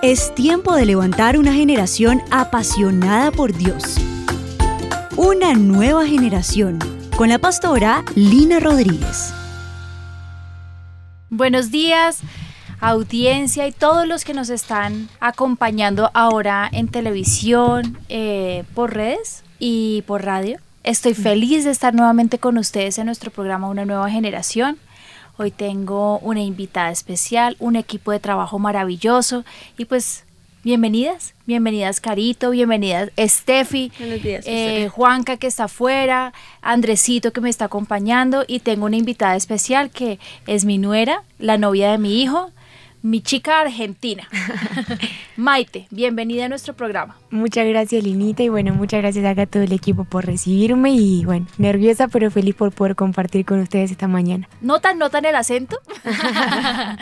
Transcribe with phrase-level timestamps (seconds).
[0.00, 3.96] Es tiempo de levantar una generación apasionada por Dios.
[5.16, 6.78] Una nueva generación
[7.16, 9.34] con la pastora Lina Rodríguez.
[11.30, 12.20] Buenos días,
[12.78, 20.04] audiencia y todos los que nos están acompañando ahora en televisión, eh, por redes y
[20.06, 20.60] por radio.
[20.84, 24.78] Estoy feliz de estar nuevamente con ustedes en nuestro programa Una Nueva Generación.
[25.40, 29.44] Hoy tengo una invitada especial, un equipo de trabajo maravilloso.
[29.76, 30.24] Y pues
[30.64, 38.44] bienvenidas, bienvenidas Carito, bienvenidas Steffi, eh, Juanca que está afuera, Andresito que me está acompañando.
[38.48, 42.50] Y tengo una invitada especial que es mi nuera, la novia de mi hijo,
[43.08, 44.28] mi chica argentina.
[45.36, 47.16] Maite, bienvenida a nuestro programa.
[47.30, 51.46] Muchas gracias, Linita, y bueno, muchas gracias a todo el equipo por recibirme y bueno,
[51.56, 54.46] nerviosa pero feliz por poder compartir con ustedes esta mañana.
[54.60, 55.78] ¿Notan, notan el acento?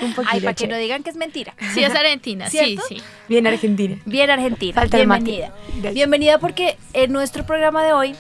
[0.03, 0.31] Un poquito.
[0.33, 1.55] Ay, para que no digan que es mentira.
[1.75, 3.03] Sí, es argentina, sí, sí.
[3.29, 3.97] Bien argentina.
[4.05, 4.85] Bien argentina.
[4.85, 5.53] Bienvenida.
[5.93, 8.15] Bienvenida porque en nuestro programa de hoy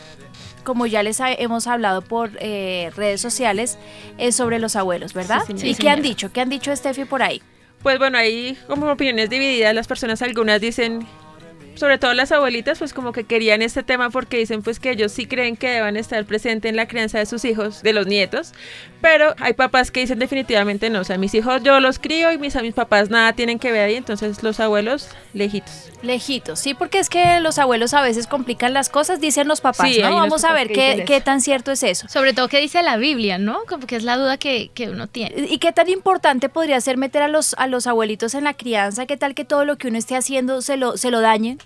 [0.64, 3.78] como ya les hemos hablado por eh, redes sociales,
[4.18, 5.44] es sobre los abuelos, ¿verdad?
[5.46, 6.32] Sí, ¿Y qué han dicho?
[6.32, 7.40] ¿Qué han dicho Steffi por ahí?
[7.86, 9.72] Pues bueno, hay como opiniones divididas.
[9.72, 11.06] Las personas, algunas dicen
[11.76, 15.12] sobre todo las abuelitas, pues como que querían este tema porque dicen pues que ellos
[15.12, 18.52] sí creen que deben estar presentes en la crianza de sus hijos, de los nietos,
[19.00, 22.38] pero hay papás que dicen definitivamente no, o sea, mis hijos yo los crío y
[22.38, 25.90] mis, a mis papás nada tienen que ver ahí, entonces los abuelos lejitos.
[26.02, 29.90] Lejitos, sí, porque es que los abuelos a veces complican las cosas, dicen los papás,
[30.00, 30.16] ¿no?
[30.16, 32.08] Vamos a ver qué, qué tan cierto es eso.
[32.08, 33.60] Sobre todo qué dice la Biblia, ¿no?
[33.68, 35.46] Como que es la duda que, que uno tiene.
[35.48, 39.06] ¿Y qué tan importante podría ser meter a los, a los abuelitos en la crianza?
[39.06, 41.58] ¿Qué tal que todo lo que uno esté haciendo se lo, se lo dañen?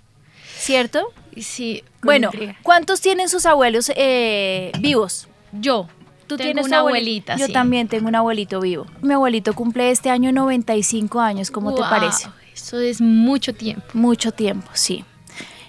[0.60, 1.12] ¿Cierto?
[1.40, 1.82] Sí.
[2.02, 2.30] Bueno,
[2.62, 5.28] ¿cuántos tienen sus abuelos eh, vivos?
[5.52, 5.88] Yo.
[6.26, 7.36] ¿Tú tienes una abuelita?
[7.36, 8.86] Yo también tengo un abuelito vivo.
[9.02, 12.28] Mi abuelito cumple este año 95 años, ¿cómo te parece?
[12.54, 13.82] Eso es mucho tiempo.
[13.94, 15.04] Mucho tiempo, sí.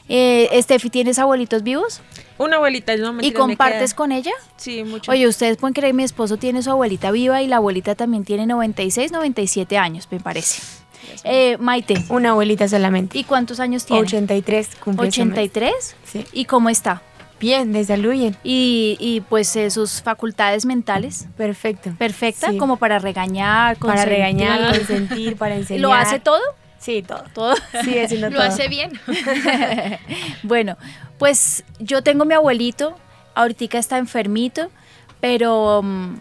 [0.07, 2.01] Eh, Estefi, ¿tienes abuelitos vivos?
[2.37, 4.33] Una abuelita, no me ¿Y compartes con ella?
[4.57, 5.11] Sí, mucho.
[5.11, 8.45] Oye, ustedes pueden creer, mi esposo tiene su abuelita viva y la abuelita también tiene
[8.45, 10.61] 96, 97 años, me parece.
[11.23, 12.03] Eh, Maite.
[12.09, 13.17] Una abuelita solamente.
[13.17, 14.01] ¿Y cuántos años tiene?
[14.01, 15.71] 83 cumple ¿83?
[16.03, 16.25] Sí.
[16.33, 17.01] ¿Y cómo está?
[17.41, 18.37] Bien, de salud bien.
[18.43, 21.27] ¿Y, y pues eh, sus facultades mentales?
[21.35, 21.91] Perfecto.
[21.97, 22.55] ¿Perfecta?
[22.55, 25.81] Como para regañar, Para regañar, consentir, para enseñar.
[25.81, 26.41] ¿Lo hace todo?
[26.77, 27.23] Sí, todo.
[27.33, 27.55] ¿Todo?
[27.83, 28.91] Sí, haciendo Lo hace bien.
[30.43, 30.77] bueno,
[31.17, 32.95] pues yo tengo mi abuelito,
[33.33, 34.69] ahorita está enfermito,
[35.19, 35.81] pero...
[35.83, 36.19] Mm,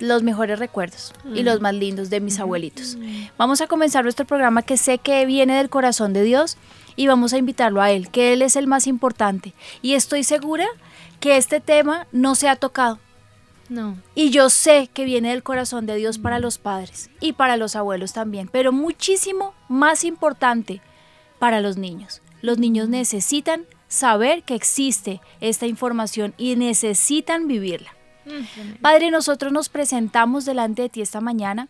[0.00, 1.62] los mejores recuerdos y los mm.
[1.62, 2.96] más lindos de mis abuelitos.
[3.38, 6.56] Vamos a comenzar nuestro programa que sé que viene del corazón de Dios
[6.96, 9.54] y vamos a invitarlo a Él, que Él es el más importante.
[9.82, 10.66] Y estoy segura
[11.20, 12.98] que este tema no se ha tocado.
[13.68, 13.96] No.
[14.16, 17.76] Y yo sé que viene del corazón de Dios para los padres y para los
[17.76, 20.80] abuelos también, pero muchísimo más importante
[21.38, 22.20] para los niños.
[22.42, 27.94] Los niños necesitan saber que existe esta información y necesitan vivirla.
[28.80, 31.68] Padre, nosotros nos presentamos delante de ti esta mañana.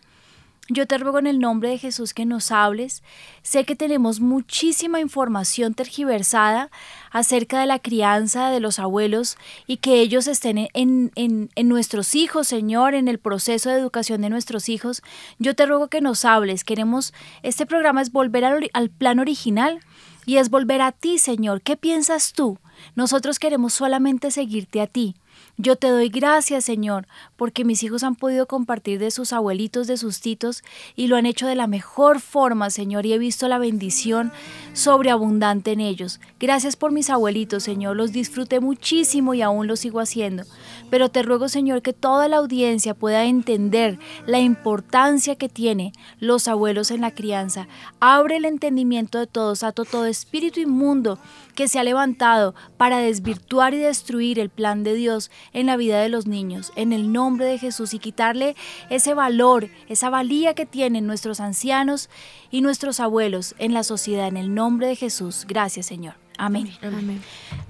[0.73, 3.03] Yo te ruego en el nombre de Jesús que nos hables.
[3.41, 6.69] Sé que tenemos muchísima información tergiversada
[7.11, 12.47] acerca de la crianza de los abuelos y que ellos estén en, en, nuestros hijos,
[12.47, 15.01] Señor, en el proceso de educación de nuestros hijos.
[15.39, 16.63] Yo te ruego que nos hables.
[16.63, 19.81] Queremos, este programa es volver al, al plan original
[20.25, 21.61] y es volver a ti, Señor.
[21.63, 22.59] ¿Qué piensas tú?
[22.95, 25.15] Nosotros queremos solamente seguirte a ti.
[25.63, 27.05] Yo te doy gracias, Señor,
[27.35, 30.63] porque mis hijos han podido compartir de sus abuelitos, de sus titos,
[30.95, 34.31] y lo han hecho de la mejor forma, Señor, y he visto la bendición
[34.73, 36.19] sobreabundante en ellos.
[36.39, 40.45] Gracias por mis abuelitos, Señor, los disfruté muchísimo y aún lo sigo haciendo.
[40.89, 46.47] Pero te ruego, Señor, que toda la audiencia pueda entender la importancia que tiene los
[46.47, 47.67] abuelos en la crianza.
[47.99, 51.19] Abre el entendimiento de todos, ato todo espíritu inmundo
[51.51, 55.99] que se ha levantado para desvirtuar y destruir el plan de Dios en la vida
[56.01, 58.55] de los niños, en el nombre de Jesús, y quitarle
[58.89, 62.09] ese valor, esa valía que tienen nuestros ancianos
[62.49, 65.45] y nuestros abuelos en la sociedad, en el nombre de Jesús.
[65.47, 66.15] Gracias, Señor.
[66.37, 66.71] Amén.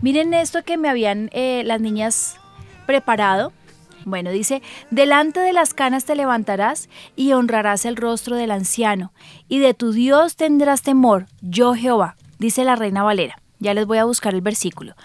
[0.01, 2.37] Miren esto que me habían eh, las niñas
[2.85, 3.51] preparado.
[4.05, 9.11] Bueno, dice, delante de las canas te levantarás y honrarás el rostro del anciano,
[9.47, 13.40] y de tu Dios tendrás temor, yo Jehová, dice la reina Valera.
[13.61, 14.95] Ya les voy a buscar el versículo.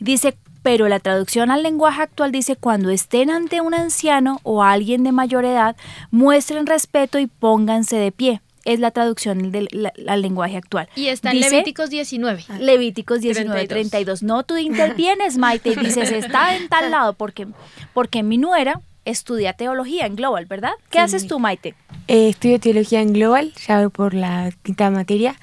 [0.00, 5.02] Dice, pero la traducción al lenguaje actual dice, cuando estén ante un anciano o alguien
[5.04, 5.74] de mayor edad,
[6.10, 8.42] muestren respeto y pónganse de pie.
[8.66, 9.68] Es la traducción del
[10.06, 10.86] al lenguaje actual.
[10.94, 12.44] Y está en Levíticos 19.
[12.50, 14.22] Ah, Levíticos 19, 32.
[14.22, 17.46] No, tú intervienes, Maite, y dices, está en tal lado, porque,
[17.94, 20.72] porque mi nuera estudia teología en Global, ¿verdad?
[20.90, 21.04] ¿Qué Sí.
[21.04, 21.74] haces tú, Maite?
[22.06, 25.36] Eh, estudio teología en Global, ya voy por la quinta materia,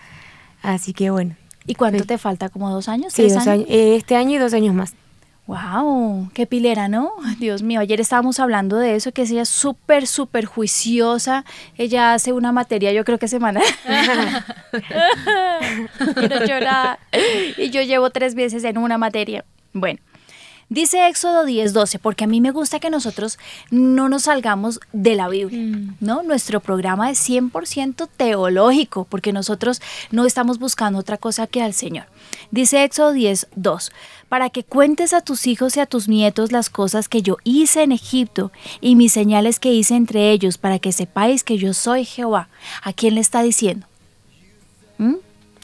[0.61, 1.35] así que bueno.
[1.67, 2.07] ¿Y cuánto Sí.
[2.07, 2.49] te falta?
[2.49, 3.13] ¿Como dos años?
[3.13, 3.65] Sí, ¿Tres dos años?
[3.69, 4.93] eh, este año y dos años más.
[5.45, 7.11] Wow, qué pilera, ¿no?
[7.39, 11.45] Dios mío, ayer estábamos hablando de eso, que es ella súper, súper juiciosa.
[11.77, 13.61] Ella hace una materia, yo creo que semana.
[16.15, 16.99] Quiero llorar.
[17.57, 19.45] Y yo llevo tres veces en una materia.
[19.73, 19.99] Bueno,
[20.69, 23.37] dice Éxodo 10:12, porque a mí me gusta que nosotros
[23.71, 26.23] no nos salgamos de la Biblia, ¿no?
[26.23, 29.81] Nuestro programa es 100% teológico, porque nosotros
[30.11, 32.05] no estamos buscando otra cosa que al Señor.
[32.51, 33.91] Dice Éxodo 10:2,
[34.29, 37.83] para que cuentes a tus hijos y a tus nietos las cosas que yo hice
[37.83, 42.03] en Egipto y mis señales que hice entre ellos, para que sepáis que yo soy
[42.05, 42.49] Jehová.
[42.83, 43.87] ¿A quién le está diciendo?
[44.97, 45.15] ¿Mm?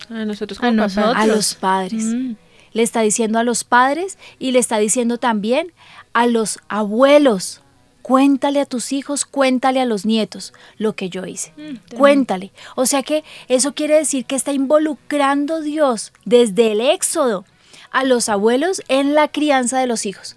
[0.10, 0.96] A nosotros A como papás.
[0.96, 1.24] nosotros.
[1.24, 2.04] A los padres.
[2.04, 2.36] Mm.
[2.74, 5.72] Le está diciendo a los padres y le está diciendo también
[6.14, 7.62] a los abuelos.
[8.02, 11.54] Cuéntale a tus hijos, cuéntale a los nietos lo que yo hice.
[11.96, 12.52] cuéntale.
[12.76, 17.46] O sea que eso quiere decir que está involucrando Dios desde el éxodo
[17.92, 20.36] a los abuelos en la crianza de los hijos.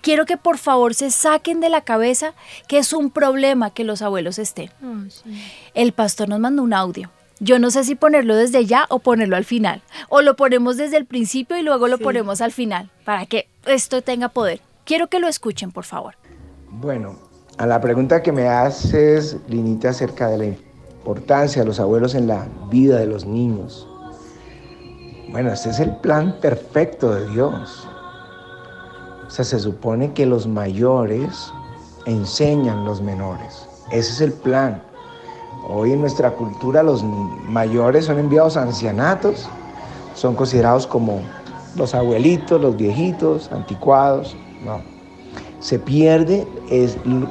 [0.00, 2.34] Quiero que por favor se saquen de la cabeza
[2.66, 4.70] que es un problema que los abuelos estén.
[4.82, 5.22] Oh, sí.
[5.74, 7.10] El pastor nos mandó un audio.
[7.38, 9.82] Yo no sé si ponerlo desde ya o ponerlo al final.
[10.08, 14.00] O lo ponemos desde el principio y luego lo ponemos al final, para que esto
[14.00, 14.60] tenga poder.
[14.84, 16.14] Quiero que lo escuchen, por favor.
[16.70, 17.18] Bueno,
[17.58, 22.26] a la pregunta que me haces, Linita, acerca de la importancia de los abuelos en
[22.26, 23.86] la vida de los niños.
[25.28, 27.86] Bueno, este es el plan perfecto de Dios.
[29.26, 31.52] O sea, se supone que los mayores
[32.06, 33.68] enseñan los menores.
[33.90, 34.82] Ese es el plan.
[35.68, 39.48] Hoy en nuestra cultura los mayores son enviados a ancianatos,
[40.14, 41.20] son considerados como
[41.74, 44.36] los abuelitos, los viejitos, anticuados.
[44.64, 44.80] No,
[45.58, 46.46] se pierde,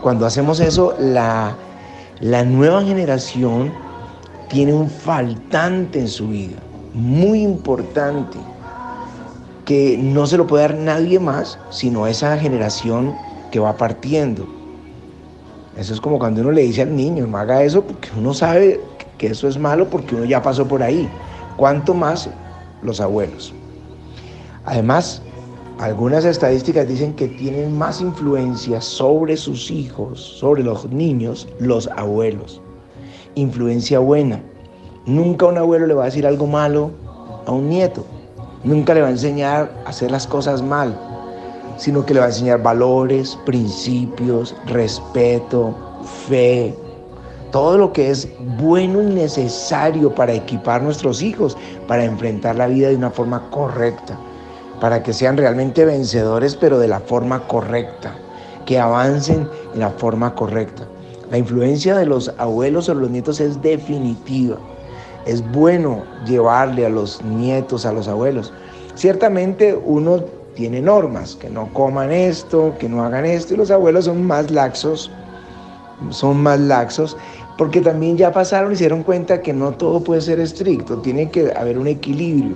[0.02, 1.56] cuando hacemos eso, la,
[2.20, 3.72] la nueva generación
[4.50, 6.58] tiene un faltante en su vida,
[6.94, 8.38] muy importante,
[9.64, 13.16] que no se lo puede dar nadie más, sino esa generación
[13.52, 14.46] que va partiendo.
[15.77, 18.80] Eso es como cuando uno le dice al niño, no haga eso porque uno sabe
[19.18, 21.10] que eso es malo porque uno ya pasó por ahí.
[21.57, 22.30] ¿Cuánto más
[22.81, 23.54] los abuelos?
[24.66, 25.22] Además,
[25.80, 32.62] algunas estadísticas dicen que tienen más influencia sobre sus hijos, sobre los niños, los abuelos.
[33.36, 34.42] Influencia buena.
[35.06, 36.92] Nunca un abuelo le va a decir algo malo
[37.45, 38.06] a un nieto.
[38.63, 40.98] Nunca le va a enseñar a hacer las cosas mal,
[41.77, 45.75] sino que le va a enseñar valores, principios, respeto,
[46.27, 46.74] fe,
[47.51, 48.27] todo lo que es
[48.60, 51.57] bueno y necesario para equipar nuestros hijos,
[51.88, 54.18] para enfrentar la vida de una forma correcta
[54.80, 58.16] para que sean realmente vencedores, pero de la forma correcta,
[58.66, 60.83] que avancen en la forma correcta.
[61.31, 64.57] La influencia de los abuelos sobre los nietos es definitiva.
[65.25, 68.54] Es bueno llevarle a los nietos, a los abuelos.
[68.94, 70.24] Ciertamente uno
[70.56, 74.50] tiene normas, que no coman esto, que no hagan esto, y los abuelos son más
[74.52, 75.12] laxos,
[76.10, 77.16] son más laxos,
[77.57, 81.30] porque también ya pasaron y se dieron cuenta que no todo puede ser estricto, tiene
[81.30, 82.56] que haber un equilibrio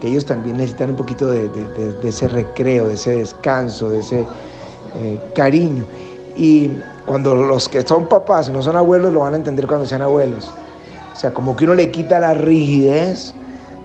[0.00, 1.50] que ellos también necesitan un poquito de,
[2.02, 4.26] ese recreo, de ese descanso, de ese
[4.96, 5.84] eh, cariño.
[6.36, 6.70] Y
[7.06, 10.50] cuando los que son papás no son abuelos lo van a entender cuando sean abuelos.
[11.12, 13.34] O sea, como que uno le quita la rigidez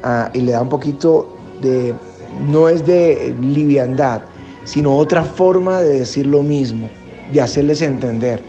[0.03, 1.27] uh, y le da un poquito
[1.62, 1.93] de,
[2.39, 4.21] no es de liviandad,
[4.63, 6.89] sino otra forma de decir lo mismo,
[7.31, 8.41] de hacerles entender.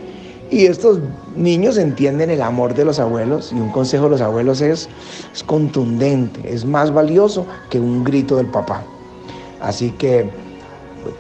[0.51, 1.01] Y estos
[1.35, 4.89] niños entienden el amor de los abuelos y un consejo de los abuelos es,
[5.35, 8.85] es contundente, es más valioso que un grito del papá.
[9.61, 10.31] Así que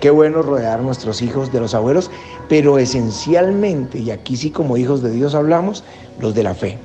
[0.00, 2.10] qué bueno rodear a nuestros hijos de los abuelos,
[2.48, 5.82] pero esencialmente, y aquí sí como hijos de Dios hablamos,
[6.20, 6.78] los de la fe.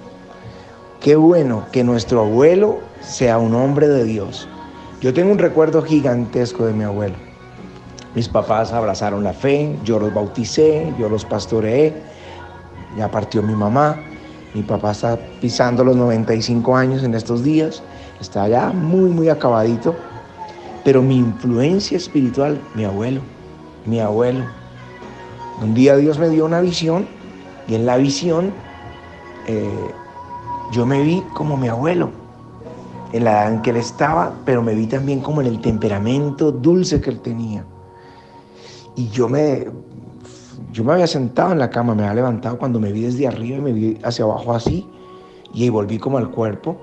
[0.99, 4.47] Qué bueno que nuestro abuelo sea un hombre de Dios.
[5.01, 7.15] Yo tengo un recuerdo gigantesco de mi abuelo.
[8.13, 11.91] Mis papás abrazaron la fe, yo los bauticé, yo los pastoreé,
[12.95, 13.97] ya partió mi mamá,
[14.53, 17.81] mi papá está pisando los 95 años en estos días,
[18.19, 19.95] está ya muy, muy acabadito,
[20.83, 23.21] pero mi influencia espiritual, mi abuelo,
[23.87, 24.43] mi abuelo.
[25.63, 27.07] Un día Dios me dio una visión
[27.67, 28.53] y en la visión
[29.47, 29.91] eh,
[30.71, 32.20] yo me vi como mi abuelo,
[33.13, 36.51] en la edad en que él estaba, pero me vi también como en el temperamento
[36.51, 37.65] dulce que él tenía.
[38.95, 39.67] Y yo me,
[40.71, 43.57] yo me había sentado en la cama, me había levantado cuando me vi desde arriba
[43.57, 44.87] y me vi hacia abajo así,
[45.53, 46.77] y volví como al cuerpo.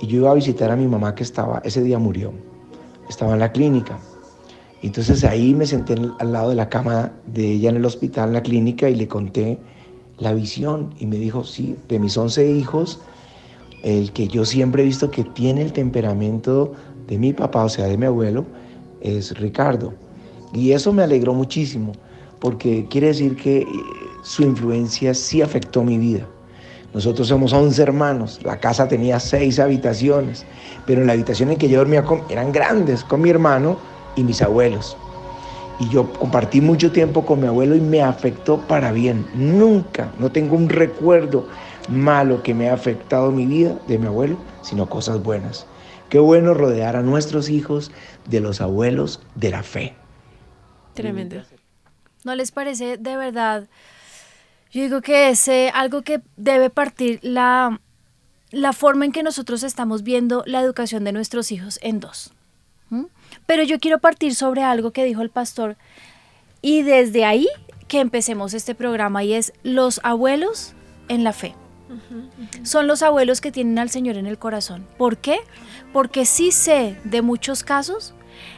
[0.00, 2.32] Y yo iba a visitar a mi mamá que estaba, ese día murió,
[3.08, 3.98] estaba en la clínica.
[4.82, 8.34] Entonces ahí me senté al lado de la cama de ella en el hospital, en
[8.34, 9.58] la clínica, y le conté
[10.18, 10.92] la visión.
[10.98, 13.00] Y me dijo, sí, de mis 11 hijos,
[13.82, 16.72] el que yo siempre he visto que tiene el temperamento
[17.08, 18.44] de mi papá, o sea, de mi abuelo,
[19.00, 19.92] es Ricardo.
[20.52, 21.92] Y eso me alegró muchísimo,
[22.38, 23.66] porque quiere decir que eh,
[24.22, 26.26] su influencia sí afectó mi vida.
[26.94, 30.44] Nosotros somos 11 hermanos, la casa tenía 6 habitaciones,
[30.86, 33.78] pero en la habitación en que yo dormía eran grandes, con mi hermano
[34.14, 34.96] y mis abuelos.
[35.80, 39.26] Y yo compartí mucho tiempo con mi abuelo y me afectó para bien.
[39.34, 41.46] Nunca, no tengo un recuerdo
[41.88, 45.66] malo que me ha afectado mi vida de mi abuelo, sino cosas buenas.
[46.08, 47.90] Qué bueno rodear a nuestros hijos
[48.28, 49.94] de los abuelos de la fe.
[50.94, 51.42] Tremendo.
[52.24, 53.68] ¿No les parece de verdad?
[54.70, 57.80] Yo digo que es algo que debe partir la,
[58.50, 62.32] la forma en que nosotros estamos viendo la educación de nuestros hijos en dos.
[63.46, 65.76] Pero yo quiero partir sobre algo que dijo el pastor
[66.60, 67.48] y desde ahí
[67.88, 70.74] que empecemos este programa y es los abuelos
[71.08, 71.54] en la fe.
[72.62, 74.86] Son los abuelos que tienen al Señor en el corazón.
[74.98, 75.38] ¿Por qué?
[75.92, 78.14] Porque sí sé de muchos casos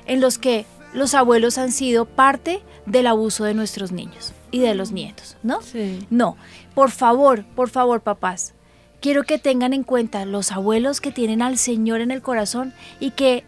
[0.07, 4.75] en los que los abuelos han sido parte del abuso de nuestros niños y de
[4.75, 5.61] los nietos, ¿no?
[5.63, 6.07] Sí.
[6.11, 6.37] No,
[6.75, 8.55] por favor, por favor, papás,
[9.01, 13.11] quiero que tengan en cuenta los abuelos que tienen al Señor en el corazón y
[13.11, 13.45] que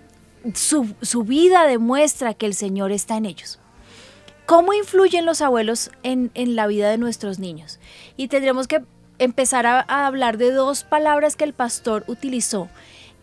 [0.54, 3.60] su, su vida demuestra que el Señor está en ellos.
[4.46, 7.80] ¿Cómo influyen los abuelos en, en la vida de nuestros niños?
[8.16, 8.84] Y tendremos que
[9.18, 12.68] empezar a, hablar de dos palabras que el pastor utilizó,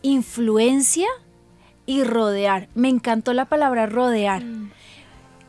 [0.01, 1.07] influencia
[1.85, 2.67] y rodear.
[2.75, 4.43] Me encantó la palabra rodear.
[4.43, 4.71] Mm.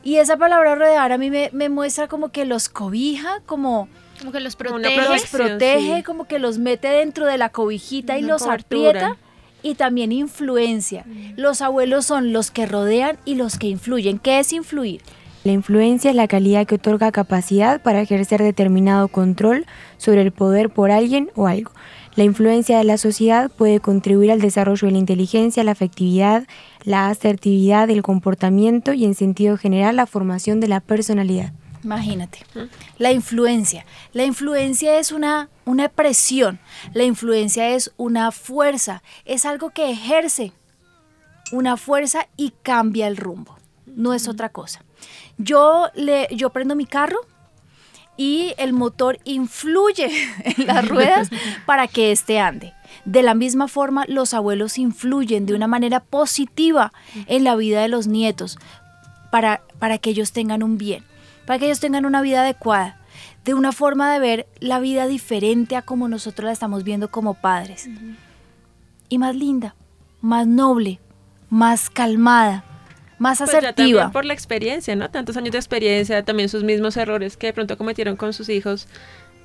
[0.03, 3.89] Y esa palabra rodear a mí me, muestra como que los cobija, como...
[4.19, 5.09] Como que los protege.
[5.09, 9.17] Los protege, como que los mete dentro de la cobijita y los aprieta.
[9.63, 11.05] Y también influencia.
[11.07, 11.33] Mm.
[11.37, 14.19] Los abuelos son los que rodean y los que influyen.
[14.19, 15.01] ¿Qué es influir?
[15.45, 19.67] La influencia es la calidad que otorga capacidad para ejercer determinado control
[19.99, 21.71] sobre el poder por alguien o algo.
[22.17, 26.47] La influencia de la sociedad puede contribuir al desarrollo de la inteligencia, la afectividad,
[26.85, 31.53] la asertividad, el comportamiento y en sentido general la formación de la personalidad.
[31.83, 32.39] Imagínate,
[32.97, 33.85] la influencia.
[34.15, 36.59] La influencia es una, una presión,
[36.95, 40.53] la influencia es una fuerza, es algo que ejerce
[41.53, 44.84] una fuerza y cambia el rumbo, no es otra cosa.
[45.39, 47.19] Yo, le, yo prendo mi carro
[48.17, 50.07] y el motor influye
[50.45, 51.31] en las ruedas
[51.67, 52.73] para que éste ande.
[53.05, 56.93] De la misma forma, los abuelos influyen de una manera positiva
[57.27, 58.59] en la vida de los nietos
[59.31, 61.05] para, para que ellos tengan un bien,
[61.45, 62.99] para que ellos tengan una vida adecuada,
[63.45, 67.35] de una forma de ver la vida diferente a como nosotros la estamos viendo como
[67.35, 67.89] padres.
[69.09, 69.75] Y más linda,
[70.23, 71.01] más noble,
[71.51, 72.65] más calmada,
[73.19, 74.11] más pues asertiva.
[74.11, 75.11] por la experiencia, ¿no?
[75.11, 78.89] Tantos años de experiencia, también sus mismos errores que de pronto cometieron con sus hijos,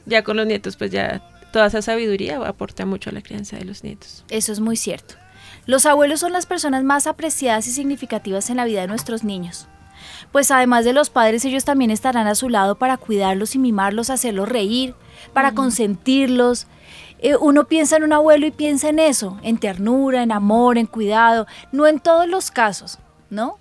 [0.06, 1.22] ya con los nietos, pues ya
[1.52, 4.24] toda esa sabiduría aporta mucho a la crianza de los nietos.
[4.30, 5.16] Eso es muy cierto.
[5.66, 9.68] Los abuelos son las personas más apreciadas y significativas en la vida de nuestros niños.
[10.32, 14.10] Pues además de los padres, ellos también estarán a su lado para cuidarlos y mimarlos,
[14.10, 14.96] hacerlos reír,
[15.34, 16.68] para consentirlos.
[17.20, 20.86] Eh, uno piensa en un abuelo y piensa en eso, en ternura, en amor, en
[20.86, 23.00] cuidado, no en todos los casos,
[23.30, 23.58] ¿no?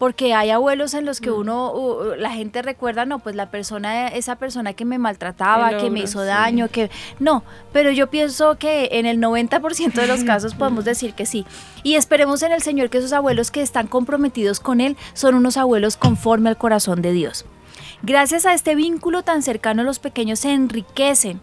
[0.00, 1.34] porque hay abuelos en los que mm.
[1.34, 6.00] uno, la gente recuerda, no, pues la persona, esa persona que me maltrataba, que me
[6.00, 10.86] hizo daño, que no, pero yo pienso que en el 90% de los casos podemos
[10.86, 11.44] decir que sí.
[11.82, 15.58] Y esperemos en el Señor que esos abuelos que están comprometidos con Él son unos
[15.58, 17.44] abuelos conforme al corazón de Dios.
[18.02, 21.42] Gracias a este vínculo tan cercano los pequeños se enriquecen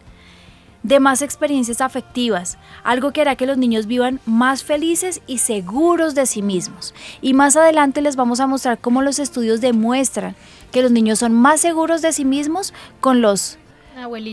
[0.88, 6.16] de más experiencias afectivas, algo que hará que los niños vivan más felices y seguros
[6.16, 6.96] de sí mismos.
[7.22, 10.38] Y más adelante les vamos a mostrar cómo los estudios demuestran
[10.72, 13.58] que los niños son más seguros de sí mismos con los,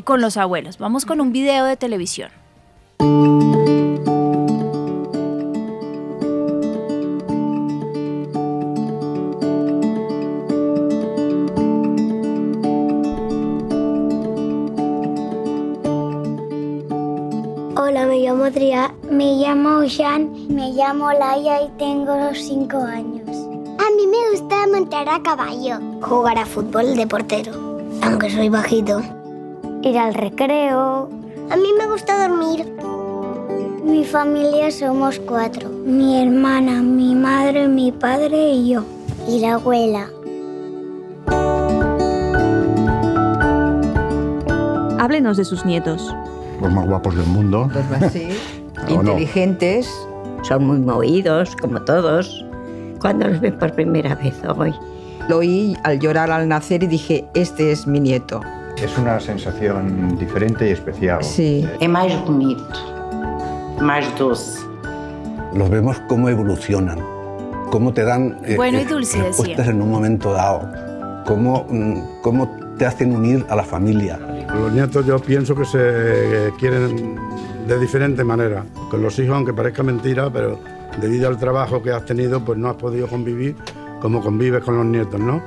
[0.05, 0.79] con los abuelos.
[0.79, 2.31] Vamos con un video de televisión.
[19.11, 23.29] Me llamo Jean, me llamo Laia y tengo 5 años.
[23.79, 27.53] A mí me gusta montar a caballo, jugar a fútbol de portero,
[28.03, 29.03] aunque soy bajito,
[29.83, 31.09] ir al recreo.
[31.51, 32.73] A mí me gusta dormir.
[33.83, 38.85] Mi familia somos cuatro, mi hermana, mi madre, mi padre y yo,
[39.29, 40.09] y la abuela.
[45.01, 46.15] Háblenos de sus nietos
[46.65, 47.71] los más guapos del mundo.
[47.73, 49.89] Los inteligentes,
[50.43, 52.45] son muy movidos, como todos,
[53.01, 54.75] cuando los ves por primera vez hoy.
[55.29, 58.41] Lo oí al llorar al nacer y dije, este es mi nieto.
[58.77, 61.23] Es una sensación diferente y especial.
[61.23, 61.69] Sí.
[61.81, 62.67] Es más bonito,
[63.81, 64.61] más dulce.
[65.55, 66.99] Los vemos cómo evolucionan,
[67.71, 69.73] cómo te dan eh, Bueno y eh, dulce, respuestas decía.
[69.73, 70.69] en un momento dado,
[71.27, 74.19] cómo, mm, cómo te hacen unir a la familia.
[74.61, 77.19] Los nietos yo pienso que se quieren
[77.67, 78.65] de diferente manera.
[78.91, 80.59] Con los hijos, aunque parezca mentira, pero
[81.01, 83.57] debido al trabajo que has tenido, pues no has podido convivir
[84.01, 85.43] como convives con los nietos, ¿no?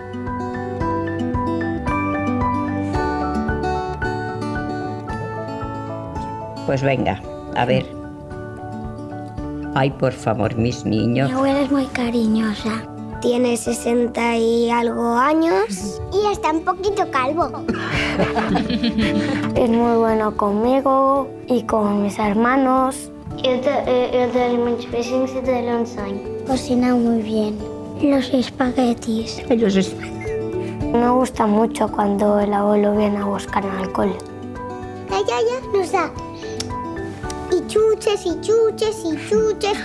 [6.65, 7.21] Pues venga,
[7.55, 7.85] a ver.
[9.75, 11.29] Ay, por favor, mis niños.
[11.29, 12.96] Mi abuela es muy cariñosa.
[13.21, 15.99] Tiene 60 y algo años.
[16.13, 17.49] Y está un poquito calvo.
[19.55, 23.11] es muy bueno conmigo y con mis hermanos.
[26.47, 27.57] Cocina muy bien.
[28.01, 29.43] Los espaguetis.
[29.49, 29.95] Los es-
[30.93, 34.15] Me gusta mucho cuando el abuelo viene a buscar alcohol.
[35.09, 36.11] La yaya nos da
[37.67, 39.77] y chuches y chuches y chuches.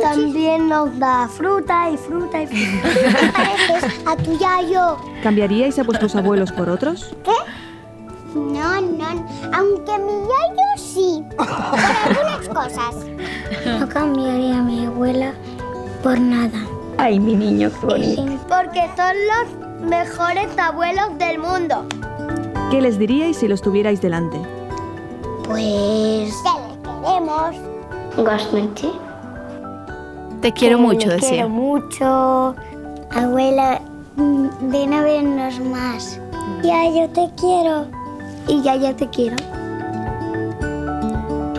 [0.00, 2.88] también nos da fruta y fruta y fruta.
[2.94, 4.96] ¿Qué pareces a tu yayo?
[5.22, 7.14] ¿Cambiaríais a vuestros abuelos por otros?
[7.24, 7.32] ¿Qué?
[8.34, 9.26] No, no.
[9.52, 11.24] Aunque mi yayo sí.
[11.36, 12.94] Por algunas cosas.
[13.78, 15.32] No cambiaría a mi abuela
[16.02, 16.58] por nada.
[16.96, 18.22] Ay, mi niño, qué bonito.
[18.48, 21.84] Porque son los mejores abuelos del mundo.
[22.70, 24.38] ¿Qué les diríais si los tuvierais delante?
[25.44, 26.34] Pues...
[27.02, 27.56] Queremos.
[28.16, 28.88] Gosmente.
[30.40, 31.28] Te quiero mucho, Te decía.
[31.30, 32.54] quiero mucho.
[33.10, 33.80] Abuela,
[34.16, 36.20] mm, ven a vernos más.
[36.62, 37.86] Ya, yo te quiero.
[38.46, 39.36] Y ya, ya te quiero.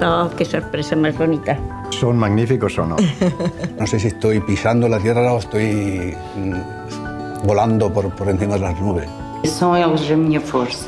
[0.01, 1.57] Oh, qué sorpresa más bonita.
[1.91, 2.95] ¿Son magníficos o no?
[3.79, 8.59] No sé si estoy pisando la tierra o estoy mm, volando por, por encima de
[8.61, 9.07] las nubes.
[9.45, 10.85] São eles a minha força.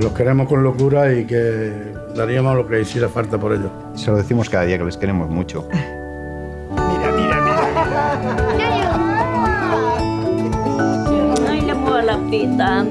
[0.00, 3.70] Los queremos con locura y que daríamos lo que hiciera falta por ellos.
[3.94, 5.68] Se lo decimos cada día que les queremos mucho.
[11.48, 12.84] Ay, la mueva la pita.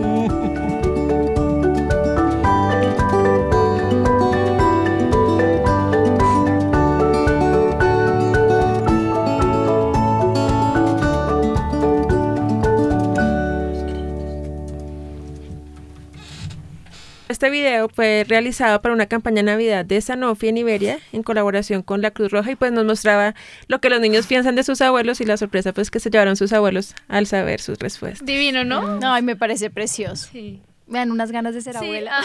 [17.46, 21.84] Este video fue realizado para una campaña de Navidad de Sanofi en Iberia en colaboración
[21.84, 23.36] con la Cruz Roja y pues nos mostraba
[23.68, 26.36] lo que los niños piensan de sus abuelos y la sorpresa pues que se llevaron
[26.38, 28.26] sus abuelos al saber sus respuestas.
[28.26, 29.00] Divino, ¿no?
[29.00, 30.28] No, ay, me parece precioso.
[30.32, 30.60] Sí.
[30.88, 32.20] Me dan unas ganas de ser Sí, abuela.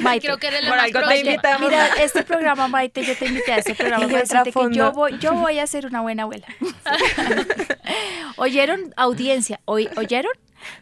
[0.00, 1.68] Maite, Creo que eres Por algo te invitamos.
[1.70, 4.92] Mira, este programa, Maite, yo te invité a este programa para que yo fondo.
[4.92, 6.46] voy, yo voy a ser una buena abuela.
[8.36, 9.60] ¿Oyeron, audiencia?
[9.64, 10.32] ¿Oy- ¿Oyeron?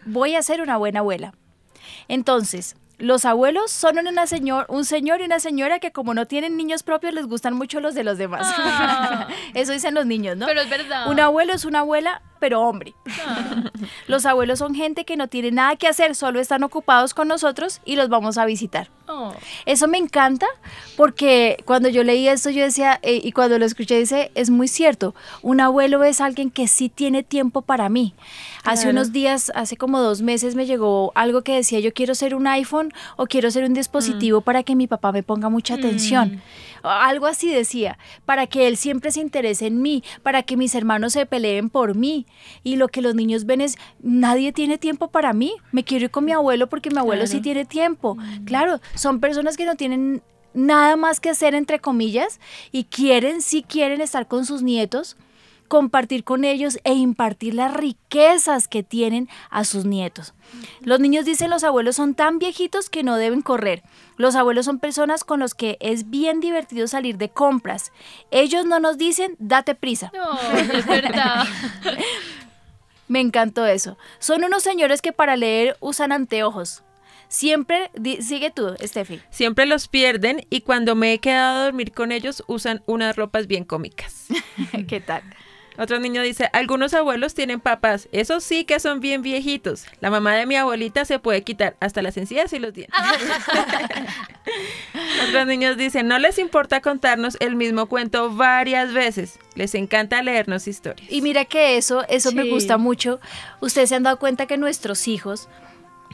[0.05, 1.35] Voy a ser una buena abuela.
[2.09, 6.57] Entonces, los abuelos son una señor, un señor y una señora que como no tienen
[6.57, 8.53] niños propios les gustan mucho los de los demás.
[8.59, 9.29] Ah.
[9.55, 10.47] Eso dicen los niños, ¿no?
[10.47, 11.11] Pero es verdad.
[11.11, 12.95] Un abuelo es una abuela, pero hombre.
[13.27, 13.71] Ah.
[14.07, 17.81] Los abuelos son gente que no tiene nada que hacer, solo están ocupados con nosotros
[17.85, 18.91] y los vamos a visitar.
[19.07, 19.35] Oh.
[19.67, 20.47] Eso me encanta
[20.97, 24.67] porque cuando yo leí esto yo decía, eh, y cuando lo escuché dice, es muy
[24.69, 28.15] cierto, un abuelo es alguien que sí tiene tiempo para mí.
[28.65, 32.35] Hace unos días, hace como dos meses me llegó algo que decía, yo quiero ser
[32.35, 36.41] un iPhone o quiero ser un dispositivo para que mi papá me ponga mucha atención.
[36.83, 40.75] O Algo así decía, para que él siempre se interese en mí, para que mis
[40.75, 42.27] hermanos se peleen por mí.
[42.63, 46.11] Y lo que los niños ven es, nadie tiene tiempo para mí, me quiero ir
[46.11, 48.17] con mi abuelo porque mi abuelo sí tiene tiempo.
[48.45, 50.23] Claro, son personas que no tienen
[50.55, 52.41] nada más que hacer, entre comillas,
[52.73, 55.17] y quieren, sí quieren estar con sus nietos,
[55.75, 60.33] compartir con ellos e impartir las riquezas que tienen a sus nietos.
[60.83, 63.83] Los niños dicen los abuelos son tan viejitos que no deben correr.
[64.17, 67.91] Los abuelos son personas con los que es bien divertido salir de compras.
[68.31, 70.13] Ellos no nos dicen, date prisa.
[70.15, 71.45] No, es verdad.
[73.09, 73.99] Me encantó eso.
[74.21, 76.85] Son unos señores que para leer usan anteojos.
[77.27, 79.21] Siempre, di- sigue tú, Steffi.
[79.31, 83.49] Siempre los pierden y cuando me he quedado a dormir con ellos usan unas ropas
[83.49, 84.27] bien cómicas.
[84.89, 85.25] ¿Qué tal?
[85.77, 89.87] Otro niño dice, algunos abuelos tienen papás, esos sí que son bien viejitos.
[90.01, 92.97] La mamá de mi abuelita se puede quitar hasta las encías y los dientes.
[95.29, 100.69] Otros niños dicen, no les importa contarnos el mismo cuento varias veces, les encanta leernos
[100.69, 101.11] historias.
[101.11, 103.21] Y mira que eso, eso me gusta mucho.
[103.61, 105.49] Ustedes se han dado cuenta que nuestros hijos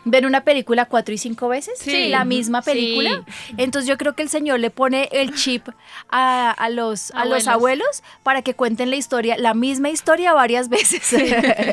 [0.04, 2.08] ven una película cuatro y cinco veces, Sí.
[2.08, 3.22] la misma película.
[3.56, 5.68] Entonces yo creo que el señor le pone el chip
[6.08, 7.48] a, a los, a los Abuelos.
[7.48, 11.12] abuelos para que cuenten la historia, la misma historia varias veces.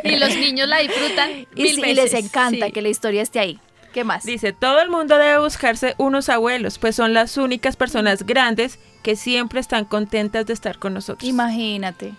[0.04, 2.12] Y los niños la disfrutan y, mil sí, y veces.
[2.12, 2.72] les encanta Sí.
[2.72, 3.60] que la historia esté ahí.
[3.94, 4.24] ¿Qué más?
[4.26, 9.16] Dice, todo el mundo debe buscarse unos abuelos, pues son las únicas personas grandes que
[9.16, 11.28] siempre están contentas de estar con nosotros.
[11.28, 12.14] Imagínate.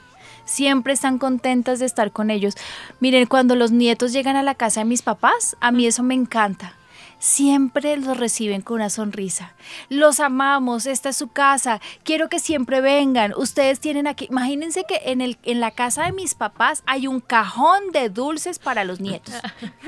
[0.48, 2.54] Siempre están contentas de estar con ellos.
[3.00, 6.14] Miren, cuando los nietos llegan a la casa de mis papás, a mí eso me
[6.14, 6.72] encanta.
[7.18, 9.52] Siempre los reciben con una sonrisa.
[9.90, 11.82] Los amamos, esta es su casa.
[12.02, 13.34] Quiero que siempre vengan.
[13.36, 17.20] Ustedes tienen aquí, imagínense que en, el, en la casa de mis papás hay un
[17.20, 19.34] cajón de dulces para los nietos.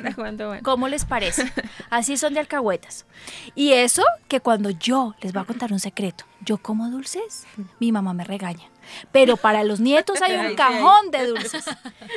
[0.62, 1.50] ¿Cómo les parece?
[1.88, 3.06] Así son de alcahuetas.
[3.54, 7.46] Y eso que cuando yo les voy a contar un secreto, yo como dulces,
[7.78, 8.68] mi mamá me regaña.
[9.12, 11.64] Pero para los nietos hay Ay, un cajón de dulces.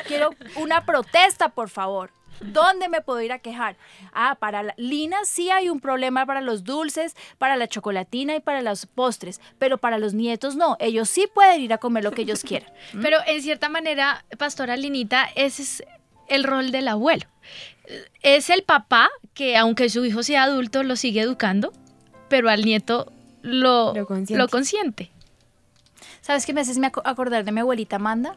[0.08, 2.12] Quiero una protesta, por favor.
[2.42, 3.78] ¿Dónde me puedo ir a quejar?
[4.12, 8.40] Ah, para la, Lina sí hay un problema para los dulces, para la chocolatina y
[8.42, 10.76] para los postres, pero para los nietos no.
[10.80, 12.72] Ellos sí pueden ir a comer lo que ellos quieran.
[13.02, 15.84] Pero en cierta manera, Pastora Linita, ese es
[16.28, 17.26] el rol del abuelo.
[18.22, 21.72] Es el papá que, aunque su hijo sea adulto, lo sigue educando,
[22.30, 24.42] pero al nieto lo, Lo consiente.
[24.42, 25.12] lo consiente.
[26.24, 28.36] ¿Sabes qué me haces me aco- acordar de mi abuelita Amanda?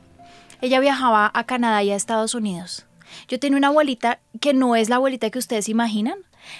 [0.60, 2.84] Ella viajaba a Canadá y a Estados Unidos.
[3.28, 6.18] Yo tenía una abuelita que no es la abuelita que ustedes imaginan.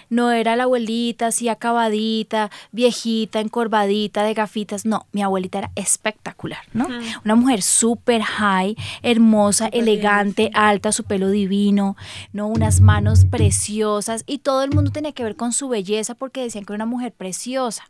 [0.08, 4.84] No era la abuelita así acabadita, viejita, encorvadita, de gafitas.
[4.86, 6.86] No, mi abuelita era espectacular, ¿no?
[7.24, 11.96] Una mujer súper high, hermosa, elegante, alta, su pelo divino,
[12.32, 12.46] ¿no?
[12.48, 16.64] Unas manos preciosas y todo el mundo tenía que ver con su belleza porque decían
[16.64, 17.84] que era una mujer preciosa.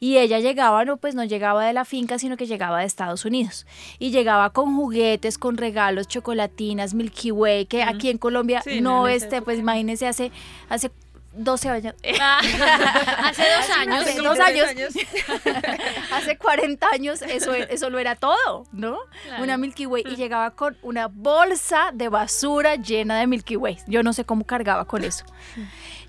[0.00, 3.26] Y ella llegaba, no, pues no llegaba de la finca, sino que llegaba de Estados
[3.26, 3.66] Unidos.
[3.98, 9.00] Y llegaba con juguetes, con regalos, chocolatinas, Milky Way, que aquí en Colombia Sí, no,
[9.00, 10.32] no, este, pues imagínense, hace,
[10.70, 10.90] hace
[11.40, 11.94] 12 años.
[12.04, 14.02] Hace dos años.
[14.02, 14.68] Hace dos 40 años.
[14.68, 14.92] años.
[16.12, 18.98] hace 40 años eso, eso lo era todo, ¿no?
[19.24, 19.42] Claro.
[19.42, 23.78] Una Milky Way y llegaba con una bolsa de basura llena de Milky Way.
[23.86, 25.24] Yo no sé cómo cargaba con eso.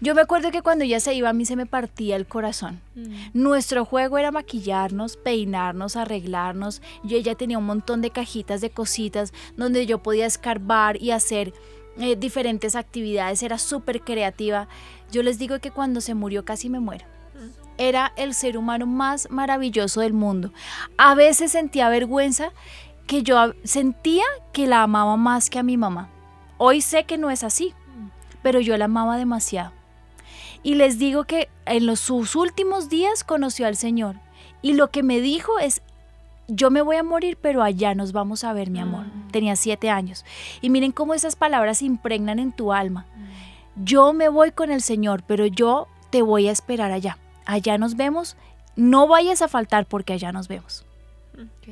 [0.02, 2.82] Yo me acuerdo que cuando ella se iba a mí se me partía el corazón.
[3.34, 6.82] Nuestro juego era maquillarnos, peinarnos, arreglarnos.
[7.04, 11.54] Yo ella tenía un montón de cajitas de cositas donde yo podía escarbar y hacer
[12.00, 13.44] eh, diferentes actividades.
[13.44, 14.68] Era súper creativa.
[15.12, 17.06] Yo les digo que cuando se murió casi me muero.
[17.78, 20.52] Era el ser humano más maravilloso del mundo.
[20.98, 22.52] A veces sentía vergüenza
[23.08, 26.10] que yo sentía que la amaba más que a mi mamá.
[26.58, 27.74] Hoy sé que no es así,
[28.42, 29.72] pero yo la amaba demasiado.
[30.64, 34.18] Y les digo que en los, sus últimos días conoció al Señor.
[34.62, 35.82] Y lo que me dijo es,
[36.48, 39.06] yo me voy a morir, pero allá nos vamos a ver, mi amor.
[39.32, 40.24] Tenía siete años.
[40.62, 43.06] Y miren cómo esas palabras se impregnan en tu alma.
[43.76, 47.18] Yo me voy con el Señor, pero yo te voy a esperar allá.
[47.46, 48.36] Allá nos vemos.
[48.76, 50.86] No vayas a faltar porque allá nos vemos.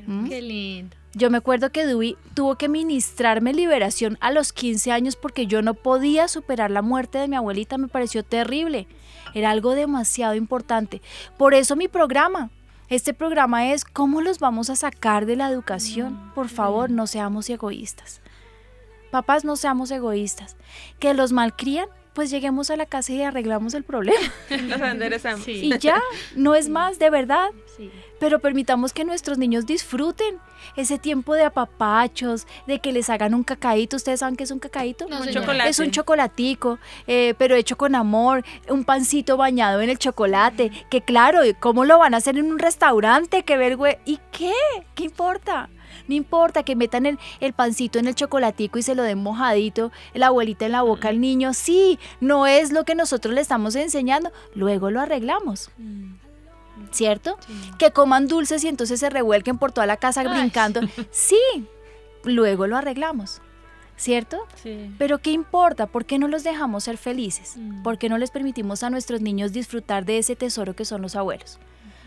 [0.06, 0.28] ¿Mm?
[0.28, 0.96] Qué lindo.
[1.14, 5.62] Yo me acuerdo que Dewey tuvo que ministrarme liberación a los 15 años porque yo
[5.62, 8.88] no podía superar la muerte de mi abuelita, me pareció terrible.
[9.34, 11.02] Era algo demasiado importante.
[11.38, 12.52] Por eso mi programa,
[12.90, 16.32] este programa es cómo los vamos a sacar de la educación.
[16.36, 18.22] Por favor, no seamos egoístas.
[19.12, 20.56] Papás, no seamos egoístas.
[21.00, 24.20] Que los malcrían, pues lleguemos a la casa y arreglamos el problema.
[24.50, 25.46] Los enderezamos.
[25.46, 25.72] Sí.
[25.74, 26.02] Y ya,
[26.36, 27.50] no es más, de verdad.
[27.78, 27.90] Sí.
[28.20, 30.38] Pero permitamos que nuestros niños disfruten
[30.76, 33.96] ese tiempo de apapachos, de que les hagan un cacaíto.
[33.96, 35.08] ¿Ustedes saben qué es un cacaíto?
[35.08, 35.70] No, Un chocolate.
[35.70, 41.02] Es un chocolatico, eh, pero hecho con amor, un pancito bañado en el chocolate, que
[41.02, 43.44] claro, ¿cómo lo van a hacer en un restaurante?
[43.44, 44.02] ¡Qué vergüenza!
[44.06, 44.54] ¿Y qué?
[44.96, 45.70] ¿Qué importa?
[46.08, 49.92] No importa que metan el, el pancito en el chocolatico y se lo den mojadito,
[50.14, 51.54] la abuelita en la boca al niño.
[51.54, 54.32] Sí, no es lo que nosotros le estamos enseñando.
[54.56, 55.72] Luego lo arreglamos.
[56.92, 57.38] ¿Cierto?
[57.78, 60.28] Que coman dulces y entonces se revuelquen por toda la casa Ay.
[60.28, 60.82] brincando.
[61.12, 61.38] Sí,
[62.24, 63.42] luego lo arreglamos.
[63.98, 64.48] ¿Cierto?
[64.56, 64.96] Sí.
[64.98, 65.86] Pero ¿qué importa?
[65.86, 67.56] ¿Por qué no los dejamos ser felices?
[67.58, 67.84] Mm.
[67.84, 71.18] ¿Por qué no les permitimos a nuestros niños disfrutar de ese tesoro que son los
[71.18, 71.60] abuelos?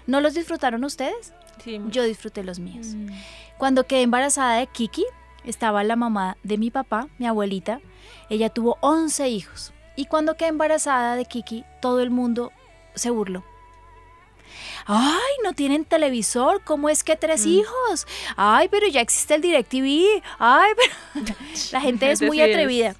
[0.06, 1.34] ¿No los disfrutaron ustedes?
[1.62, 1.80] Sí.
[1.90, 2.94] Yo disfruté los míos.
[3.62, 5.04] Cuando quedé embarazada de Kiki,
[5.44, 7.80] estaba la mamá de mi papá, mi abuelita.
[8.28, 9.72] Ella tuvo 11 hijos.
[9.94, 12.50] Y cuando quedé embarazada de Kiki, todo el mundo
[12.96, 13.44] se burló.
[14.86, 18.08] Ay, no tienen televisor, ¿cómo es que tres hijos?
[18.34, 20.24] Ay, pero ya existe el DirecTV.
[20.40, 20.72] Ay,
[21.14, 21.24] pero
[21.70, 22.96] la gente es muy atrevida.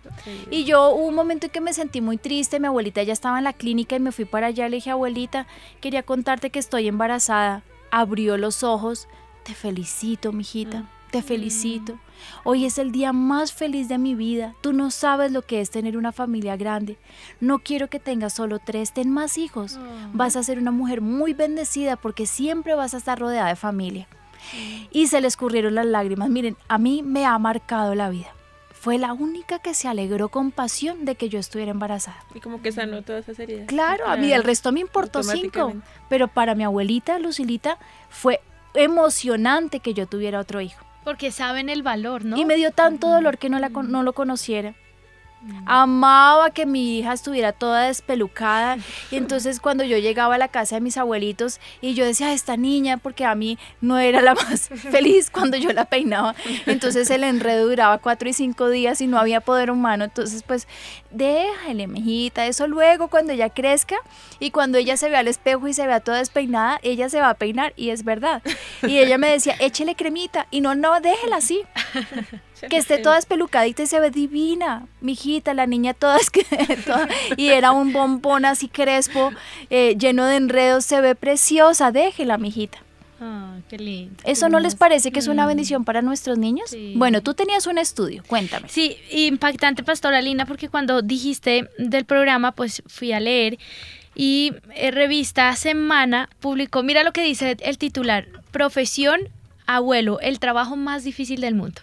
[0.48, 3.38] Y yo hubo un momento en que me sentí muy triste, mi abuelita ya estaba
[3.38, 5.48] en la clínica y me fui para allá, le dije, abuelita,
[5.80, 7.64] quería contarte que estoy embarazada.
[7.90, 9.08] Abrió los ojos,
[9.42, 11.98] te felicito, mijita, te felicito.
[12.44, 14.54] Hoy es el día más feliz de mi vida.
[14.62, 16.96] Tú no sabes lo que es tener una familia grande.
[17.40, 19.78] No quiero que tengas solo tres, ten más hijos.
[20.12, 24.08] Vas a ser una mujer muy bendecida porque siempre vas a estar rodeada de familia.
[24.90, 26.30] Y se le escurrieron las lágrimas.
[26.30, 28.28] Miren, a mí me ha marcado la vida.
[28.72, 32.24] Fue la única que se alegró con pasión de que yo estuviera embarazada.
[32.34, 33.66] Y como que sanó todas esas heridas.
[33.68, 35.74] Claro, a mí el resto me importó cinco.
[36.08, 37.78] Pero para mi abuelita, Lucilita,
[38.10, 38.40] fue
[38.74, 40.84] emocionante que yo tuviera otro hijo.
[41.04, 42.36] Porque saben el valor, ¿no?
[42.36, 44.74] Y me dio tanto dolor que no, la, no lo conociera.
[45.66, 48.78] Amaba que mi hija estuviera toda despelucada.
[49.10, 52.56] Y entonces cuando yo llegaba a la casa de mis abuelitos y yo decía, esta
[52.56, 56.34] niña, porque a mí no era la más feliz cuando yo la peinaba.
[56.66, 60.04] Entonces el enredo duraba cuatro y cinco días y no había poder humano.
[60.04, 60.68] Entonces pues
[61.10, 63.96] déjale, mijita, eso luego cuando ella crezca
[64.38, 67.30] y cuando ella se vea al espejo y se vea toda despeinada, ella se va
[67.30, 68.42] a peinar y es verdad.
[68.82, 71.62] Y ella me decía, échele cremita y no, no, déjela así.
[72.68, 76.44] que esté toda espelucadita y se ve divina, mijita, la niña toda, es que,
[77.36, 79.32] y era un bombón así crespo,
[79.70, 82.78] eh, lleno de enredos, se ve preciosa, déjela, mijita.
[83.20, 84.16] Ah, qué lindo.
[84.24, 86.74] ¿Eso no les parece que es una bendición para nuestros niños?
[86.96, 88.68] Bueno, tú tenías un estudio, cuéntame.
[88.68, 93.58] Sí, impactante, Pastora Lina, porque cuando dijiste del programa, pues fui a leer
[94.14, 99.20] y eh, Revista Semana publicó, mira lo que dice el titular, Profesión
[99.66, 101.80] Abuelo, el trabajo más difícil del mundo.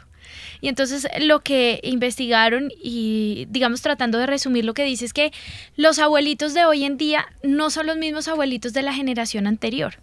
[0.62, 5.32] Y entonces lo que investigaron y digamos tratando de resumir lo que dice es que
[5.76, 10.00] los abuelitos de hoy en día no son los mismos abuelitos de la generación anterior.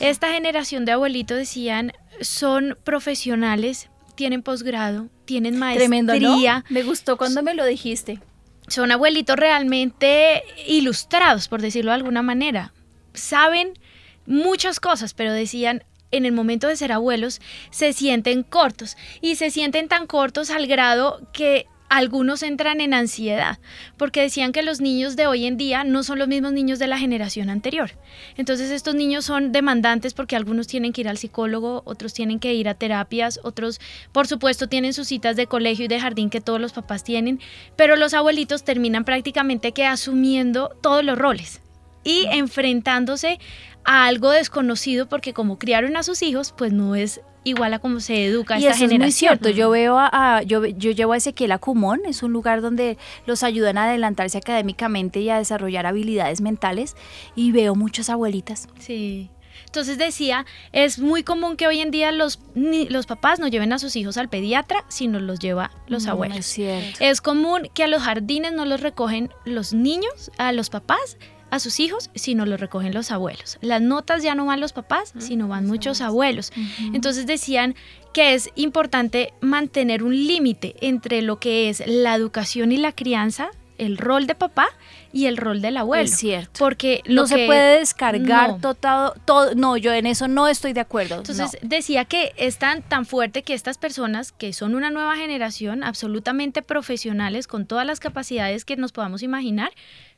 [0.00, 6.64] Esta generación de abuelitos decían son profesionales, tienen posgrado, tienen maestría.
[6.68, 8.20] Me gustó cuando me lo dijiste.
[8.68, 12.72] Son abuelitos realmente ilustrados, por decirlo de alguna manera.
[13.14, 13.78] Saben
[14.26, 17.40] muchas cosas, pero decían, en el momento de ser abuelos
[17.70, 23.58] se sienten cortos y se sienten tan cortos al grado que algunos entran en ansiedad,
[23.96, 26.88] porque decían que los niños de hoy en día no son los mismos niños de
[26.88, 27.92] la generación anterior.
[28.36, 32.54] Entonces estos niños son demandantes porque algunos tienen que ir al psicólogo, otros tienen que
[32.54, 33.80] ir a terapias, otros
[34.12, 37.40] por supuesto tienen sus citas de colegio y de jardín que todos los papás tienen,
[37.76, 41.60] pero los abuelitos terminan prácticamente que asumiendo todos los roles
[42.02, 43.38] y enfrentándose
[43.86, 48.00] a algo desconocido porque como criaron a sus hijos, pues no es igual a cómo
[48.00, 49.02] se educa y esta generación.
[49.02, 49.48] Es muy cierto.
[49.50, 53.42] Yo veo a, yo, yo llevo a Ezequiel a Cumón, es un lugar donde los
[53.42, 56.96] ayudan a adelantarse académicamente y a desarrollar habilidades mentales
[57.36, 58.68] y veo muchas abuelitas.
[58.78, 59.30] Sí.
[59.64, 63.78] Entonces decía, es muy común que hoy en día los, los papás no lleven a
[63.78, 66.38] sus hijos al pediatra, sino los lleva los abuelos.
[66.38, 66.98] Es, cierto.
[67.00, 71.16] es común que a los jardines no los recogen los niños, a los papás,
[71.50, 73.58] a sus hijos, sino lo recogen los abuelos.
[73.60, 76.52] Las notas ya no van los papás, sino van muchos abuelos.
[76.92, 77.74] Entonces decían
[78.12, 83.50] que es importante mantener un límite entre lo que es la educación y la crianza,
[83.78, 84.68] el rol de papá
[85.12, 86.04] y el rol del abuelo.
[86.04, 86.58] Es cierto.
[86.58, 91.16] Porque no se puede descargar todo, todo, No, yo en eso no estoy de acuerdo.
[91.16, 95.84] Entonces decía que es tan, tan fuerte que estas personas, que son una nueva generación,
[95.84, 99.70] absolutamente profesionales, con todas las capacidades que nos podamos imaginar,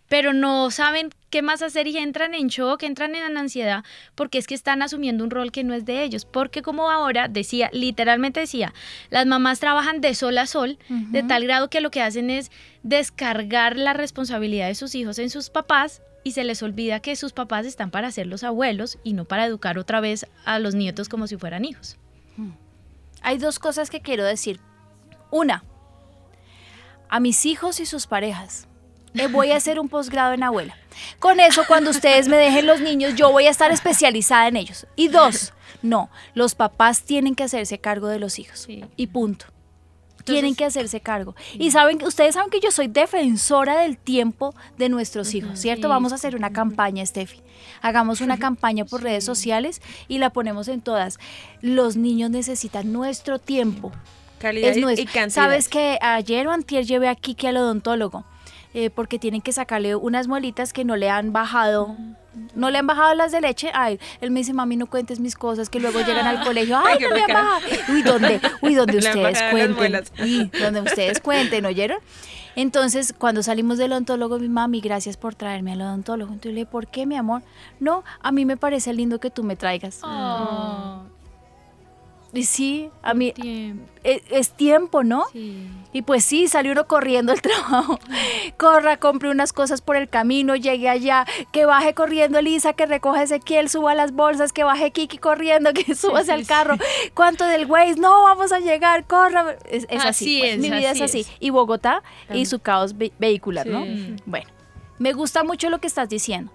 [0.09, 4.47] pero no saben qué más hacer y entran en shock, entran en ansiedad, porque es
[4.47, 6.25] que están asumiendo un rol que no es de ellos.
[6.25, 8.73] Porque como ahora decía, literalmente decía,
[9.11, 12.51] las mamás trabajan de sol a sol, de tal grado que lo que hacen es
[12.83, 17.33] descargar la responsabilidad de sus hijos en sus papás y se les olvida que sus
[17.33, 21.09] papás están para ser los abuelos y no para educar otra vez a los nietos
[21.09, 21.99] como si fueran hijos.
[23.21, 24.61] Hay dos cosas que quiero decir.
[25.31, 25.65] Una,
[27.11, 28.68] a mis hijos y sus parejas
[29.27, 30.77] voy a hacer un posgrado en abuela.
[31.19, 34.87] Con eso, cuando ustedes me dejen los niños, yo voy a estar especializada en ellos.
[34.97, 35.53] Y dos,
[35.83, 38.67] no, los papás tienen que hacerse cargo de los hijos.
[38.97, 39.47] Y punto.
[40.25, 41.35] tienen que hacerse cargo.
[41.55, 45.89] Y saben, ustedes saben que yo soy defensora del tiempo de nuestros hijos, ¿cierto?
[45.89, 47.41] Vamos a hacer una campaña, Steffi.
[47.81, 51.19] Hagamos una campaña por redes sociales y la ponemos en todas.
[51.63, 53.91] Los niños necesitan nuestro tiempo.
[54.39, 55.31] Calidad y cantidad.
[55.31, 58.25] Sabes que ayer o antier llevé aquí que al odontólogo
[58.81, 61.97] eh, porque tienen que sacarle unas muelitas que no le han bajado.
[62.55, 63.73] No le han bajado las de leche.
[63.75, 66.79] Ay, él me dice, mami, no cuentes mis cosas, que luego llegan al colegio.
[66.87, 67.67] Ay, no me han bajado.
[67.89, 68.41] Uy, ¿dónde?
[68.63, 70.05] Uy, donde ustedes cuenten.
[70.23, 71.99] Uy, donde ustedes cuenten, ¿oyeron?
[72.55, 76.33] Entonces, cuando salimos del odontólogo, mi mami, gracias por traerme al odontólogo.
[76.33, 77.43] Entonces le dije, ¿por qué, mi amor?
[77.81, 79.99] No, a mí me parece lindo que tú me traigas.
[80.05, 81.03] Oh.
[82.33, 83.33] Y sí, a mí
[84.05, 85.25] es, es tiempo, ¿no?
[85.95, 87.99] Y pues sí, salió uno corriendo al trabajo.
[88.59, 93.23] Corra, compre unas cosas por el camino, llegue allá, que baje corriendo Elisa, que recoja
[93.23, 96.77] Ezequiel, suba las bolsas, que baje Kiki corriendo, que subase al carro.
[97.15, 97.97] ¿Cuánto del Waze?
[97.99, 99.57] No, vamos a llegar, corra.
[99.65, 101.27] Es, es así, Así pues, es, mi vida es así.
[101.41, 103.85] Y Bogotá y su caos ve- vehicular, ¿no?
[103.85, 104.17] Sí.
[104.27, 104.49] Bueno,
[104.99, 106.53] me gusta mucho lo que estás diciendo.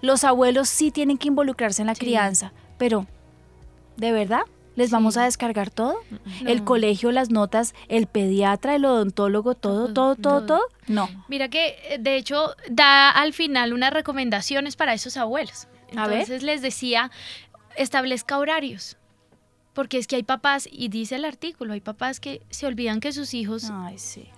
[0.00, 3.06] Los abuelos sí tienen que involucrarse en la crianza, pero
[3.98, 4.42] ¿de verdad?
[4.76, 5.96] ¿Les vamos a descargar todo?
[6.46, 10.62] ¿El colegio, las notas, el pediatra, el odontólogo, todo, todo, todo, todo?
[10.86, 11.08] No.
[11.28, 15.66] Mira que eh, de hecho da al final unas recomendaciones para esos abuelos.
[15.96, 16.20] A ver.
[16.20, 17.10] Entonces les decía,
[17.76, 18.96] establezca horarios.
[19.72, 23.12] Porque es que hay papás, y dice el artículo, hay papás que se olvidan que
[23.12, 23.70] sus hijos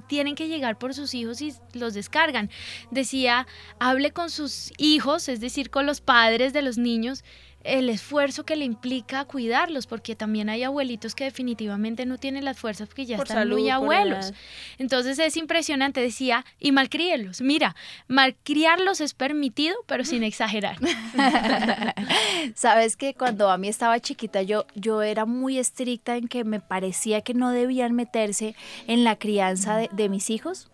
[0.06, 2.50] tienen que llegar por sus hijos y los descargan.
[2.90, 3.46] Decía,
[3.78, 7.24] hable con sus hijos, es decir, con los padres de los niños,
[7.64, 12.58] el esfuerzo que le implica cuidarlos, porque también hay abuelitos que definitivamente no tienen las
[12.58, 14.32] fuerzas porque ya Por están muy salud, por abuelos.
[14.78, 17.40] Entonces es impresionante, decía, y malcríelos.
[17.40, 17.76] Mira,
[18.08, 20.78] malcriarlos es permitido, pero sin exagerar.
[22.54, 26.60] Sabes que cuando a mí estaba chiquita yo, yo era muy estricta en que me
[26.60, 28.54] parecía que no debían meterse
[28.86, 30.68] en la crianza de, de mis hijos.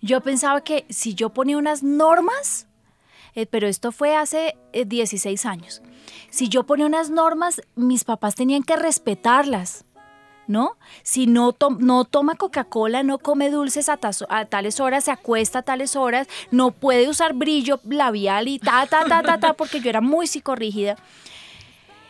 [0.00, 2.67] Yo pensaba que si yo ponía unas normas,
[3.40, 5.82] eh, pero esto fue hace eh, 16 años,
[6.30, 9.84] si yo ponía unas normas, mis papás tenían que respetarlas.
[10.50, 10.78] ¿No?
[11.02, 13.98] Si no, to- no toma Coca-Cola, no come dulces a,
[14.30, 18.86] a tales horas, se acuesta a tales horas, no puede usar brillo labial y ta,
[18.86, 20.96] ta, ta, ta, ta, porque yo era muy psicorrígida.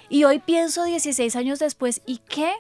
[0.08, 2.52] Y hoy pienso 16 años después, ¿y qué?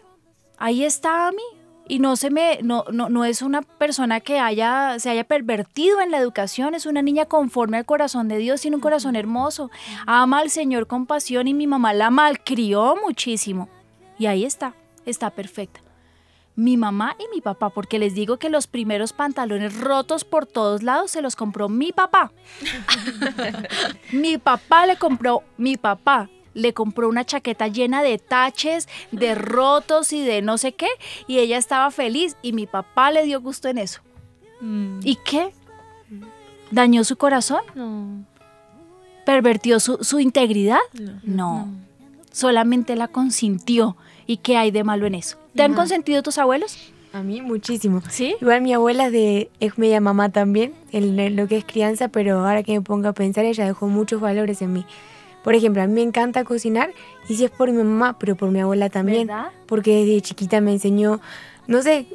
[0.56, 1.44] Ahí está a mí.
[1.88, 6.00] Y no se me, no, no, no es una persona que haya, se haya pervertido
[6.02, 9.70] en la educación, es una niña conforme al corazón de Dios, tiene un corazón hermoso.
[10.06, 13.70] Ama al Señor con pasión y mi mamá la malcrió muchísimo.
[14.18, 14.74] Y ahí está,
[15.06, 15.80] está perfecta.
[16.56, 20.82] Mi mamá y mi papá, porque les digo que los primeros pantalones rotos por todos
[20.82, 22.32] lados se los compró mi papá.
[24.12, 30.12] mi papá le compró, mi papá le compró una chaqueta llena de taches, de rotos
[30.12, 30.88] y de no sé qué,
[31.26, 34.00] y ella estaba feliz y mi papá le dio gusto en eso.
[35.02, 35.52] ¿Y qué?
[36.70, 37.60] ¿Dañó su corazón?
[37.74, 38.24] No.
[39.24, 40.80] ¿Pervertió su, su integridad?
[41.22, 41.68] No.
[42.32, 43.96] Solamente la consintió.
[44.26, 45.38] ¿Y qué hay de malo en eso?
[45.54, 46.76] ¿Te han consentido tus abuelos?
[47.12, 48.02] A mí muchísimo.
[48.10, 48.36] ¿Sí?
[48.40, 52.62] Igual mi abuela de es media mamá también, en lo que es crianza, pero ahora
[52.62, 54.84] que me pongo a pensar, ella dejó muchos valores en mí.
[55.44, 56.90] Por ejemplo, a mí me encanta cocinar
[57.28, 59.26] y si es por mi mamá, pero por mi abuela también.
[59.26, 59.48] ¿Verdad?
[59.66, 61.20] Porque desde chiquita me enseñó,
[61.66, 62.06] no sé,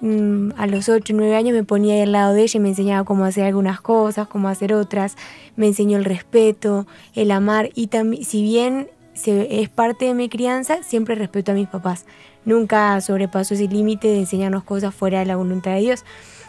[0.00, 2.60] mm, mm, a los 8, 9 años me ponía ahí al lado de ella y
[2.60, 5.16] me enseñaba cómo hacer algunas cosas, cómo hacer otras.
[5.54, 10.28] Me enseñó el respeto, el amar y también, si bien se, es parte de mi
[10.28, 12.06] crianza, siempre respeto a mis papás.
[12.44, 16.04] Nunca sobrepasó ese límite de enseñarnos cosas fuera de la voluntad de Dios,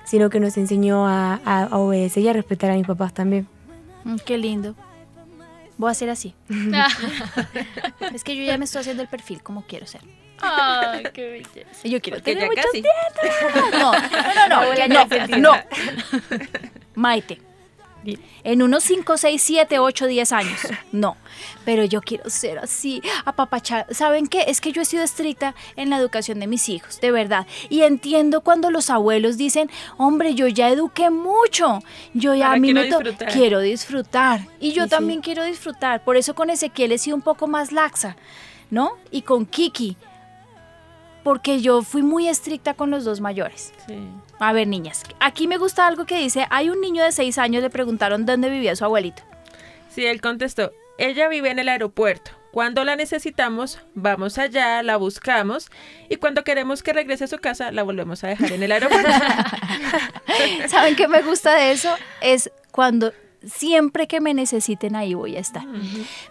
[0.06, 3.48] sino que nos enseñó a, a- a obedecer y a respetar a mis papás también.
[4.04, 4.74] Mm, qué lindo.
[5.78, 6.36] Voy a hacer así.
[8.14, 10.02] es que yo ya me estoy haciendo el perfil como quiero ser.
[10.40, 11.88] Ay, qué belleza.
[11.88, 12.82] Yo quiero Porque tener ya muchos casi.
[12.82, 13.74] nietos.
[13.80, 15.38] No, no, no, Abuela no, consentida.
[15.38, 15.54] no.
[16.96, 17.42] Maite.
[18.44, 20.60] En unos 5, 6, 7, 8, 10 años.
[20.92, 21.18] No.
[21.66, 23.88] Pero yo quiero ser así, apapachar.
[23.94, 24.46] ¿Saben qué?
[24.48, 27.48] Es que yo he sido estricta en la educación de mis hijos, de verdad.
[27.70, 31.80] Y entiendo cuando los abuelos dicen, hombre, yo ya eduqué mucho.
[32.14, 33.34] Yo ya Ahora a mí quiero me disfrutar".
[33.34, 34.48] quiero disfrutar.
[34.60, 34.90] Y yo sí.
[34.90, 36.04] también quiero disfrutar.
[36.04, 38.16] Por eso con Ezequiel he sido un poco más laxa,
[38.70, 38.94] ¿no?
[39.12, 39.98] Y con Kiki.
[41.24, 43.74] Porque yo fui muy estricta con los dos mayores.
[43.88, 43.98] Sí.
[44.44, 47.64] A ver, niñas, aquí me gusta algo que dice, hay un niño de seis años,
[47.64, 49.24] le preguntaron dónde vivía su abuelito.
[49.90, 52.32] Sí, él contestó, ella vive en el aeropuerto.
[52.52, 55.72] Cuando la necesitamos, vamos allá, la buscamos
[56.10, 59.10] y cuando queremos que regrese a su casa, la volvemos a dejar en el aeropuerto.
[60.68, 61.96] ¿Saben qué me gusta de eso?
[62.20, 63.14] Es cuando
[63.46, 65.64] siempre que me necesiten ahí voy a estar.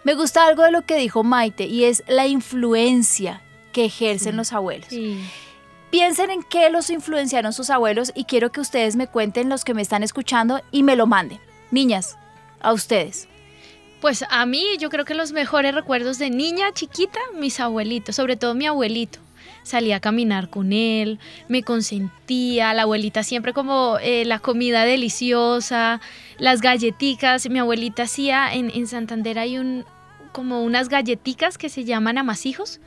[0.03, 4.53] Me gusta algo de lo que dijo Maite y es la influencia que ejercen los
[4.53, 4.89] abuelos.
[5.93, 9.75] Piensen en qué los influenciaron sus abuelos y quiero que ustedes me cuenten los que
[9.75, 11.37] me están escuchando y me lo manden.
[11.69, 12.17] Niñas,
[12.61, 13.27] a ustedes.
[14.01, 18.37] Pues a mí yo creo que los mejores recuerdos de niña chiquita, mis abuelitos, sobre
[18.37, 19.19] todo mi abuelito.
[19.61, 26.01] Salía a caminar con él, me consentía, la abuelita siempre como eh, la comida deliciosa,
[26.39, 29.85] las galletitas, mi abuelita hacía, en, en Santander hay un,
[30.31, 32.79] como unas galletitas que se llaman amasijos,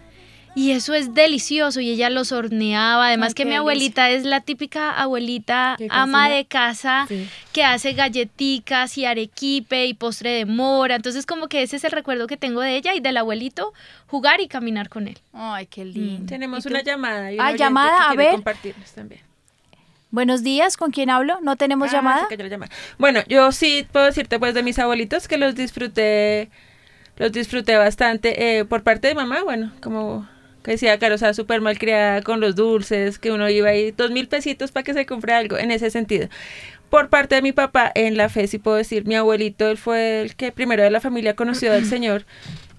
[0.56, 3.08] Y eso es delicioso y ella los horneaba.
[3.08, 3.60] Además Ay, que mi delicia.
[3.60, 7.28] abuelita es la típica abuelita ama de casa Sí.
[7.52, 10.94] que hace galleticas y arequipe y postre de mora.
[10.96, 13.74] Entonces como que ese es el recuerdo que tengo de ella y del abuelito
[14.06, 15.18] jugar y caminar con él.
[15.34, 16.24] Ay, qué lindo.
[16.26, 16.68] Tenemos ¿Y tú?
[16.70, 17.30] una llamada.
[17.32, 18.30] y un Ah, llamada, que a ver.
[18.32, 19.20] compartirnos también.
[20.10, 21.38] Buenos días, ¿con quién hablo?
[21.42, 22.22] ¿No tenemos Ah, llamada?
[22.22, 22.72] se cayó la llamada.
[22.96, 26.48] Bueno, yo sí puedo decirte pues de mis abuelitos que los disfruté,
[27.18, 28.58] los disfruté bastante.
[28.60, 30.26] eh, por parte de mamá, bueno, como
[30.66, 33.92] que decía Caro, o sea, súper mal criada con los dulces, que uno iba ahí
[33.92, 36.28] dos mil pesitos para que se compre algo, en ese sentido.
[36.90, 40.22] Por parte de mi papá, en la fe sí puedo decir, mi abuelito, él fue
[40.22, 42.26] el que primero de la familia conoció al Señor.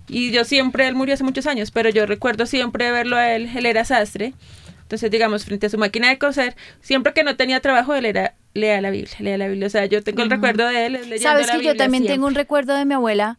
[0.10, 3.50] Y yo siempre, él murió hace muchos años, pero yo recuerdo siempre verlo a él,
[3.56, 4.34] él era sastre.
[4.82, 8.36] Entonces, digamos, frente a su máquina de coser, siempre que no tenía trabajo, él era,
[8.54, 9.68] lea la Biblia, lea la Biblia.
[9.68, 12.16] O sea, yo tengo el recuerdo de él leyendo Sabes la que yo también siempre.
[12.16, 13.38] tengo un recuerdo de mi abuela,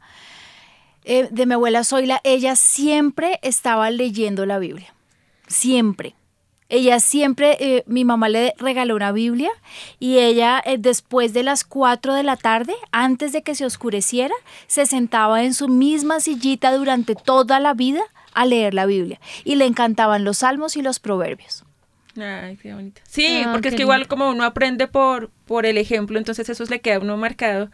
[1.09, 2.21] eh, de mi abuela Zoila.
[2.23, 4.95] Ella siempre estaba leyendo la Biblia.
[5.47, 6.15] Siempre.
[6.71, 9.49] Ella siempre, eh, mi mamá le regaló una Biblia
[9.99, 14.35] y ella eh, después de las 4 de la tarde, antes de que se oscureciera,
[14.67, 18.03] se sentaba en su misma sillita durante toda la vida
[18.35, 19.19] a leer la Biblia.
[19.45, 21.65] Y le encantaban los salmos y los proverbios.
[22.21, 23.01] Ay, qué bonito.
[23.09, 26.65] Sí, Ah, porque es que igual como uno aprende por, por el ejemplo, entonces eso
[26.67, 27.71] le queda a uno marcado.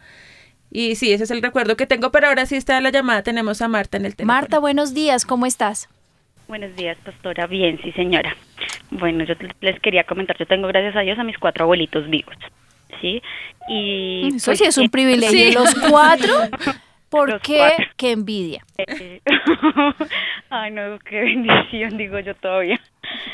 [0.75, 3.61] Y sí, ese es el recuerdo que tengo, pero ahora sí está la llamada, tenemos
[3.61, 4.33] a Marta en el teléfono.
[4.33, 5.87] Marta, buenos días, ¿cómo estás?
[6.49, 7.47] Buenos días, pastora.
[7.47, 8.35] Bien, sí, señora.
[8.91, 12.35] Bueno, yo les quería comentar, yo tengo, gracias a Dios, a mis cuatro abuelitos vivos,
[12.99, 13.21] ¿sí?
[13.69, 14.27] Y...
[14.35, 15.31] Eso pues, sí es un eh, privilegio.
[15.31, 15.53] Sí.
[15.53, 16.33] Los cuatro,
[17.15, 17.57] ¿por Los qué?
[17.57, 17.85] cuatro.
[17.95, 18.65] Qué envidia.
[20.49, 22.79] Ay, no, qué bendición, digo yo todavía.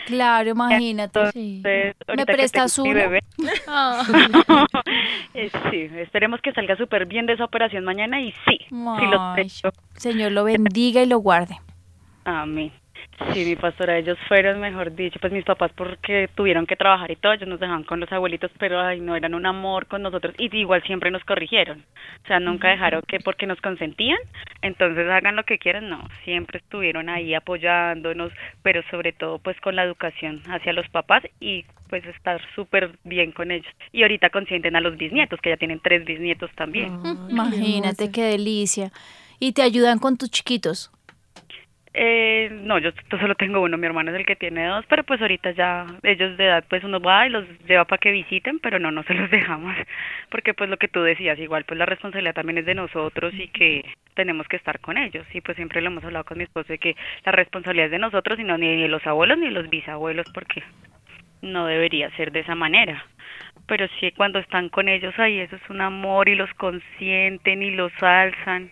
[0.06, 1.20] Claro, imagínate.
[1.20, 2.94] Entonces, que prestas uno?
[2.94, 3.20] bebé,
[5.34, 9.22] eh, sí, esperemos que salga súper bien de esa operación mañana y sí, sí lo
[9.34, 9.52] Ay.
[9.96, 11.58] Señor lo bendiga y lo guarde.
[12.26, 12.72] Amén.
[13.34, 17.16] Sí, mi pastora, ellos fueron, mejor dicho, pues mis papás porque tuvieron que trabajar y
[17.16, 20.34] todo, ellos nos dejaban con los abuelitos, pero ay, no, eran un amor con nosotros
[20.38, 21.84] y igual siempre nos corrigieron.
[22.24, 24.18] O sea, nunca dejaron que porque nos consentían,
[24.62, 28.32] entonces hagan lo que quieran, no, siempre estuvieron ahí apoyándonos,
[28.64, 33.32] pero sobre todo pues con la educación hacia los papás y pues estar súper bien
[33.34, 33.72] con ellos.
[33.92, 37.00] Y ahorita consienten a los bisnietos, que ya tienen tres bisnietos también.
[37.30, 38.92] Imagínate qué delicia.
[39.40, 40.92] Y te ayudan con tus chiquitos.
[41.94, 45.20] Eh, no, yo solo tengo uno, mi hermano es el que tiene dos, pero pues
[45.22, 48.80] ahorita ya ellos de edad pues uno va y los lleva para que visiten, pero
[48.80, 49.76] no, no se los dejamos,
[50.30, 53.50] porque pues lo que tú decías, igual pues la responsabilidad también es de nosotros y
[53.50, 53.84] que
[54.14, 56.78] tenemos que estar con ellos, y pues siempre lo hemos hablado con mi esposo de
[56.78, 59.70] que la responsabilidad es de nosotros y no ni de los abuelos ni de los
[59.70, 60.64] bisabuelos, porque
[61.42, 63.06] no debería ser de esa manera.
[63.68, 67.72] Pero sí, cuando están con ellos ahí, eso es un amor y los consienten y
[67.72, 68.72] los alzan.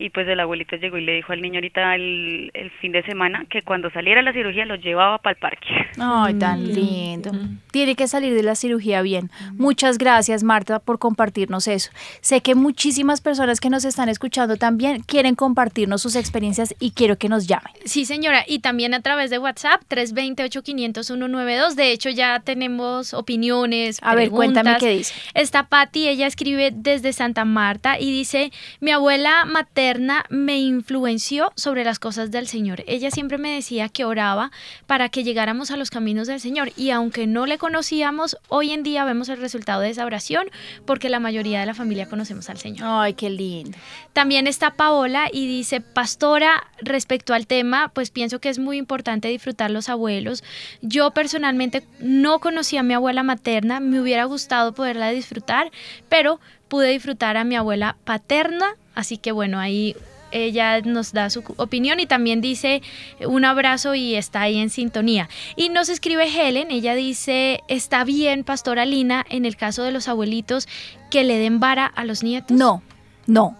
[0.00, 3.02] Y pues el abuelito llegó y le dijo al niño ahorita el, el fin de
[3.02, 5.68] semana que cuando saliera la cirugía lo llevaba para el parque.
[5.98, 7.30] Ay, tan lindo.
[7.70, 9.30] Tiene que salir de la cirugía bien.
[9.58, 11.90] Muchas gracias, Marta, por compartirnos eso.
[12.22, 17.18] Sé que muchísimas personas que nos están escuchando también quieren compartirnos sus experiencias y quiero
[17.18, 17.74] que nos llamen.
[17.84, 21.74] Sí, señora, y también a través de WhatsApp 320-8500-192.
[21.74, 23.98] De hecho, ya tenemos opiniones.
[24.02, 25.12] A ver, cuéntame qué dice.
[25.34, 29.89] Está Patti, ella escribe desde Santa Marta y dice, mi abuela materna
[30.28, 32.84] me influenció sobre las cosas del Señor.
[32.86, 34.50] Ella siempre me decía que oraba
[34.86, 38.82] para que llegáramos a los caminos del Señor y aunque no le conocíamos, hoy en
[38.82, 40.46] día vemos el resultado de esa oración
[40.86, 42.86] porque la mayoría de la familia conocemos al Señor.
[42.88, 43.76] Ay, qué lindo.
[44.12, 49.28] También está Paola y dice, pastora, respecto al tema, pues pienso que es muy importante
[49.28, 50.44] disfrutar los abuelos.
[50.82, 55.70] Yo personalmente no conocí a mi abuela materna, me hubiera gustado poderla disfrutar,
[56.08, 56.40] pero
[56.70, 59.94] pude disfrutar a mi abuela paterna, así que bueno, ahí
[60.32, 62.82] ella nos da su opinión y también dice
[63.26, 65.28] un abrazo y está ahí en sintonía.
[65.56, 70.06] Y nos escribe Helen, ella dice, está bien, pastora Lina, en el caso de los
[70.08, 70.68] abuelitos,
[71.10, 72.56] que le den vara a los nietos.
[72.56, 72.80] No,
[73.26, 73.56] no.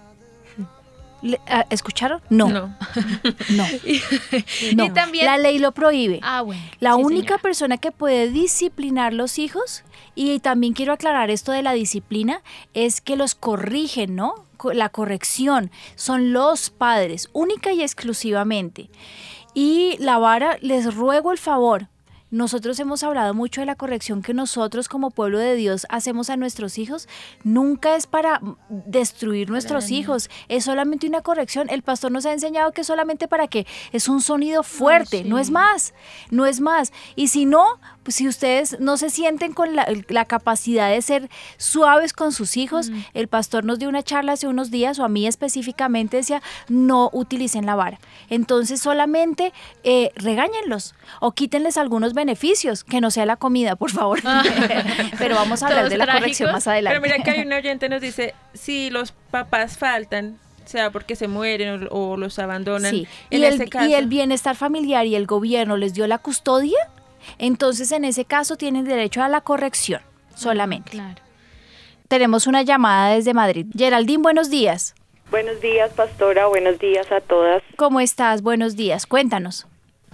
[1.22, 2.22] Le- ah, ¿Escucharon?
[2.30, 2.48] No.
[2.48, 2.76] No.
[3.50, 3.66] No.
[4.76, 4.84] No.
[4.86, 6.20] Y también- La ley lo prohíbe.
[6.22, 6.62] Ah, bueno.
[6.78, 7.42] La sí, única señora.
[7.42, 9.82] persona que puede disciplinar los hijos,
[10.14, 12.42] y también quiero aclarar esto de la disciplina,
[12.74, 14.34] es que los corrigen, ¿no?
[14.72, 18.90] La corrección son los padres, única y exclusivamente.
[19.54, 21.88] Y la vara, les ruego el favor.
[22.30, 26.36] Nosotros hemos hablado mucho de la corrección que nosotros como pueblo de Dios hacemos a
[26.36, 27.08] nuestros hijos.
[27.42, 31.68] Nunca es para destruir nuestros hijos, es solamente una corrección.
[31.70, 35.40] El pastor nos ha enseñado que es solamente para que es un sonido fuerte, no
[35.40, 35.92] es más,
[36.30, 36.92] no es más.
[37.16, 41.28] Y si no, pues si ustedes no se sienten con la, la capacidad de ser
[41.58, 45.08] suaves con sus hijos, el pastor nos dio una charla hace unos días, o a
[45.08, 47.98] mí específicamente decía, no utilicen la vara.
[48.30, 49.52] Entonces solamente
[49.84, 54.20] eh, regáñenlos o quítenles algunos beneficios, que no sea la comida, por favor.
[55.18, 56.20] Pero vamos a hablar Todos de la trágicos.
[56.22, 56.98] corrección más adelante.
[57.00, 61.28] Pero mira que hay un oyente nos dice, si los papás faltan, sea porque se
[61.28, 63.88] mueren o, o los abandonan, Sí, en y el, ese caso...
[63.88, 66.78] y el bienestar familiar y el gobierno les dio la custodia,
[67.38, 70.00] entonces en ese caso tienen derecho a la corrección
[70.34, 70.98] solamente.
[72.08, 73.66] Tenemos una llamada desde Madrid.
[73.76, 74.94] Geraldine, buenos días.
[75.30, 76.46] Buenos días, pastora.
[76.46, 77.62] Buenos días a todas.
[77.76, 78.42] ¿Cómo estás?
[78.42, 79.06] Buenos días.
[79.06, 79.66] Cuéntanos.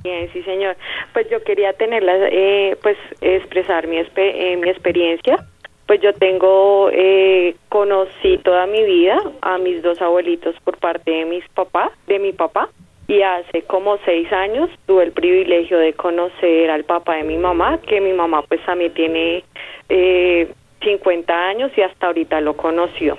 [0.04, 0.76] Bien, sí, señor.
[1.14, 5.38] Pues yo quería tenerla, eh, pues expresar mi, eh, mi experiencia.
[5.86, 11.24] Pues yo tengo, eh, conocí toda mi vida a mis dos abuelitos por parte de
[11.24, 12.68] mis papás, de mi papá.
[13.08, 17.78] Y hace como seis años tuve el privilegio de conocer al papá de mi mamá,
[17.86, 19.44] que mi mamá pues también tiene
[19.88, 20.48] eh,
[20.82, 23.16] 50 años y hasta ahorita lo conoció.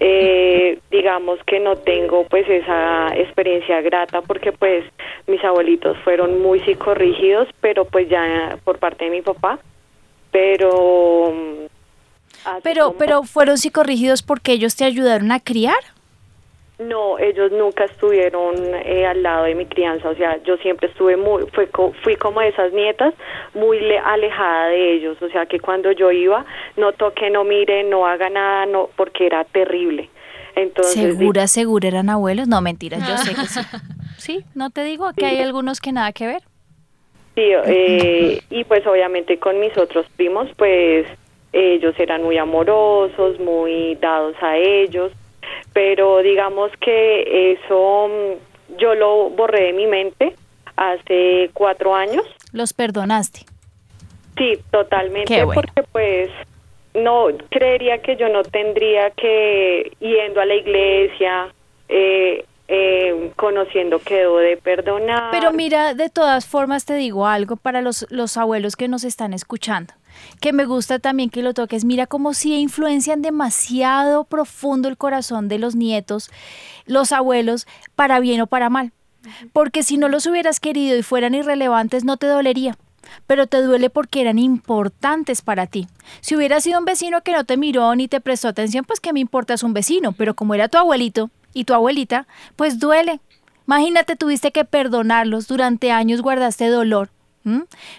[0.00, 4.84] Eh, digamos que no tengo pues esa experiencia grata porque pues
[5.26, 9.58] mis abuelitos fueron muy psicorrígidos, pero pues ya por parte de mi papá,
[10.30, 11.32] pero...
[11.34, 11.66] mm,
[12.62, 15.76] Pero, como- pero fueron psicorrígidos porque ellos te ayudaron a criar.
[16.78, 18.54] No, ellos nunca estuvieron
[18.84, 22.14] eh, al lado de mi crianza, o sea, yo siempre estuve muy, fue co- fui
[22.14, 23.14] como esas nietas,
[23.54, 27.82] muy le- alejada de ellos, o sea, que cuando yo iba, no toque, no mire,
[27.82, 30.08] no haga nada, no, porque era terrible.
[30.54, 32.46] Entonces, ¿Segura, segura eran abuelos?
[32.46, 33.60] No, mentiras, yo sé que sí.
[34.18, 36.42] Sí, no te digo que hay algunos que nada que ver.
[37.36, 41.06] Sí, eh, y pues obviamente con mis otros primos, pues
[41.52, 45.12] ellos eran muy amorosos, muy dados a ellos,
[45.72, 50.34] pero digamos que eso mm, yo lo borré de mi mente
[50.76, 52.24] hace cuatro años.
[52.52, 53.40] Los perdonaste.
[54.36, 55.60] Sí, totalmente, Qué bueno.
[55.60, 56.30] porque pues
[56.94, 61.48] no creería que yo no tendría que yendo a la iglesia,
[61.88, 65.30] eh, eh, conociendo que debo de perdonar.
[65.30, 69.32] Pero mira, de todas formas te digo algo para los, los abuelos que nos están
[69.32, 69.94] escuchando,
[70.40, 71.84] que me gusta también que lo toques.
[71.84, 76.30] Mira como si influencian demasiado profundo el corazón de los nietos,
[76.86, 78.92] los abuelos, para bien o para mal.
[79.52, 82.76] Porque si no los hubieras querido y fueran irrelevantes, no te dolería.
[83.26, 85.86] Pero te duele porque eran importantes para ti.
[86.20, 89.12] Si hubiera sido un vecino que no te miró ni te prestó atención, pues que
[89.12, 90.12] me importa es un vecino.
[90.12, 93.20] Pero como era tu abuelito y tu abuelita, pues duele.
[93.66, 97.10] Imagínate, tuviste que perdonarlos, durante años guardaste dolor.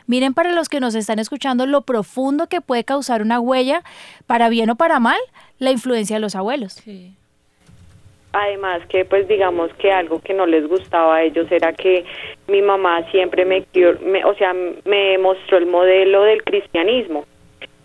[0.08, 3.82] Miren para los que nos están escuchando lo profundo que puede causar una huella,
[4.28, 5.20] para bien o para mal,
[5.60, 6.82] la influencia de los abuelos.
[8.32, 12.06] Además que pues digamos que algo que no les gustaba a ellos era que
[12.48, 13.66] mi mamá siempre me,
[14.06, 14.54] me- o sea,
[14.86, 17.26] me mostró el modelo del cristianismo.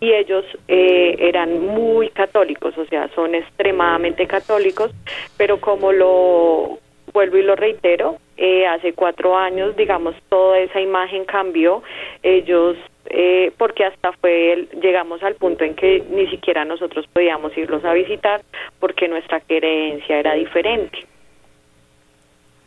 [0.00, 4.90] Y ellos eh, eran muy católicos, o sea, son extremadamente católicos,
[5.38, 6.78] pero como lo
[7.14, 11.82] vuelvo y lo reitero, eh, hace cuatro años, digamos, toda esa imagen cambió,
[12.22, 12.76] ellos,
[13.07, 17.85] eh, porque hasta fue, el- llegamos al punto en que ni siquiera nosotros podíamos irlos
[17.85, 18.43] a visitar
[18.80, 21.07] porque nuestra creencia era diferente.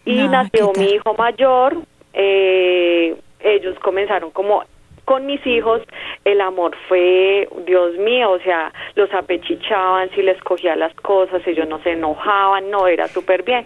[0.06, 1.76] Y No, nació ¿qué mi hijo mayor,
[2.14, 4.64] eh, ellos comenzaron como
[5.08, 5.82] con mis hijos
[6.26, 11.66] el amor fue, Dios mío, o sea, los apechichaban, si les cogía las cosas, ellos
[11.66, 13.66] no se enojaban, no, era súper bien.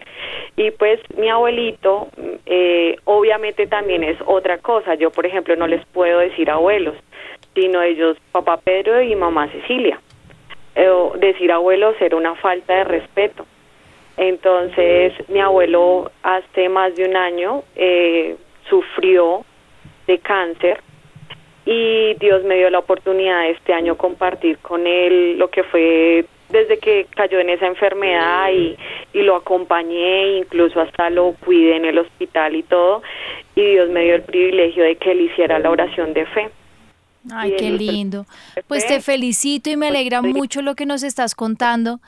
[0.55, 2.09] Y pues mi abuelito,
[2.45, 6.93] eh, obviamente también es otra cosa, yo por ejemplo no les puedo decir abuelos,
[7.55, 9.99] sino ellos, papá Pedro y mamá Cecilia.
[10.75, 13.47] Eh, decir abuelos era una falta de respeto.
[14.15, 18.35] Entonces, mi abuelo hace más de un año eh,
[18.69, 19.43] sufrió
[20.05, 20.79] de cáncer
[21.65, 26.79] y Dios me dio la oportunidad este año compartir con él lo que fue desde
[26.79, 28.75] que cayó en esa enfermedad y,
[29.13, 33.01] y lo acompañé, incluso hasta lo cuidé en el hospital y todo,
[33.55, 36.49] y Dios me dio el privilegio de que él hiciera la oración de fe.
[37.31, 38.25] Ay, qué lindo.
[38.67, 41.99] Pues te felicito y me alegra mucho lo que nos estás contando.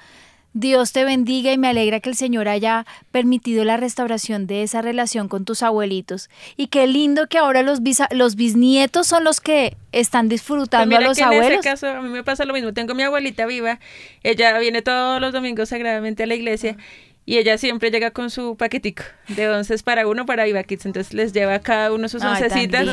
[0.54, 4.82] Dios te bendiga y me alegra que el Señor haya permitido la restauración de esa
[4.82, 6.30] relación con tus abuelitos.
[6.58, 10.88] Y qué lindo que ahora los, bisa- los bisnietos son los que están Pues disfrutando
[10.88, 11.52] mira a los que en abuelos.
[11.60, 12.72] ese caso a mí me pasa lo mismo.
[12.74, 13.80] Tengo mi abuelita viva,
[14.24, 16.78] ella viene todos los domingos sagradamente a la iglesia
[17.26, 20.86] y ella siempre llega con su paquetico de onces para uno para Viva Kids.
[20.86, 22.86] Entonces les lleva a cada uno sus Ay, oncecitas.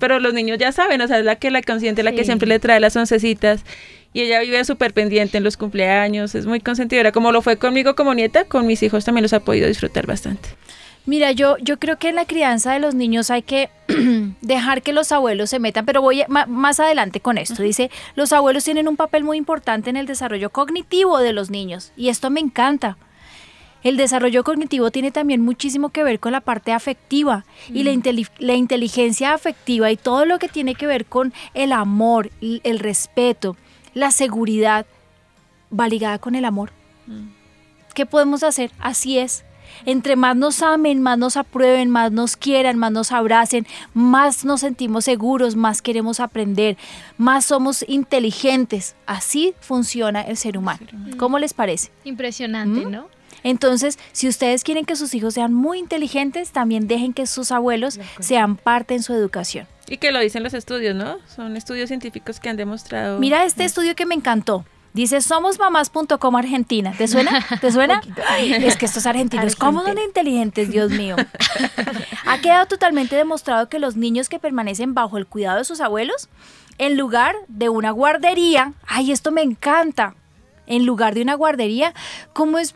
[0.00, 2.24] Pero los niños ya saben, o sea, es la que la consciente, la que Sí.
[2.24, 3.62] siempre le trae las oncecitas.
[4.16, 7.12] Y ella vive súper pendiente en los cumpleaños, es muy consentidora.
[7.12, 10.48] Como lo fue conmigo como nieta, con mis hijos también los ha podido disfrutar bastante.
[11.04, 13.68] Mira, yo, yo creo que en la crianza de los niños hay que
[14.40, 17.62] dejar que los abuelos se metan, pero voy a- más adelante con esto.
[17.62, 21.92] Dice, los abuelos tienen un papel muy importante en el desarrollo cognitivo de los niños
[21.94, 22.96] y esto me encanta.
[23.82, 27.92] El desarrollo cognitivo tiene también muchísimo que ver con la parte afectiva y la,
[28.38, 33.58] la inteligencia afectiva y todo lo que tiene que ver con el amor, el respeto,
[33.96, 34.84] la seguridad,
[35.72, 36.70] va ligada con el amor.
[37.94, 38.70] ¿Qué podemos hacer?
[38.78, 39.42] Así es.
[39.86, 44.60] Entre más nos amen, más nos aprueben, más nos quieran, más nos abracen, más nos
[44.60, 46.76] sentimos seguros, más queremos aprender,
[47.16, 48.96] más somos inteligentes.
[49.06, 50.86] Así funciona el ser humano.
[51.16, 51.90] ¿Cómo les parece?
[52.04, 52.90] Impresionante, ¿Mm?
[52.90, 53.08] ¿no?
[53.42, 58.00] Entonces, si ustedes quieren que sus hijos sean muy inteligentes, también dejen que sus abuelos
[58.20, 59.66] sean parte en su educación.
[59.88, 61.18] Y que lo dicen los estudios, ¿no?
[61.28, 63.18] Son estudios científicos que han demostrado.
[63.20, 64.64] Mira este estudio que me encantó.
[64.96, 66.94] Dice somosmamás.com Argentina.
[66.96, 67.46] ¿Te suena?
[67.60, 68.00] ¿Te suena?
[68.40, 71.16] Es que estos argentinos, ¿cómo son inteligentes, Dios mío?
[72.28, 76.28] Ha quedado totalmente demostrado que los niños que permanecen bajo el cuidado de sus abuelos,
[76.78, 80.14] en lugar de una guardería, ay, esto me encanta,
[80.66, 81.94] en lugar de una guardería,
[82.32, 82.74] ¿cómo es?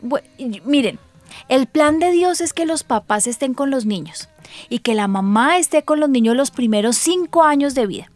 [0.65, 0.99] Miren,
[1.47, 4.29] el plan de Dios es que los papás estén con los niños
[4.69, 8.11] y que la mamá esté con los niños los primeros cinco años de vida.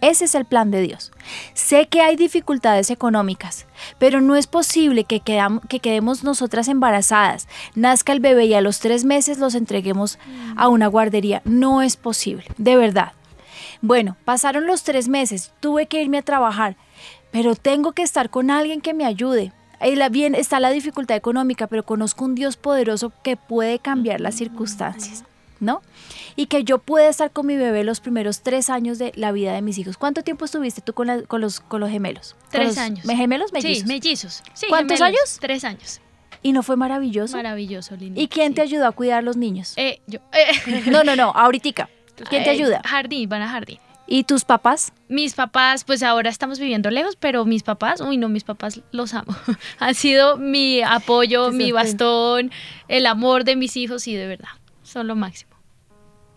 [0.00, 1.10] Ese es el plan de Dios.
[1.54, 3.66] Sé que hay dificultades económicas,
[3.98, 8.78] pero no es posible que, que quedemos nosotras embarazadas, nazca el bebé y a los
[8.78, 10.18] tres meses los entreguemos
[10.56, 11.42] a una guardería.
[11.44, 13.12] No es posible, de verdad.
[13.80, 16.76] Bueno, pasaron los tres meses, tuve que irme a trabajar,
[17.30, 19.52] pero tengo que estar con alguien que me ayude.
[20.10, 25.24] Bien está la dificultad económica, pero conozco un Dios poderoso que puede cambiar las circunstancias,
[25.60, 25.82] ¿no?
[26.34, 29.52] Y que yo pueda estar con mi bebé los primeros tres años de la vida
[29.52, 29.96] de mis hijos.
[29.96, 32.34] ¿Cuánto tiempo estuviste tú con, la- con los, con los gemelos?
[32.40, 33.04] ¿Con Tres los años.
[33.04, 33.50] me- ¿Gemelos?
[33.50, 33.86] Sí, ¿Mellizos?
[33.86, 34.42] mellizos.
[34.54, 35.18] Sí, ¿Cuántos gemelos.
[35.20, 35.38] años?
[35.40, 36.00] Tres años.
[36.42, 37.36] ¿Y no fue maravilloso?
[37.36, 38.20] Maravilloso, Lini.
[38.20, 39.74] ¿Y quién te ayudó a cuidar a los niños?
[39.76, 40.20] Eh, yo.
[40.32, 40.82] eh.
[40.90, 41.88] No, no, no, ahorita.
[42.30, 42.80] ¿Quién te Eh, ayuda?
[42.84, 43.78] Jardín, van a jardín.
[44.10, 44.92] ¿Y tus papás?
[45.08, 49.12] Mis papás, pues ahora estamos viviendo lejos, pero mis papás, uy no, mis papás los
[49.12, 49.36] amo.
[49.78, 52.50] Han sido mi apoyo, mi bastón,
[52.88, 54.48] el amor de mis hijos y de verdad,
[54.82, 55.50] son lo máximo.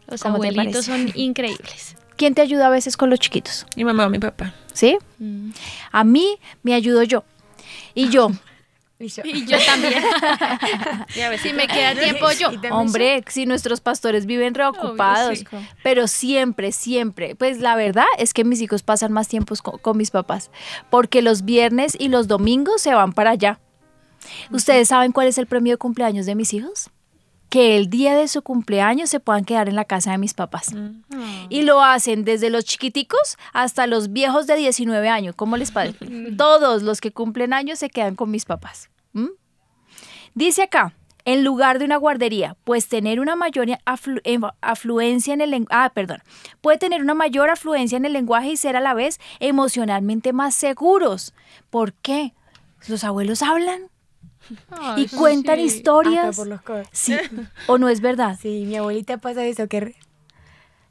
[0.08, 1.96] Los ¿Cómo te abuelitos son increíbles.
[2.18, 3.66] ¿Quién te ayuda a veces con los chiquitos?
[3.78, 4.54] Mi mamá o mi papá.
[4.74, 4.98] ¿Sí?
[5.20, 5.52] Mm.
[5.94, 7.24] A mí me ayudo yo.
[7.96, 8.32] Y yo.
[9.24, 10.04] Y yo también.
[11.42, 12.50] si me queda tiempo yo.
[12.72, 15.46] Hombre, si nuestros pastores viven reocupados, sí.
[15.84, 19.98] pero siempre, siempre, pues la verdad es que mis hijos pasan más tiempo con, con
[19.98, 20.52] mis papás,
[20.90, 23.60] porque los viernes y los domingos se van para allá.
[24.52, 26.92] ¿Ustedes saben cuál es el premio de cumpleaños de mis hijos?
[27.52, 30.74] Que el día de su cumpleaños se puedan quedar en la casa de mis papás.
[31.50, 35.36] Y lo hacen desde los chiquiticos hasta los viejos de 19 años.
[35.36, 36.06] ¿Cómo les parece?
[36.38, 38.90] Todos los que cumplen años se quedan con mis papás.
[39.12, 39.28] ¿Mm?
[40.34, 40.94] Dice acá,
[41.26, 45.92] en lugar de una guardería, pues tener una mayor aflu- em- afluencia en el ah,
[45.94, 46.20] perdón,
[46.62, 50.56] puede tener una mayor afluencia en el lenguaje y ser a la vez emocionalmente más
[50.56, 51.34] seguros.
[51.70, 52.34] ¿Por qué?
[52.88, 53.91] Los abuelos hablan
[54.98, 56.36] y cuentan historias.
[56.36, 56.60] Por los.
[56.92, 57.16] Sí,
[57.68, 58.38] o no es verdad.
[58.42, 59.96] Sí, mi abuelita pasa eso, que re-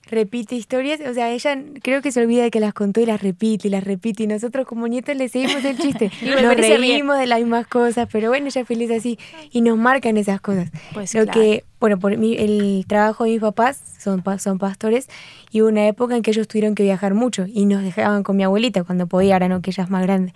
[0.06, 3.22] repite historias, o sea, ella creo que se olvida de que las contó y las
[3.22, 6.10] repite y las repite y nosotros como nietos le seguimos el chiste.
[6.42, 9.18] Nos reímos de las mismas cosas, pero bueno, ella es feliz así
[9.52, 10.70] y nos marcan esas cosas.
[10.94, 11.40] Pues Lo claro.
[11.40, 15.08] que, bueno, por mi- el trabajo de mis papás son, son pastores
[15.50, 18.36] y hubo una época en que ellos tuvieron que viajar mucho y nos dejaban con
[18.36, 20.32] mi abuelita cuando podía, ahora no, que ella es más grande.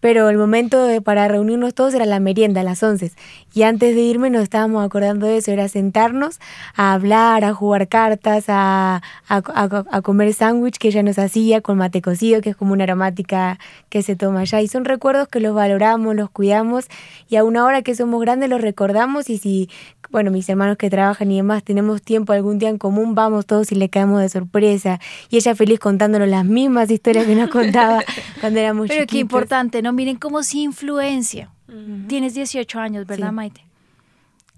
[0.00, 3.12] Pero el momento de- para reunirnos todos era la merienda, a las 11.
[3.54, 6.40] Y antes de irme nos estábamos acordando de eso, era sentarnos
[6.74, 8.96] a hablar, a jugar cartas, a,
[9.28, 12.72] a, a- a comer sándwich que ella nos hacía con mate cocido, que es como
[12.72, 14.60] una aromática que se toma allá.
[14.60, 16.86] Y son recuerdos que los valoramos, los cuidamos
[17.28, 19.70] y a una hora que somos grandes los recordamos y si,
[20.12, 23.72] bueno, mis hermanos que trabajan y demás, tenemos tiempo algún día en común, vamos todos
[23.72, 25.00] y le caemos de sorpresa.
[25.30, 28.04] Y ella feliz contándonos las mismas historias que nos contaba
[28.40, 29.20] cuando éramos Pero qué chiquitos.
[29.22, 29.92] importante, ¿no?
[29.92, 31.50] Miren cómo sí influencia.
[32.06, 33.34] Tienes 18 años, ¿verdad, Sí.
[33.34, 33.64] Maite?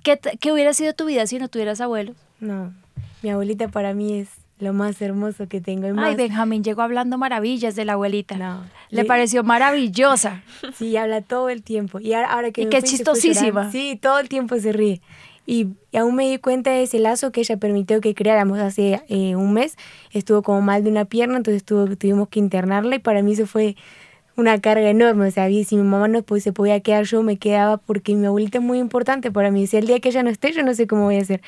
[0.03, 2.17] ¿Qué, qué hubiera sido tu vida si no tuvieras abuelos?
[2.41, 2.75] No,
[3.23, 4.29] mi abuelita para mí es
[4.59, 5.87] lo más hermoso que tengo.
[5.87, 8.37] y Ay, más- Benjamín llegó hablando maravillas de la abuelita.
[8.37, 8.63] No.
[8.91, 10.43] Le Le- pareció maravillosa.
[10.77, 12.01] Sí, habla todo el tiempo.
[12.01, 13.71] Y ahora, ahora que Y me qué fui, chistosísima.
[13.71, 15.01] Sí, todo el tiempo se ríe.
[15.47, 19.03] Y, y aún me di cuenta de ese lazo que ella permitió que creáramos hace
[19.09, 19.77] eh, un mes.
[20.13, 23.77] Estuvo como mal de una pierna, entonces tuvimos que internarla y para mí eso fue
[24.37, 25.29] una carga enorme.
[25.29, 28.27] O sea, si mi mamá no pues, se podía quedar, yo me quedaba porque mi
[28.27, 29.67] abuelita es muy importante para mí.
[29.67, 31.41] Si el día que ella no esté, yo no sé cómo voy a hacer.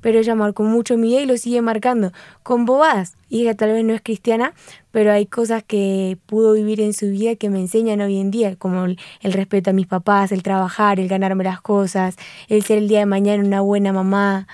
[0.00, 2.12] Pero ella marcó mucho mi vida y lo sigue marcando
[2.44, 3.16] con bobadas.
[3.28, 4.54] Y ella tal vez no es cristiana,
[4.92, 8.54] pero hay cosas que pudo vivir en su vida que me enseñan hoy en día,
[8.56, 12.14] como el, el respeto a mis papás, el trabajar, el ganarme las cosas,
[12.48, 14.46] el ser el día de mañana una buena mamá.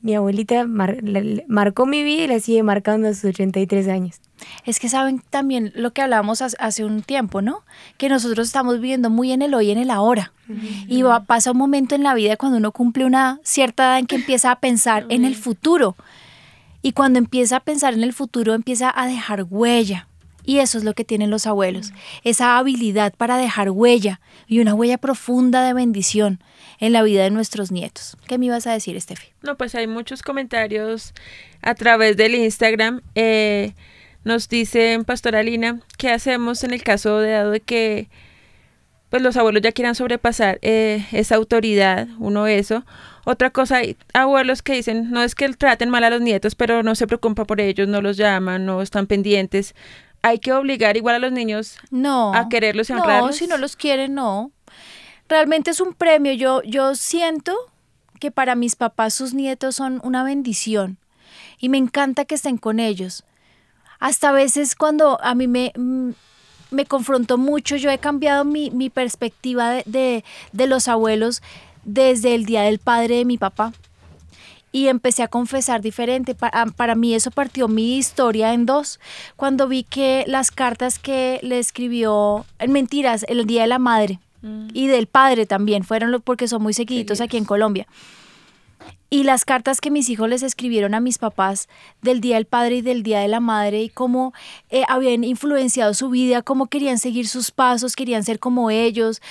[0.00, 4.20] Mi abuelita mar- la- marcó mi vida y la sigue marcando a sus 83 años.
[4.64, 7.62] Es que saben también lo que hablábamos hace- un tiempo, ¿no?
[7.98, 10.32] Que nosotros estamos viviendo muy en el hoy y en el ahora.
[10.88, 14.06] Y va- pasa un momento en la vida cuando uno cumple una cierta edad en
[14.06, 15.96] que empieza a pensar en el futuro.
[16.82, 20.06] Y cuando empieza a pensar en el futuro, empieza a dejar huella.
[20.46, 24.74] Y eso es lo que tienen los abuelos, esa habilidad para dejar huella y una
[24.74, 26.42] huella profunda de bendición
[26.80, 28.18] en la vida de nuestros nietos.
[28.26, 29.28] ¿Qué me ibas a decir, Estefi?
[29.40, 31.14] No, pues hay muchos comentarios
[31.62, 33.00] a través del Instagram.
[33.14, 33.72] Eh,
[34.24, 38.08] nos dicen, Pastora Lina, ¿qué hacemos en el caso de dado de que
[39.10, 42.08] pues los abuelos ya quieran sobrepasar eh, esa autoridad?
[42.18, 42.84] Uno eso.
[43.24, 46.82] Otra cosa, hay abuelos que dicen, no es que traten mal a los nietos, pero
[46.82, 49.74] no se preocupa por ellos, no los llaman, no están pendientes.
[50.22, 53.36] Hay que obligar igual a los niños no, a quererlos y No, honrarlos.
[53.36, 54.50] si no los quieren, no.
[55.28, 56.32] Realmente es un premio.
[56.32, 57.54] Yo, yo siento
[58.20, 60.98] que para mis papás sus nietos son una bendición
[61.58, 63.24] y me encanta que estén con ellos.
[64.00, 66.10] Hasta a veces cuando a mí me, mm,
[66.70, 71.42] me confrontó mucho, yo he cambiado mi, mi perspectiva de, de, de los abuelos
[71.84, 73.72] desde el Día del Padre de mi papá
[74.74, 76.34] y empecé a confesar diferente.
[76.34, 78.98] Para, para, mí eso partió mi historia en dos.
[79.36, 84.18] Cuando vi que las cartas que le escribió, en mentiras, el Día de la Madre
[84.42, 84.70] mm.
[84.74, 87.86] y del Padre también, fueron porque son muy seguiditos aquí en Colombia.
[89.14, 91.68] Y las cartas que mis hijos les escribieron a mis papás
[92.02, 94.34] del Día del Padre y del Día de la Madre y cómo
[94.70, 99.22] eh, habían influenciado su vida, cómo querían seguir sus pasos, querían ser como ellos,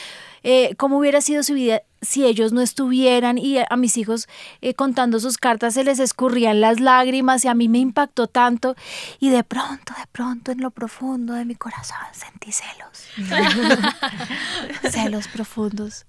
[0.44, 3.38] eh, cómo hubiera sido su vida si ellos no estuvieran.
[3.38, 4.30] Y a, mis hijos
[4.62, 8.78] eh, contando sus cartas se les escurrían las lágrimas y a mí me impactó tanto.
[9.20, 13.04] Y de pronto, de pronto en lo profundo de mi corazón sentí celos,
[14.90, 16.06] celos profundos.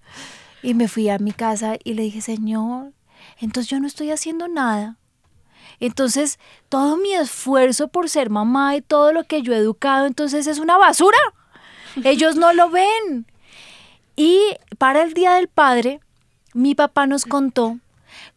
[0.62, 2.92] Y me fui a mi casa y le dije, Señor,
[3.38, 4.96] entonces yo no estoy haciendo nada.
[5.80, 10.46] Entonces, todo mi esfuerzo por ser mamá y todo lo que yo he educado, entonces
[10.46, 11.18] es una basura.
[12.04, 13.26] Ellos no lo ven.
[14.16, 14.40] Y
[14.78, 16.00] para el Día del Padre,
[16.52, 17.78] mi papá nos contó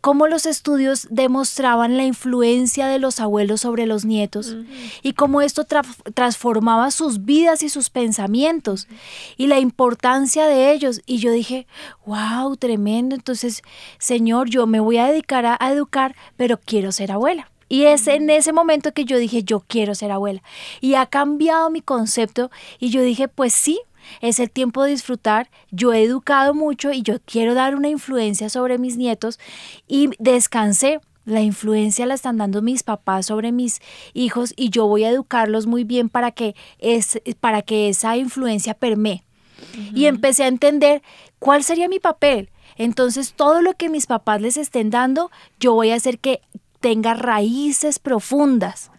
[0.02, 4.68] cómo los estudios demostraban la influencia de los abuelos sobre los nietos uh -huh.
[5.04, 5.82] y cómo esto tra
[6.14, 8.98] transformaba sus vidas y sus pensamientos uh -huh.
[9.38, 11.02] y la importancia de ellos.
[11.06, 11.68] Y yo dije,
[12.06, 13.16] wow, tremendo.
[13.16, 13.62] Entonces,
[13.98, 17.52] Señor, yo me voy a dedicar a, a educar, pero quiero ser abuela.
[17.70, 20.42] Y es en ese momento que yo dije, yo quiero ser abuela.
[20.80, 23.82] Y ha cambiado mi concepto y yo dije, pues sí,
[24.22, 25.50] es el tiempo de disfrutar.
[25.72, 29.40] Yo he educado mucho y yo quiero dar una influencia sobre mis nietos
[29.88, 31.00] y descansé.
[31.26, 33.82] La influencia la están dando mis papás sobre mis
[34.14, 38.74] hijos y yo voy a educarlos muy bien para que, es, para que esa influencia
[38.74, 39.24] permee.
[39.58, 39.92] Uh -huh.
[39.94, 41.02] Y empecé a entender
[41.40, 42.50] cuál sería mi papel.
[42.78, 46.42] Entonces, todo lo que mis papás les estén dando, yo voy a hacer que
[46.80, 48.92] tenga raíces profundas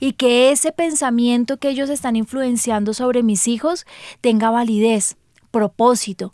[0.00, 3.86] y que ese pensamiento que ellos están influenciando sobre mis hijos
[4.20, 5.16] tenga validez,
[5.50, 6.32] propósito,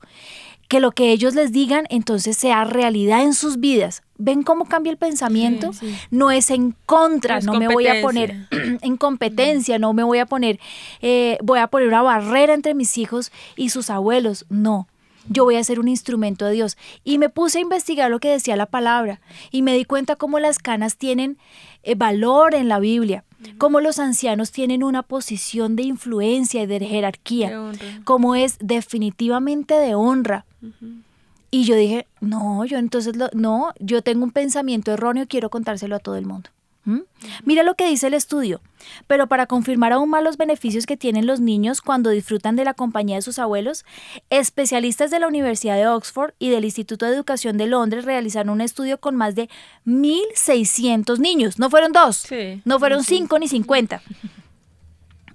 [0.69, 4.03] que lo que ellos les digan entonces sea realidad en sus vidas.
[4.19, 5.73] ¿Ven cómo cambia el pensamiento?
[5.73, 5.97] Sí, sí.
[6.11, 8.49] No es en contra, es no me voy a poner
[8.83, 10.61] en competencia, no me voy a poner,
[11.01, 14.89] eh, voy a poner una barrera entre mis hijos y sus abuelos, no
[15.29, 16.77] yo voy a ser un instrumento de Dios.
[17.05, 19.21] Y me puse a investigar lo que decía la palabra
[19.51, 21.39] y me di cuenta cómo las canas tienen
[21.83, 23.25] eh, valor en la Biblia,
[23.57, 27.73] cómo los ancianos tienen una posición de influencia y de jerarquía,
[28.05, 30.45] cómo es definitivamente de honra.
[30.63, 31.03] Uh -huh.
[31.51, 35.97] Y yo dije, no, yo entonces, lo, no, yo tengo un pensamiento erróneo, quiero contárselo
[35.97, 36.51] a todo el mundo.
[36.85, 37.01] ¿Mm?
[37.45, 38.61] Mira lo que dice el estudio,
[39.07, 42.75] pero para confirmar aún más los beneficios que tienen los niños cuando disfrutan de la
[42.75, 43.85] compañía de sus abuelos,
[44.31, 48.61] especialistas de la Universidad de Oxford y del Instituto de Educación de Londres realizaron un
[48.61, 49.51] estudio con más de
[49.87, 51.59] 1.600 niños.
[51.59, 53.17] No fueron dos, sí, no fueron sí.
[53.17, 54.01] cinco ni 50.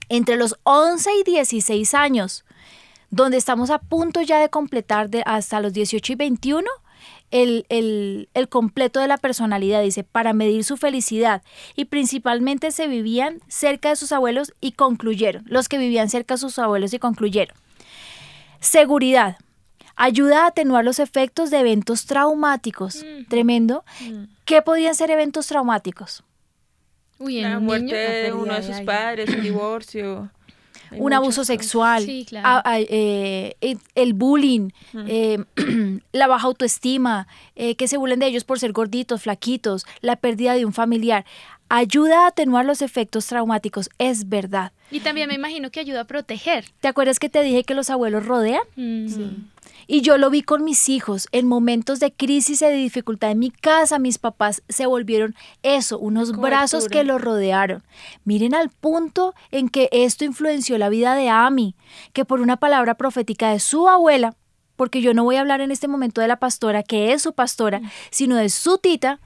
[0.10, 2.46] Entre los 11 y 16 años,
[3.10, 6.68] donde estamos a punto ya de completar de hasta los 18 y 21,
[7.34, 11.42] el, el, el, completo de la personalidad, dice, para medir su felicidad.
[11.76, 16.38] Y principalmente se vivían cerca de sus abuelos y concluyeron, los que vivían cerca de
[16.38, 17.58] sus abuelos y concluyeron.
[18.60, 19.38] Seguridad.
[19.96, 23.04] Ayuda a atenuar los efectos de eventos traumáticos.
[23.04, 23.26] Mm.
[23.26, 23.84] Tremendo.
[24.02, 24.26] Mm.
[24.46, 26.24] ¿Qué podían ser eventos traumáticos?
[27.18, 30.30] Uy, la muerte niño, de uno de sus padres, un divorcio
[30.98, 32.48] un abuso sexual, sí, claro.
[32.48, 33.56] a, a, eh,
[33.96, 35.06] el bullying, uh -huh.
[35.08, 40.16] eh, la baja autoestima, eh, que se burlen de ellos por ser gorditos, flaquitos, la
[40.16, 41.26] pérdida de un familiar.
[41.70, 44.74] Ayuda a atenuar los efectos traumáticos, es verdad.
[44.92, 46.66] Y también me imagino que ayuda a proteger.
[46.82, 48.64] ¿Te acuerdas que te dije que los abuelos rodean?
[48.76, 49.38] Sí.
[49.88, 53.40] Y yo lo vi con mis hijos en momentos de crisis y de dificultad en
[53.40, 54.00] mi casa.
[54.00, 57.84] Mis papás se volvieron eso, unos brazos que lo rodearon.
[58.24, 61.76] Miren al punto en que esto influenció la vida de Ami,
[62.14, 64.36] que por una palabra profética de su abuela,
[64.76, 67.34] porque yo no voy a hablar en este momento de la pastora, que es su
[67.34, 69.20] pastora, sino de su tita,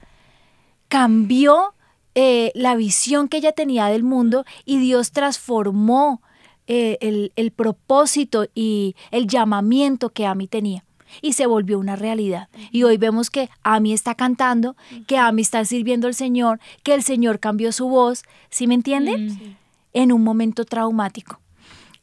[0.88, 1.74] cambió
[2.14, 6.22] eh, la visión que ella tenía del mundo y Dios transformó
[6.70, 10.84] eh, el, el, propósito y el llamamiento que Ami tenía.
[11.22, 12.48] Y se volvió una realidad.
[12.70, 17.02] Y hoy vemos que Ami está cantando, que Ami está sirviendo al Señor, que el
[17.02, 19.56] Señor cambió su voz, ¿sí me entienden?
[19.94, 21.40] En un momento traumático.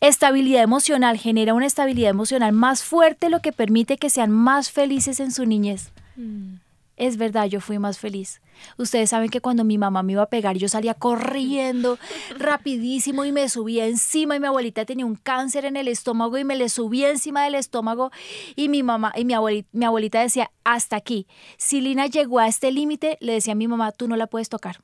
[0.01, 5.19] Estabilidad emocional genera una estabilidad emocional más fuerte, lo que permite que sean más felices
[5.19, 5.91] en su niñez.
[6.15, 6.55] Mm.
[6.97, 8.41] Es verdad, yo fui más feliz.
[8.77, 11.99] Ustedes saben que cuando mi mamá me iba a pegar, yo salía corriendo
[12.37, 16.43] rapidísimo y me subía encima y mi abuelita tenía un cáncer en el estómago y
[16.43, 18.11] me le subía encima del estómago
[18.55, 21.27] y mi mamá y mi abuelita, mi abuelita decía, hasta aquí.
[21.57, 24.49] Si Lina llegó a este límite, le decía a mi mamá, tú no la puedes
[24.49, 24.81] tocar.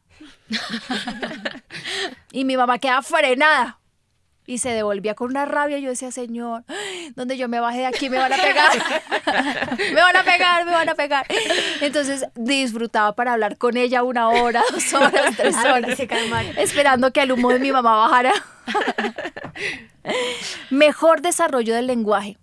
[2.32, 3.81] y mi mamá queda frenada
[4.46, 5.80] y se devolvía con una rabia.
[5.80, 6.64] Yo decía, Señor,
[7.16, 9.78] donde yo me baje de aquí me van a pegar.
[9.94, 11.26] me van a pegar, me van a pegar.
[11.82, 16.00] Entonces disfrutaba para hablar con ella una hora, dos horas, tres horas,
[16.58, 18.34] esperando que el humo de mi mamá bajara.
[20.70, 22.38] Mejor desarrollo del lenguaje.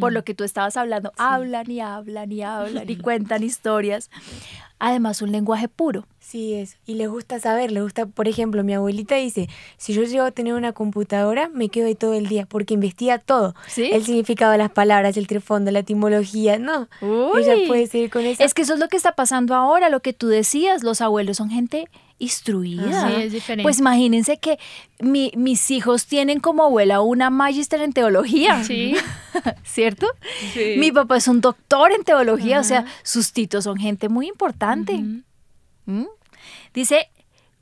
[0.00, 0.14] Por mm.
[0.14, 4.08] lo que tú estabas hablando, hablan y hablan y hablan y cuentan historias.
[4.78, 6.06] Además, un lenguaje puro.
[6.18, 6.78] Sí, es.
[6.84, 10.30] Y le gusta saber, le gusta, por ejemplo, mi abuelita dice, si yo llego a
[10.30, 13.54] tener una computadora, me quedo ahí todo el día, porque investiga todo.
[13.68, 13.90] ¿Sí?
[13.92, 16.88] El significado de las palabras, el trifondo, la etimología, no.
[17.00, 18.42] Ella puede seguir con eso.
[18.42, 21.36] Es que eso es lo que está pasando ahora, lo que tú decías, los abuelos
[21.36, 23.08] son gente instruida.
[23.08, 23.62] Sí, es diferente.
[23.62, 24.58] Pues imagínense que
[25.00, 28.62] mis hijos tienen como abuela una magister en teología.
[28.64, 28.94] Sí.
[29.64, 30.06] ¿Cierto?
[30.52, 30.76] Sí.
[30.78, 35.02] Mi papá es un doctor en teología, o sea, sus titos son gente muy importante.
[35.86, 36.06] ¿Mm?
[36.72, 37.10] Dice,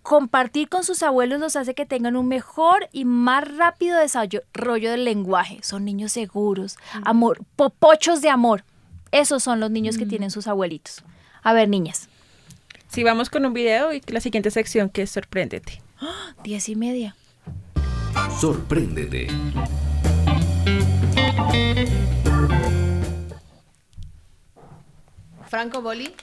[0.03, 5.05] compartir con sus abuelos los hace que tengan un mejor y más rápido desarrollo del
[5.05, 5.61] lenguaje.
[5.63, 8.65] Son niños seguros, amor, popochos de amor.
[9.13, 11.05] Esos son los niños que tienen sus abuelitos.
[11.43, 12.09] A ver, niñas.
[12.93, 15.81] Si vamos con un video y la siguiente sección que es Sorpréndete.
[16.45, 17.17] Diez y media.
[18.39, 19.29] Sorpréndete.
[25.49, 26.15] Franco Boli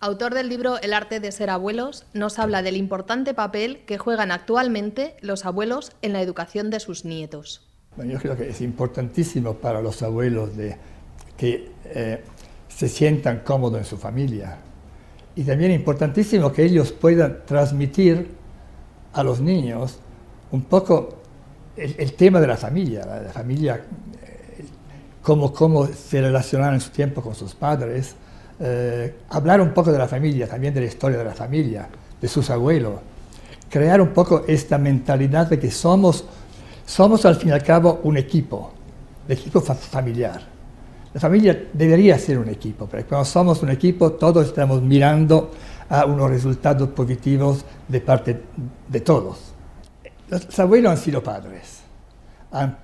[0.00, 4.30] autor del libro El arte de ser abuelos, nos habla del importante papel que juegan
[4.30, 7.68] actualmente los abuelos en la educación de sus nietos.
[7.98, 10.76] yo creo que es importantísimo para los abuelos de
[11.36, 12.22] que eh,
[12.68, 14.58] se sientan cómodos en su familia.
[15.38, 18.28] Y también importantísimo que ellos puedan transmitir
[19.12, 20.00] a los niños
[20.50, 21.10] un poco
[21.76, 24.64] el, tema de la familia, la, familia, eh,
[25.22, 28.16] cómo, cómo se relacionan en su tiempo con sus padres,
[28.58, 31.88] eh, hablar un poco de la familia, también de la historia de la familia,
[32.20, 32.94] de sus abuelos,
[33.70, 36.24] crear un poco esta mentalidad de que somos,
[36.84, 38.72] somos al fin y al cabo un equipo,
[39.28, 40.57] el equipo familiar.
[41.14, 45.50] La familia debería ser un equipo, pero cuando somos un equipo todos estamos mirando
[45.88, 48.42] a unos resultados positivos de parte
[48.88, 49.54] de todos.
[50.28, 51.80] Los abuelos han sido padres,
[52.52, 52.78] han,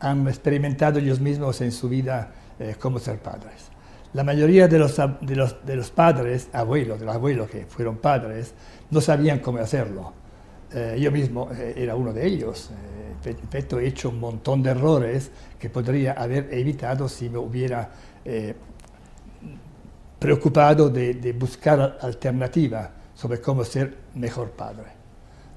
[0.00, 3.70] han experimentado ellos mismos en su vida eh, cómo ser padres.
[4.14, 7.98] La mayoría de los, de los, de los padres, abuelos, de los abuelos que fueron
[7.98, 8.54] padres,
[8.90, 10.12] no sabían cómo hacerlo.
[10.72, 12.70] Eh, yo mismo eh, era uno de ellos.
[13.24, 17.90] Eh, he hecho un montón de errores que podría haber evitado si me hubiera
[20.18, 24.84] preocupado de, de, buscar alternativa sobre cómo ser mejor padre.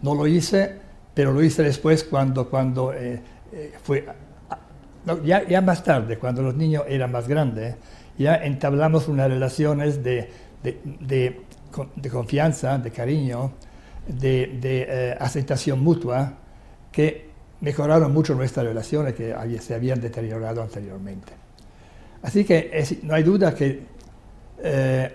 [0.01, 0.80] No lo hice,
[1.14, 2.93] pero lo hice después cuando, cuando
[3.84, 4.05] fue,
[5.24, 7.76] ya, ya, más tarde, cuando los niños eran más grandes,
[8.18, 10.30] ya entablamos unas relaciones de,
[10.64, 11.41] de,
[12.09, 13.51] confianza, de cariño,
[14.08, 16.34] de, eh, aceptación mutua,
[16.91, 17.30] que
[17.62, 21.34] mejoraron mucho nuestras relaciones que se habían deteriorado anteriormente.
[22.24, 23.82] Así que no hay duda que
[24.64, 25.12] eh,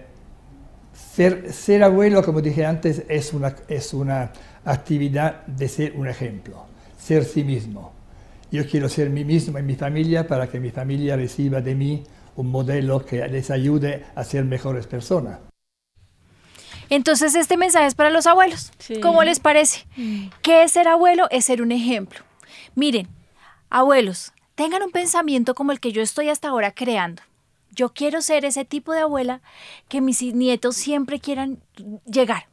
[0.92, 4.32] ser, ser, abuelo, como dije antes, es una, es una
[4.64, 6.66] actividad de ser un ejemplo,
[6.98, 7.92] ser sí mismo.
[8.50, 12.04] Yo quiero ser mí mismo en mi familia para que mi familia reciba de mí
[12.36, 15.38] un modelo que les ayude a ser mejores personas.
[16.90, 18.72] Entonces este mensaje es para los abuelos.
[19.02, 19.86] ¿Cómo les parece?
[19.96, 20.28] Mm.
[20.42, 21.26] ¿Qué es ser abuelo?
[21.30, 22.20] Es ser un ejemplo.
[22.74, 23.08] Miren,
[23.70, 27.22] abuelos, tengan un pensamiento como el que yo estoy hasta ahora creando.
[27.70, 29.42] Yo quiero ser ese tipo de abuela
[29.88, 31.60] que mis nietos siempre quieran
[32.06, 32.48] llegar.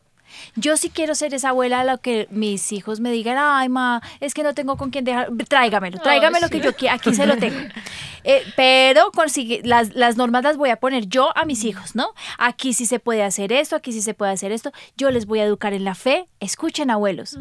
[0.55, 4.01] Yo sí quiero ser esa abuela a lo que mis hijos me digan, ay, ma,
[4.19, 7.57] es que no tengo con quién dejar, tráigamelo, tráigamelo que yo aquí se lo tengo.
[8.25, 12.13] Eh, pero consigue, las, las normas las voy a poner yo a mis hijos, ¿no?
[12.37, 14.71] Aquí sí se puede hacer esto, aquí sí se puede hacer esto.
[14.97, 16.27] Yo les voy a educar en la fe.
[16.39, 17.37] Escuchen, abuelos.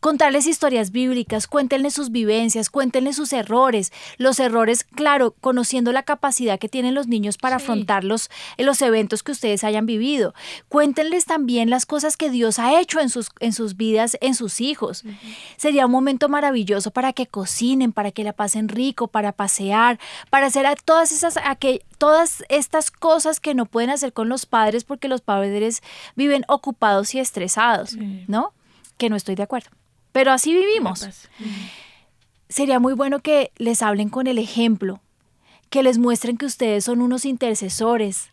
[0.00, 3.92] Contarles historias bíblicas, cuéntenles sus vivencias, cuéntenles sus errores.
[4.18, 9.22] Los errores, claro, conociendo la capacidad que tienen los niños para afrontarlos en los eventos
[9.22, 10.34] que ustedes hayan vivido.
[10.68, 14.60] Cuéntenles también las cosas que Dios ha hecho en sus, en sus vidas, en sus
[14.60, 15.04] hijos.
[15.56, 19.98] Sería un momento maravilloso para que cocinen, para que la pasen rico, para pasear,
[20.30, 21.38] para hacer todas esas
[21.98, 25.82] todas estas cosas que no pueden hacer con los padres porque los padres
[26.16, 28.52] viven ocupados y estresados, ¿no?
[28.96, 29.70] Que no estoy de acuerdo.
[30.12, 31.06] Pero así vivimos.
[32.48, 35.00] Sería muy bueno que les hablen con el ejemplo,
[35.68, 38.29] que les muestren que ustedes son unos intercesores,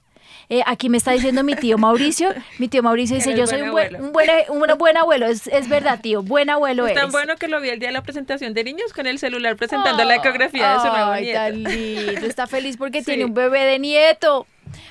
[0.49, 2.33] eh, aquí me está diciendo mi tío Mauricio.
[2.57, 5.25] Mi tío Mauricio dice, yo soy un buen, un buen, un, buen, abuelo.
[5.25, 6.23] Es, es, verdad, tío.
[6.23, 6.93] Buen abuelo es.
[6.93, 9.57] tan bueno que lo vi el día de la presentación de niños con el celular
[9.57, 12.25] presentando la ecografía de su nuevo ay, Tan lindo.
[12.25, 14.47] Está feliz porque tiene un bebé de nieto.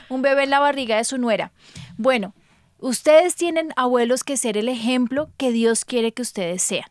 [0.09, 1.53] Un bebé en la barriga de su nuera.
[1.97, 2.35] Bueno,
[2.79, 6.89] ustedes tienen abuelos que ser el ejemplo que Dios quiere que ustedes sean.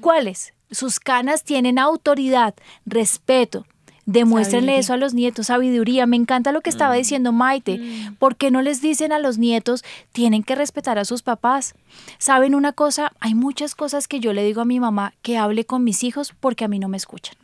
[0.00, 0.54] ¿Cuáles?
[0.70, 3.64] Sus canas tienen autoridad, respeto,
[4.08, 6.06] Demuéstrenle eso a los nietos, sabiduría.
[6.06, 6.96] Me encanta lo que estaba mm.
[6.96, 7.76] diciendo Maite.
[7.76, 8.14] Mm.
[8.14, 11.74] ¿Por qué no les dicen a los nietos, tienen que respetar a sus papás?
[12.16, 13.12] ¿Saben una cosa?
[13.20, 16.34] Hay muchas cosas que yo le digo a mi mamá que hable con mis hijos
[16.40, 17.36] porque a mí no me escuchan.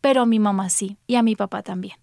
[0.00, 1.94] Pero a mi mamá sí y a mi papá también.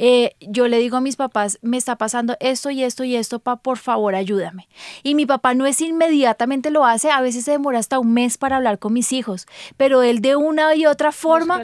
[0.00, 3.40] Eh, yo le digo a mis papás, me está pasando esto y esto y esto,
[3.40, 4.68] pa, por favor ayúdame.
[5.02, 8.38] Y mi papá no es inmediatamente lo hace, a veces se demora hasta un mes
[8.38, 9.46] para hablar con mis hijos,
[9.76, 11.60] pero él de una y otra forma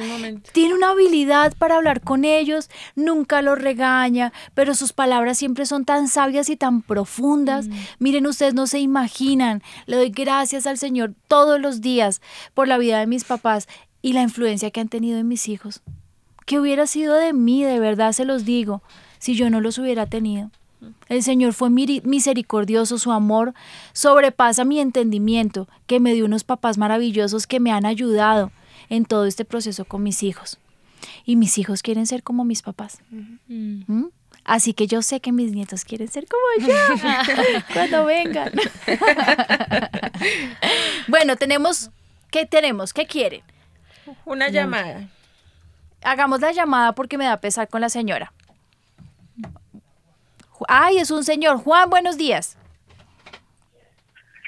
[0.52, 5.84] tiene una habilidad para hablar con ellos, nunca los regaña, pero sus palabras siempre son
[5.84, 7.68] tan sabias y tan profundas.
[7.68, 7.72] Mm.
[8.00, 12.20] Miren, ustedes no se imaginan, le doy gracias al Señor todos los días
[12.52, 13.68] por la vida de mis papás
[14.02, 15.82] y la influencia que han tenido en mis hijos.
[16.44, 18.82] ¿Qué hubiera sido de mí, de verdad se los digo,
[19.18, 20.50] si yo no los hubiera tenido?
[21.08, 23.54] El Señor fue misericordioso, su amor
[23.94, 28.52] sobrepasa mi entendimiento, que me dio unos papás maravillosos que me han ayudado
[28.90, 30.58] en todo este proceso con mis hijos.
[31.24, 32.98] Y mis hijos quieren ser como mis papás.
[33.48, 34.04] ¿Mm?
[34.44, 38.52] Así que yo sé que mis nietos quieren ser como yo cuando vengan.
[41.08, 41.90] bueno, tenemos,
[42.30, 42.92] ¿qué tenemos?
[42.92, 43.40] ¿Qué quieren?
[44.26, 45.08] Una llamada
[46.04, 48.32] hagamos la llamada porque me da pesar con la señora.
[50.68, 51.58] Ay, es un señor.
[51.58, 52.56] Juan, buenos días.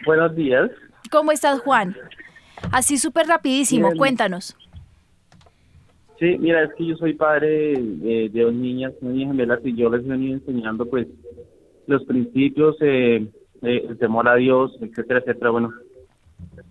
[0.04, 0.70] Buenos días.
[1.10, 1.96] ¿Cómo estás, Juan?
[2.72, 4.56] Así súper rapidísimo, cuéntanos.
[6.18, 9.90] Sí, mira, es que yo soy padre de, dos niñas, una niña gemelas, y yo
[9.90, 11.06] les venido enseñando, pues,
[11.86, 13.26] los principios, eh,
[13.62, 15.72] eh, el temor a Dios, etcétera, etcétera, bueno.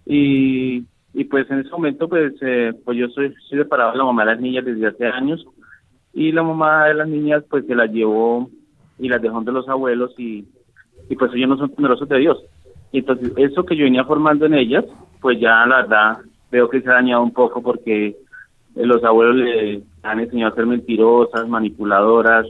[0.05, 4.03] Y y pues en ese momento pues eh, pues yo soy, soy separado de la
[4.03, 5.45] mamá de las niñas desde hace años
[6.13, 8.49] y la mamá de las niñas pues se las llevó
[8.99, 10.45] y las dejó de los abuelos y,
[11.09, 12.43] y pues ellos no son temerosos de Dios.
[12.91, 14.83] Y entonces eso que yo venía formando en ellas
[15.21, 16.17] pues ya la verdad
[16.51, 18.15] veo que se ha dañado un poco porque eh,
[18.75, 22.45] los abuelos le han enseñado a ser mentirosas manipuladoras.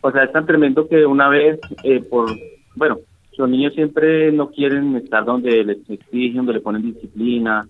[0.00, 2.28] O sea es tan tremendo que una vez eh, por
[2.74, 2.98] bueno
[3.38, 7.66] los niños siempre no quieren estar donde les exigen, donde le ponen disciplina,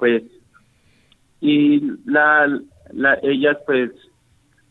[0.00, 0.24] pues
[1.40, 2.60] y la,
[2.92, 3.92] la ellas pues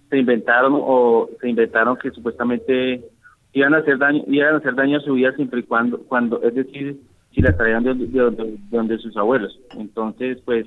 [0.09, 3.05] se inventaron o se inventaron que supuestamente
[3.53, 6.41] iban a hacer daño iban a hacer daño a su vida siempre y cuando cuando
[6.41, 6.99] es decir
[7.34, 10.65] si la traían de, de, donde sus abuelos entonces pues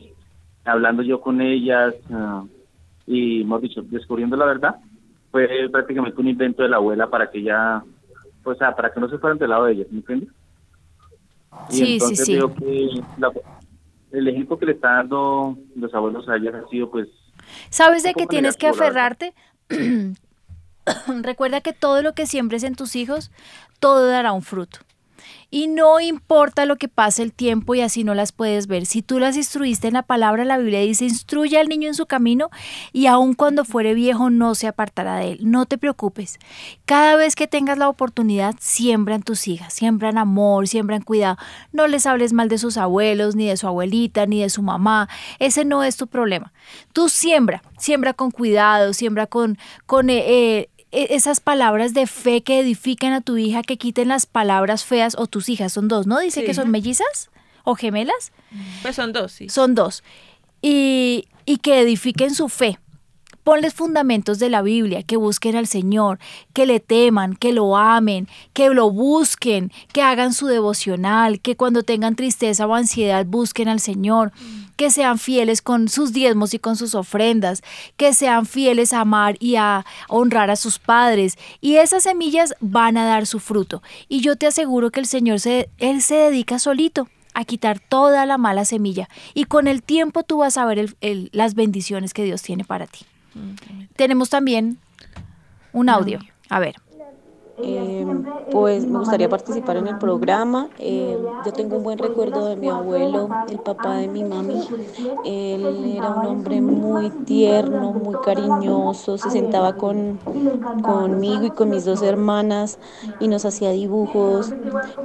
[0.65, 2.45] hablando yo con ellas ah,
[3.07, 4.77] y hemos dicho descubriendo la verdad
[5.31, 7.83] fue prácticamente un invento de la abuela para que ella
[8.43, 10.29] pues para que no se fueran del lado de ellas ¿me entiendes?
[11.69, 13.03] Y sí, entonces sí, sí.
[13.19, 13.43] que
[14.13, 17.09] el ejemplo que le están dando los abuelos a ellas ha sido pues...
[17.71, 19.35] ¿Sabes de qué tienes que aferrarte?
[21.23, 23.31] Recuerda que todo lo que siembres en tus hijos,
[23.81, 24.81] todo dará un fruto.
[25.51, 28.87] Y no importa lo que pase el tiempo y así no las puedes ver.
[28.87, 32.07] Si tú las instruiste en la palabra, la Biblia dice, instruye al niño en su
[32.07, 32.51] camino
[32.93, 35.39] y aun cuando fuere viejo no se apartará de él.
[35.43, 36.39] No te preocupes.
[36.87, 41.03] Cada vez que tengas la oportunidad, siembra en tus hijas, siembra en amor, siembra en
[41.03, 41.37] cuidado.
[41.73, 45.09] No les hables mal de sus abuelos, ni de su abuelita, ni de su mamá.
[45.39, 46.53] Ese no es tu problema.
[46.93, 52.61] Tú siembra, siembra con cuidado, siembra con, con eh, eh, esas palabras de fe que
[52.61, 56.21] edifican a tu hija, que quiten las palabras feas, o tus hijas son dos, ¿no?
[56.21, 57.31] Dice que son mellizas
[57.65, 58.33] o gemelas.
[58.83, 59.49] Pues son dos, sí.
[59.49, 60.05] Son dos.
[60.61, 62.79] Y, y que edifiquen su fe,
[63.45, 66.21] Ponles fundamentos de la Biblia, que busquen al Señor,
[66.53, 71.83] que le teman, que lo amen, que lo busquen, que hagan su devocional, que cuando
[71.83, 74.33] tengan tristeza o ansiedad busquen al Señor,
[74.77, 77.63] que sean fieles con sus diezmos y con sus ofrendas,
[77.97, 81.37] que sean fieles a amar y a honrar a sus padres.
[81.61, 83.83] Y esas semillas van a dar su fruto.
[84.09, 88.27] Y yo te aseguro que el Señor se, él se dedica solito a quitar toda
[88.27, 89.09] la mala semilla.
[89.35, 90.97] Y con el tiempo tú vas a ver
[91.33, 93.01] las bendiciones que Dios tiene para ti.
[93.97, 94.79] Tenemos también
[95.73, 96.19] un audio.
[96.49, 96.77] A ver.
[97.65, 98.05] Eh,
[98.51, 100.73] pues me gustaría participar en el programa.
[100.79, 104.69] Eh, yo tengo un buen recuerdo de mi abuelo, el papá de mi mami.
[105.25, 110.21] Él era un hombre muy tierno, muy cariñoso, se sentaba con,
[110.83, 112.79] conmigo y con mis dos hermanas
[113.21, 114.57] y nos hacía dibujos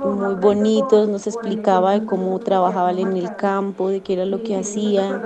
[0.01, 5.21] muy bonitos, nos explicaba cómo trabajaba en el campo, de qué era lo que hacía.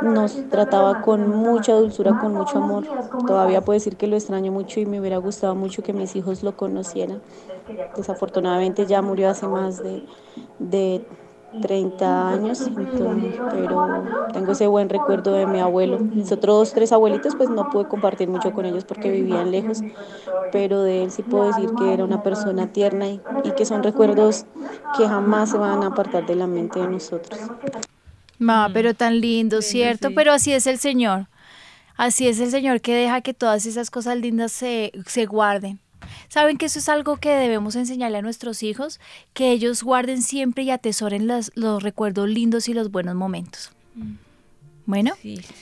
[0.00, 2.88] Nos trataba con mucha dulzura, con mucho amor.
[3.26, 6.42] Todavía puedo decir que lo extraño mucho y me hubiera gustado mucho que mis hijos
[6.44, 7.16] lo conocieran conociera.
[7.96, 10.04] Desafortunadamente ya murió hace más de,
[10.58, 11.02] de
[11.62, 12.70] 30 años,
[13.50, 15.98] pero tengo ese buen recuerdo de mi abuelo.
[15.98, 19.80] Mis otros tres abuelitos pues no pude compartir mucho con ellos porque vivían lejos,
[20.52, 23.82] pero de él sí puedo decir que era una persona tierna y, y que son
[23.82, 24.44] recuerdos
[24.98, 27.40] que jamás se van a apartar de la mente de nosotros.
[28.38, 30.10] Ma, pero tan lindo, ¿cierto?
[30.14, 31.28] Pero así es el Señor.
[31.96, 35.80] Así es el Señor que deja que todas esas cosas lindas se, se guarden.
[36.28, 39.00] Saben que eso es algo que debemos enseñarle a nuestros hijos,
[39.32, 43.70] que ellos guarden siempre y atesoren los, los recuerdos lindos y los buenos momentos.
[43.94, 44.26] Mm.
[44.86, 45.14] Bueno,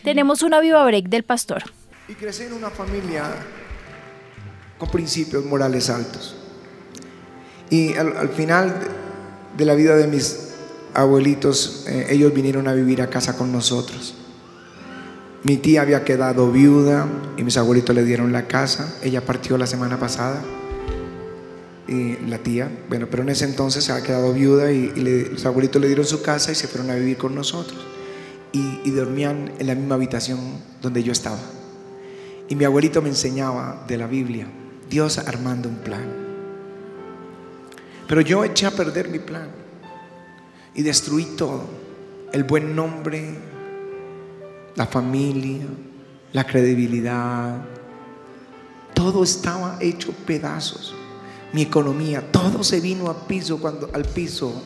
[0.02, 1.62] tenemos una viva break del pastor.
[2.08, 3.24] Y crecí en una familia
[4.78, 6.36] con principios morales altos.
[7.70, 8.74] Y al, final
[9.56, 10.50] de la vida de mis
[10.92, 14.14] abuelitos, eh, ellos vinieron a vivir a casa con nosotros.
[15.44, 18.96] Mi tía había quedado viuda y mis abuelitos le dieron la casa.
[19.02, 20.42] Ella partió la semana pasada.
[21.86, 24.88] Y la tía, bueno, pero en ese entonces se había quedado viuda y,
[25.30, 27.78] los abuelitos le dieron su casa y se fueron a vivir con nosotros.
[28.52, 30.40] Y, y dormían en la misma habitación
[30.80, 31.40] donde yo estaba.
[32.48, 34.46] Y mi abuelito me enseñaba de la Biblia,
[34.88, 36.06] Dios armando un plan.
[38.08, 39.48] Pero yo eché a perder mi plan
[40.74, 41.68] y destruí todo.
[42.32, 43.34] El buen nombre,
[44.76, 45.66] la familia,
[46.32, 47.64] la credibilidad,
[48.94, 50.94] todo estaba hecho pedazos.
[51.52, 54.62] Mi economía, todo se vino a piso cuando al piso.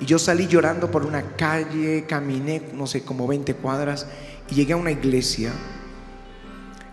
[0.00, 4.06] Y yo salí llorando por una calle, caminé, no sé, como 20 cuadras
[4.50, 5.50] y llegué a una iglesia.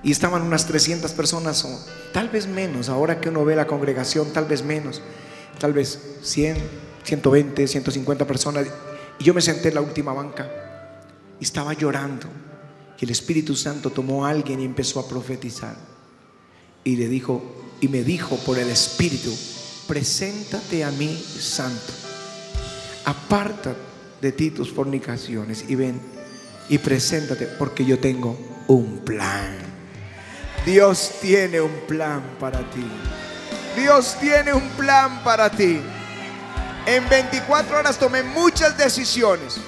[0.03, 1.79] Y estaban unas 300 personas o
[2.11, 5.03] tal vez menos, ahora que uno ve la congregación, tal vez menos,
[5.59, 6.57] tal vez 100,
[7.03, 8.65] 120, 150 personas.
[9.19, 10.60] Y yo me senté en la última banca
[11.43, 12.27] estaba llorando.
[12.99, 15.75] Y el Espíritu Santo tomó a alguien y empezó a profetizar.
[16.83, 17.41] Y le dijo,
[17.79, 19.35] y me dijo por el Espíritu,
[19.87, 21.93] preséntate a mí, Santo.
[23.05, 23.75] Aparta
[24.21, 25.99] de ti tus fornicaciones y ven
[26.69, 28.37] y preséntate porque yo tengo
[28.67, 29.57] un plan.
[30.65, 32.85] Dios tiene un plan para ti.
[33.75, 35.81] Dios tiene un plan para ti.
[36.85, 39.59] En 24 horas tomé muchas decisiones.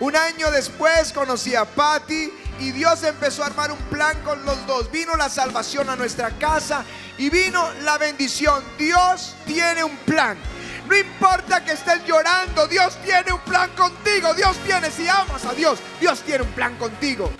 [0.00, 4.66] Un año después conocí a Patty y Dios empezó a armar un plan con los
[4.66, 4.90] dos.
[4.90, 6.84] Vino la salvación a nuestra casa
[7.18, 8.62] y vino la bendición.
[8.78, 10.36] Dios tiene un plan.
[10.88, 14.34] No importa que estés llorando, Dios tiene un plan contigo.
[14.34, 17.30] Dios tiene, si amas a Dios, Dios tiene un plan contigo.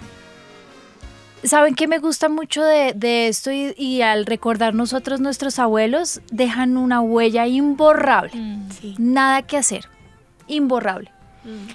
[1.45, 3.51] ¿Saben qué me gusta mucho de, esto?
[3.51, 8.31] Y, al recordar nosotros nuestros abuelos, dejan una huella imborrable.
[8.33, 9.89] Mm, Nada que hacer.
[10.47, 11.11] Imborrable.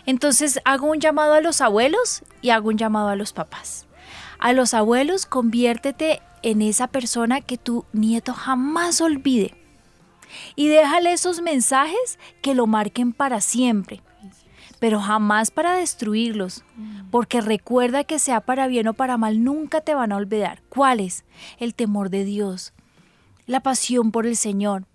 [0.06, 3.86] Entonces hago un llamado a los abuelos y hago un llamado a los papás.
[4.40, 9.54] A los abuelos, conviértete en esa persona que tu nieto jamás olvide.
[10.56, 14.02] Y déjale esos mensajes que lo marquen para siempre,
[14.80, 16.64] pero jamás para destruirlos,
[17.10, 20.62] porque recuerda que sea para bien o para mal, nunca te van a olvidar.
[20.70, 21.24] ¿Cuáles?
[21.58, 22.74] El temor de Dios,
[23.46, 24.86] la pasión por el Señor,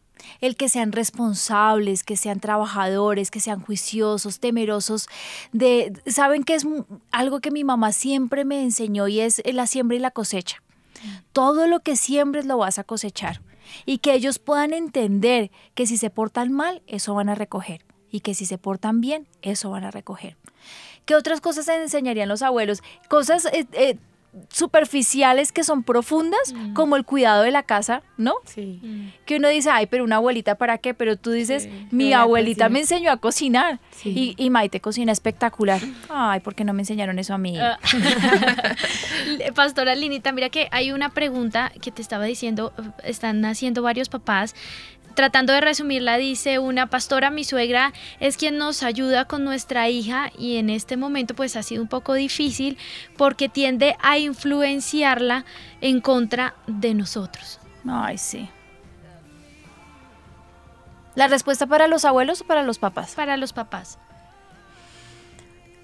[0.41, 5.09] el que sean responsables, que sean trabajadores, que sean juiciosos, temerosos
[5.53, 6.67] de, saben que es
[7.11, 10.63] algo que mi mamá siempre me enseñó y es la siembra y la cosecha.
[11.33, 13.41] Todo lo que siembres lo vas a cosechar
[13.87, 18.21] y que ellos puedan entender que si se portan mal, eso van a recoger y
[18.21, 20.37] que si se portan bien, eso van a recoger.
[21.05, 22.83] ¿Qué otras cosas se enseñarían los abuelos?
[23.09, 23.97] Cosas eh, eh,
[24.49, 28.35] superficiales que son profundas, como el cuidado de la casa, ¿no?
[28.45, 28.81] Sí.
[29.27, 30.95] Que uno dice, ay, pero una abuelita, ¿para qué?
[30.95, 33.79] Pero tú dices, mi abuelita me enseñó a cocinar.
[33.91, 34.35] Sí.
[34.39, 35.81] Y, y Maite cocina espectacular.
[36.09, 37.59] Ay, ¿por qué no me enseñaron eso a mí?
[37.59, 37.79] Ah.
[39.55, 44.09] Pastora Linita, mira que hay una pregunta que te estaba diciendo, eh, están haciendo varios
[44.09, 44.55] papás.
[45.15, 50.31] Tratando de resumirla, dice una pastora, mi suegra es quien nos ayuda con nuestra hija
[50.39, 52.79] y en este momento pues ha sido un poco difícil
[53.17, 55.45] porque tiende a influenciarla
[55.81, 57.61] en contra de nosotros.
[57.87, 58.49] Ay, sí.
[61.15, 63.15] ¿La respuesta para los abuelos o para los papás?
[63.15, 63.99] Para los papás.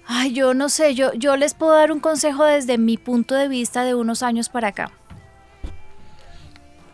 [0.07, 3.47] Ay, yo no sé, yo, yo les puedo dar un consejo desde mi punto de
[3.47, 4.91] vista de unos años para acá.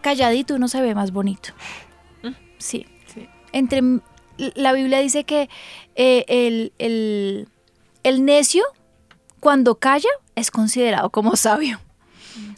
[0.02, 1.50] Calladito uno se ve más bonito.
[2.66, 2.86] Sí.
[3.52, 4.02] Entre m-
[4.38, 5.50] la Biblia dice que
[5.96, 7.48] eh, el, el-
[8.04, 8.64] el necio
[9.40, 11.80] cuando calla es considerado como sabio.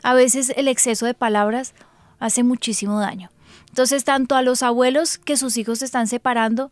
[0.03, 1.73] A veces el exceso de palabras
[2.19, 3.29] hace muchísimo daño.
[3.69, 6.71] Entonces, tanto a los abuelos que sus hijos se están separando,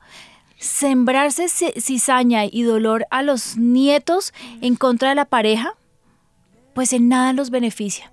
[0.58, 5.74] sembrarse ci- cizaña y dolor a los nietos en contra de la pareja,
[6.74, 8.12] pues en nada los beneficia.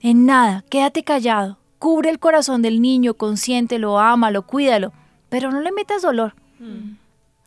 [0.00, 4.92] En nada, quédate callado, cubre el corazón del niño, consiéntelo, ámalo, cuídalo,
[5.28, 6.34] pero no le metas dolor.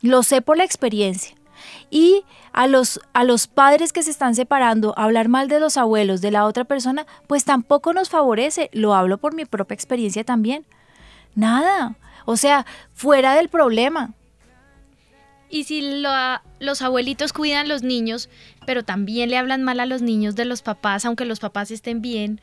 [0.01, 1.35] Lo sé por la experiencia.
[1.89, 2.23] Y
[2.53, 6.31] a los, a los padres que se están separando, hablar mal de los abuelos de
[6.31, 8.69] la otra persona, pues tampoco nos favorece.
[8.73, 10.65] Lo hablo por mi propia experiencia también.
[11.35, 11.95] Nada.
[12.25, 14.13] O sea, fuera del problema.
[15.49, 16.09] Y si lo-
[16.59, 18.29] los abuelitos cuidan los niños,
[18.67, 22.01] pero también le hablan mal a los niños de los papás, aunque los papás estén
[22.01, 22.39] bien,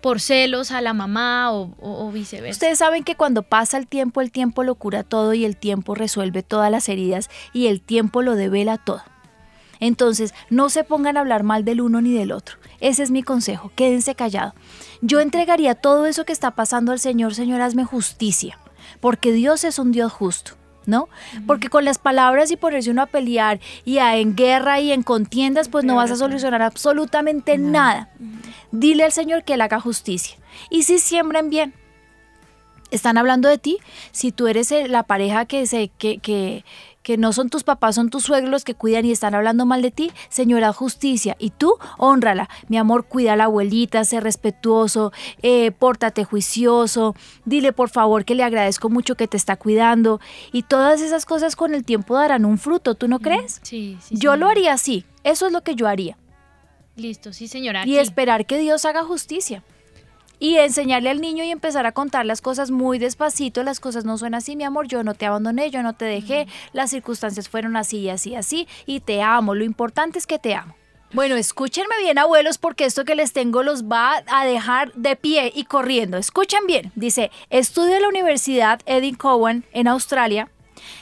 [0.00, 2.52] por celos a la mamá o, viceversa.
[2.52, 5.94] Ustedes saben que cuando pasa el tiempo, el tiempo lo cura todo y el tiempo
[5.94, 9.02] resuelve todas las heridas y el tiempo lo devela todo.
[9.80, 12.56] Entonces, no se pongan a hablar mal del uno ni del otro.
[12.80, 14.54] Ese es mi consejo, quédense callados.
[15.00, 18.58] Yo entregaría todo eso que está pasando al Señor, Señor, hazme justicia,
[19.00, 20.59] porque Dios es un Dios justo.
[20.86, 21.08] ¿No?
[21.46, 25.02] Porque con las palabras y ponerse uno a pelear y a en guerra y en
[25.02, 28.08] contiendas, pues no vas a solucionar absolutamente nada.
[28.72, 30.36] Dile al Señor que Él haga justicia.
[30.70, 31.74] Y si siembran bien,
[32.90, 33.78] están hablando de ti.
[34.12, 36.64] Si tú eres la pareja que, se, que, que,
[37.02, 39.82] que no son tus papás, son tus suegros los que cuidan y están hablando mal
[39.82, 41.36] de ti, señora justicia.
[41.38, 42.48] Y tú, honrala.
[42.68, 45.12] Mi amor, cuida a la abuelita, sé respetuoso,
[45.42, 47.14] eh, pórtate juicioso,
[47.44, 50.20] dile por favor que le agradezco mucho que te está cuidando.
[50.52, 53.60] Y todas esas cosas con el tiempo darán un fruto, ¿tú no crees?
[53.62, 54.14] Sí, sí.
[54.16, 55.04] yo lo haría así.
[55.24, 56.16] Eso es lo que yo haría.
[56.96, 57.86] Listo, sí, señora.
[57.86, 59.62] Y esperar que Dios haga justicia.
[60.40, 63.62] Y enseñarle al niño y empezar a contar las cosas muy despacito.
[63.62, 64.88] Las cosas no son así, mi amor.
[64.88, 66.48] Yo no te abandoné, yo no te dejé.
[66.72, 68.66] Las circunstancias fueron así y así, así.
[68.86, 69.54] Y te amo.
[69.54, 70.74] Lo importante es que te amo.
[71.12, 75.52] Bueno, escúchenme bien, abuelos, porque esto que les tengo los va a dejar de pie
[75.54, 76.16] y corriendo.
[76.18, 76.92] Escuchen bien.
[76.94, 80.48] Dice, estudio en la Universidad Edith Cowan en Australia.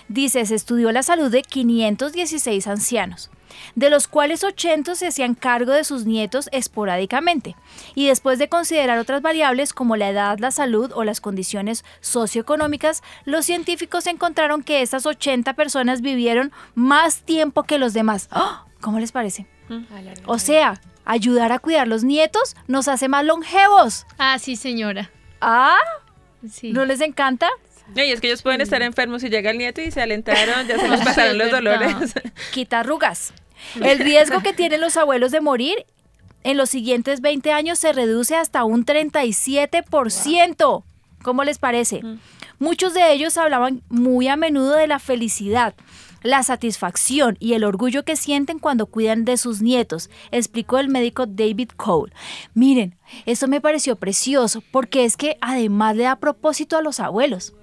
[0.08, 3.30] Dice, se estudió la salud de 516 ancianos,
[3.74, 7.56] de los cuales 80 se hacían cargo de sus nietos esporádicamente.
[7.94, 13.02] Y después de considerar otras variables como la edad, la salud o las condiciones socioeconómicas,
[13.24, 18.28] los científicos encontraron que estas 80 personas vivieron más tiempo que los demás.
[18.30, 18.64] ¡Ah!
[18.80, 19.46] ¿Cómo les parece?
[20.26, 24.06] O sea, ayudar a cuidar los nietos nos hace más longevos.
[24.18, 25.10] Ah, sí, señora.
[25.40, 25.78] ¿Ah?
[26.48, 26.72] Sí.
[26.72, 27.48] ¿No les encanta?
[27.94, 30.66] No, y es que ellos pueden estar enfermos y llega el nieto y se alentaron,
[30.66, 32.14] ya se les pasaron los dolores.
[32.52, 33.32] Quita arrugas.
[33.82, 35.86] El riesgo que tienen los abuelos de morir
[36.44, 40.84] en los siguientes 20 años se reduce hasta un 37%.
[41.22, 42.02] ¿Cómo les parece?
[42.58, 45.74] Muchos de ellos hablaban muy a menudo de la felicidad,
[46.22, 51.26] la satisfacción y el orgullo que sienten cuando cuidan de sus nietos, explicó el médico
[51.26, 52.12] David Cole.
[52.54, 57.54] Miren, eso me pareció precioso porque es que además le da propósito a los abuelos.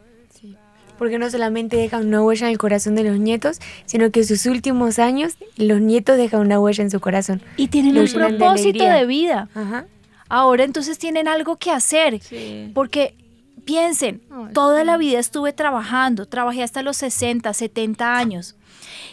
[0.98, 4.46] Porque no solamente dejan una huella en el corazón de los nietos, sino que sus
[4.46, 7.42] últimos años los nietos dejan una huella en su corazón.
[7.58, 9.50] Y tienen un de propósito de vida.
[10.30, 12.20] Ahora entonces tienen algo que hacer.
[12.74, 13.16] Porque
[13.66, 14.22] piensen,
[14.54, 18.56] toda la vida estuve trabajando, trabajé hasta los 60, 70 años.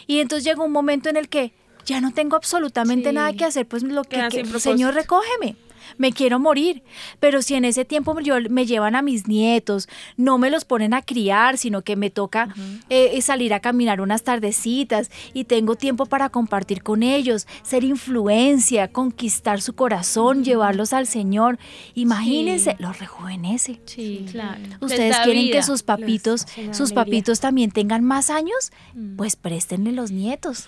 [0.07, 1.53] Y entonces llegó un momento en el que
[1.85, 5.55] ya no tengo absolutamente nada que hacer, pues lo que, que- Señor, recógeme.
[5.97, 6.83] Me quiero morir,
[7.19, 9.87] pero si en ese tiempo yo, me llevan a mis nietos,
[10.17, 12.53] no me los ponen a criar, sino que me toca
[12.89, 18.87] eh, salir a caminar unas tardecitas y tengo tiempo para compartir con ellos, ser influencia,
[18.89, 21.57] conquistar su corazón, llevarlos al Señor.
[21.93, 22.77] Imagínense, Sí.
[22.83, 23.79] los rejuvenece.
[23.85, 24.61] Sí, claro.
[24.81, 25.57] Ustedes da quieren vida.
[25.57, 26.41] que sus papitos,
[26.71, 26.95] sus alegría.
[26.95, 28.71] papitos también tengan más años,
[29.17, 30.67] pues préstenle los nietos.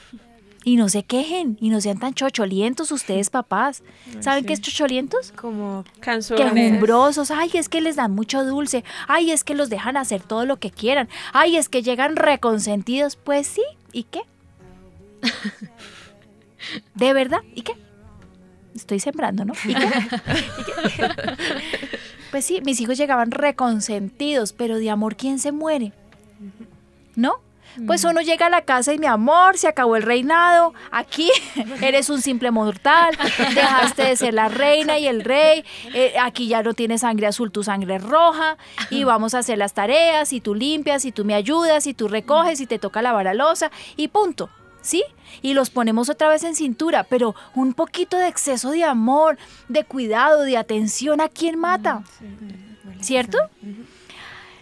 [0.65, 3.83] Y no se quejen, y no sean tan chocholientos ustedes, papás.
[4.19, 5.31] ¿Saben qué es chocholientos?
[5.31, 6.51] Como Canzones.
[6.51, 7.31] Quejumbrosos.
[7.31, 8.83] Ay, es que les dan mucho dulce.
[9.07, 11.07] Ay, es que los dejan hacer todo lo que quieran.
[11.31, 13.15] Ay, es que llegan reconsentidos.
[13.15, 13.61] Pues sí,
[13.93, 14.21] ¿y qué?
[16.95, 17.41] ¿De verdad?
[17.53, 17.77] ¿Y qué?
[18.75, 19.53] Estoy sembrando, ¿no?
[19.65, 19.85] ¿Y qué?
[20.59, 21.09] ¿Y qué?
[22.31, 25.93] Pues sí, mis hijos llegaban reconsentidos, pero de amor, ¿quién se muere?
[27.15, 27.35] ¿No?
[27.88, 31.30] Pues uno llega a la casa y mi amor, se acabó el reinado, aquí
[31.81, 33.15] eres un simple mortal,
[33.53, 37.52] dejaste de ser la reina y el rey, eh, aquí ya no tienes sangre azul,
[37.52, 38.57] tu sangre es roja,
[38.89, 42.07] y vamos a hacer las tareas, y tú limpias, y tú me ayudas, y tú
[42.07, 44.49] recoges, y te toca lavar la losa, y punto.
[44.81, 45.03] ¿Sí?
[45.41, 49.84] Y los ponemos otra vez en cintura, pero un poquito de exceso de amor, de
[49.84, 52.03] cuidado, de atención a quien mata.
[53.02, 53.39] ¿Cierto?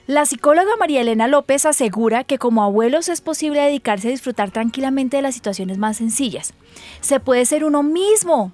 [0.06, 5.16] La psicóloga María Elena López asegura que como abuelos es posible dedicarse a disfrutar tranquilamente
[5.16, 6.54] de las situaciones más sencillas.
[7.00, 8.52] Se puede ser uno mismo.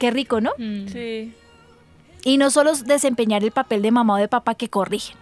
[0.00, 0.50] Qué rico, ¿no?
[0.58, 1.32] Sí.
[2.24, 5.16] Y no solo desempeñar el papel de mamá o de papá que corrigen.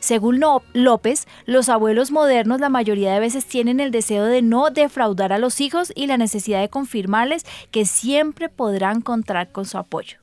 [0.00, 0.38] Según
[0.74, 5.38] López, los abuelos modernos la mayoría de veces tienen el deseo de no defraudar a
[5.38, 10.18] los hijos y la necesidad de confirmarles que siempre podrán contar con su apoyo.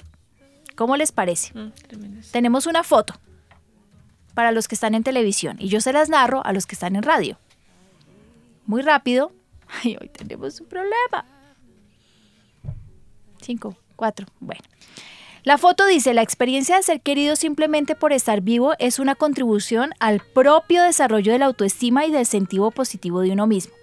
[0.76, 1.52] ¿Cómo les parece?
[2.32, 3.16] Tenemos una foto
[4.34, 6.96] para los que están en televisión y yo se las narro a los que están
[6.96, 7.38] en radio.
[8.66, 9.32] Muy rápido.
[9.84, 11.26] Ay, hoy tenemos un problema.
[13.42, 14.62] Cinco, cuatro, bueno.
[15.44, 19.92] La foto dice, la experiencia de ser querido simplemente por estar vivo es una contribución
[20.00, 23.74] al propio desarrollo de la autoestima y del sentido positivo de uno mismo.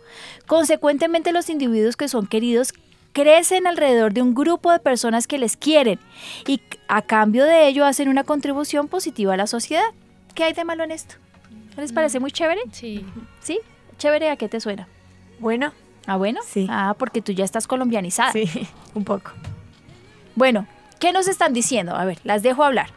[0.46, 2.72] Consecuentemente, los individuos que son queridos
[3.12, 5.98] crecen alrededor de un grupo de personas que les quieren
[6.46, 9.92] y a cambio de ello hacen una contribución positiva a la sociedad.
[10.34, 11.16] ¿Qué hay de malo en esto?
[11.76, 12.60] ¿No les parece muy chévere?
[12.72, 13.04] Sí.
[13.40, 13.60] ¿Sí?
[13.98, 14.88] ¿Chévere a qué te suena?
[15.38, 15.72] Bueno.
[16.06, 16.40] ¿Ah, bueno?
[16.46, 16.66] Sí.
[16.70, 18.32] Ah, porque tú ya estás colombianizada.
[18.32, 18.48] Sí,
[18.94, 19.32] un poco.
[20.34, 20.66] Bueno,
[20.98, 21.94] ¿qué nos están diciendo?
[21.94, 22.90] A ver, las dejo hablar.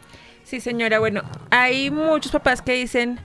[0.44, 0.98] Sí, señora.
[0.98, 3.18] Bueno, hay muchos papás que dicen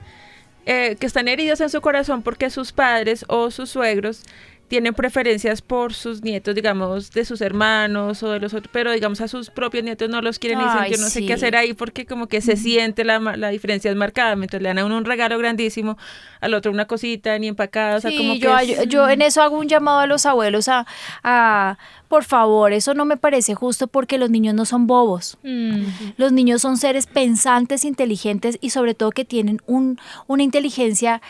[0.66, 4.24] eh, que están heridos en su corazón porque sus padres o sus suegros
[4.70, 9.20] tienen preferencias por sus nietos, digamos, de sus hermanos o de los otros, pero digamos
[9.20, 11.56] a sus propios nietos no los quieren y dicen, Ay, yo no sé qué hacer
[11.56, 14.84] ahí porque como que se siente la, la diferencia es marcada, mientras le dan a
[14.84, 15.98] uno un regalo grandísimo,
[16.40, 19.42] al otro una cosita ni empacada, o sea, Sí, como que yo, yo en eso
[19.42, 20.86] hago un llamado a los abuelos a,
[21.24, 21.76] a,
[22.06, 25.36] por favor, eso no me parece justo porque los niños no son bobos.
[25.42, 25.82] Mm.
[26.16, 29.98] Los niños son seres pensantes, inteligentes y sobre todo que tienen un,
[30.28, 31.20] una inteligencia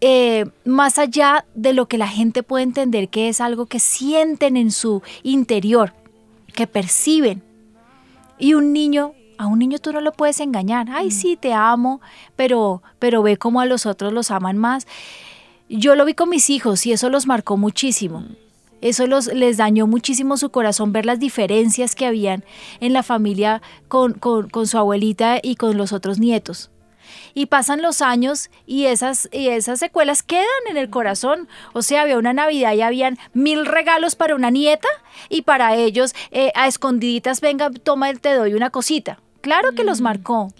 [0.00, 4.56] eh, más allá de lo que la gente puede entender, que es algo que sienten
[4.56, 5.92] en su interior,
[6.54, 7.42] que perciben.
[8.38, 10.88] Y un niño, a un niño tú no lo puedes engañar.
[10.90, 12.00] Ay, sí, te amo,
[12.36, 14.86] pero, pero ve cómo a los otros los aman más.
[15.68, 18.24] Yo lo vi con mis hijos y eso los marcó muchísimo.
[18.80, 22.44] Eso los, les dañó muchísimo su corazón ver las diferencias que habían
[22.80, 26.70] en la familia con, con- con su abuelita y con los otros nietos.
[27.34, 31.48] Y pasan los años y esas, y esas secuelas quedan en el corazón.
[31.72, 34.88] O sea, había una Navidad y habían mil regalos para una nieta
[35.28, 39.20] y para ellos eh, a escondiditas, venga, toma, te doy una cosita.
[39.40, 40.52] Claro que los marcó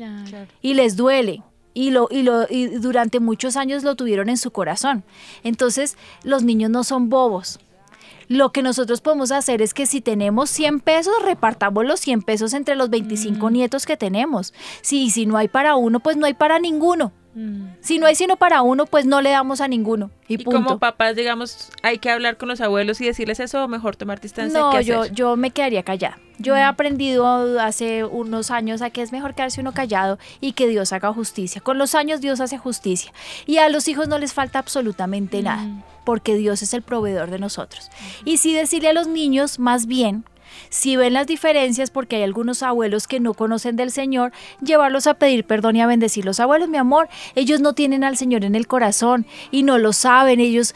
[0.63, 1.43] y les duele.
[1.73, 5.05] Y, lo, y, lo, y durante muchos años lo tuvieron en su corazón.
[5.45, 7.61] Entonces, los niños no son bobos.
[8.31, 12.55] Lo que nosotros podemos hacer es que si tenemos 100 pesos, repartamos los 100 pesos
[12.55, 14.55] entre los 25 nietos que tenemos.
[14.83, 17.11] Si, si no hay para uno, pues no hay para ninguno.
[17.81, 20.11] Si no hay sino para uno, pues no le damos a ninguno.
[20.27, 23.95] Y, como papás, digamos, hay que hablar con los abuelos y decirles eso o mejor
[23.95, 24.59] tomar distancia.
[24.59, 25.15] No, ¿qué yo, hacer?
[25.15, 26.19] yo me quedaría callada.
[26.39, 30.67] Yo he aprendido hace unos años a que es mejor quedarse uno callado y que
[30.67, 31.61] Dios haga justicia.
[31.61, 33.13] Con los años Dios hace justicia.
[33.47, 35.69] Y a los hijos no les falta absolutamente nada,
[36.05, 37.91] porque Dios es el proveedor de nosotros.
[38.25, 40.25] Y sí decirle a los niños, más bien,
[40.69, 44.33] si ven las diferencias, porque hay algunos abuelos que no conocen del Señor,
[44.63, 46.25] llevarlos a pedir perdón y a bendecir.
[46.25, 49.93] Los abuelos, mi amor, ellos no tienen al Señor en el corazón y no lo
[49.93, 50.41] saben.
[50.41, 50.75] Ellos,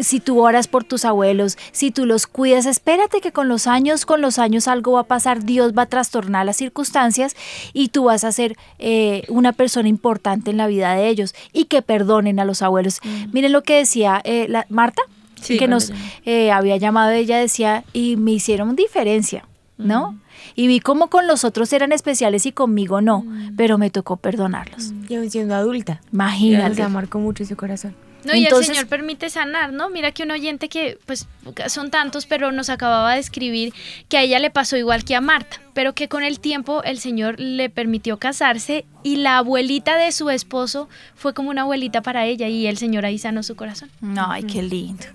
[0.00, 4.06] si tú oras por tus abuelos, si tú los cuidas, espérate que con los años,
[4.06, 7.36] con los años algo va a pasar, Dios va a trastornar las circunstancias
[7.72, 11.64] y tú vas a ser eh, una persona importante en la vida de ellos y
[11.64, 13.00] que perdonen a los abuelos.
[13.32, 15.02] Miren lo que decía eh, la, Marta.
[15.40, 15.92] Sí, que nos
[16.24, 19.46] eh, había llamado ella decía y me hicieron diferencia,
[19.78, 20.18] ¿no?
[20.54, 23.24] Y vi como con los otros eran especiales y conmigo no,
[23.56, 24.92] pero me tocó perdonarlos.
[25.08, 26.00] Y aún siendo adulta.
[26.12, 26.76] Imagínate.
[26.76, 27.94] Sea, marcó mucho su corazón.
[28.24, 29.88] No, y Entonces- el Señor permite sanar, ¿no?
[29.88, 31.26] Mira que un oyente que, pues,
[31.68, 33.72] son tantos, pero nos acababa de escribir
[34.08, 36.98] que a ella le pasó igual que a Marta, pero que con el tiempo el
[36.98, 42.26] Señor le permitió casarse y la abuelita de su esposo fue como una abuelita para
[42.26, 43.90] ella y el Señor ahí sanó su corazón.
[44.18, 45.06] Ay, qué lindo.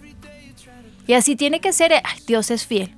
[1.07, 1.93] Y así tiene que ser.
[1.93, 2.93] Ay, Dios es fiel.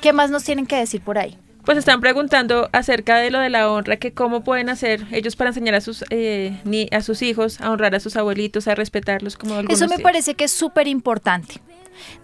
[0.00, 1.36] ¿Qué más nos tienen que decir por ahí?
[1.64, 5.50] Pues están preguntando acerca de lo de la honra, que cómo pueden hacer ellos para
[5.50, 9.36] enseñar a sus eh, ni a sus hijos a honrar a sus abuelitos, a respetarlos
[9.36, 11.60] como Eso me parece que es súper importante.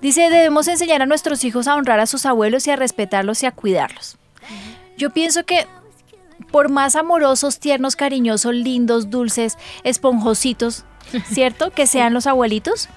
[0.01, 3.47] Dice, debemos enseñar a nuestros hijos a honrar a sus abuelos y a respetarlos y
[3.47, 4.17] a cuidarlos.
[4.97, 5.67] Yo pienso que
[6.51, 10.85] por más amorosos, tiernos, cariñosos, lindos, dulces, esponjositos,
[11.33, 11.71] ¿cierto?
[11.71, 12.89] Que sean los abuelitos,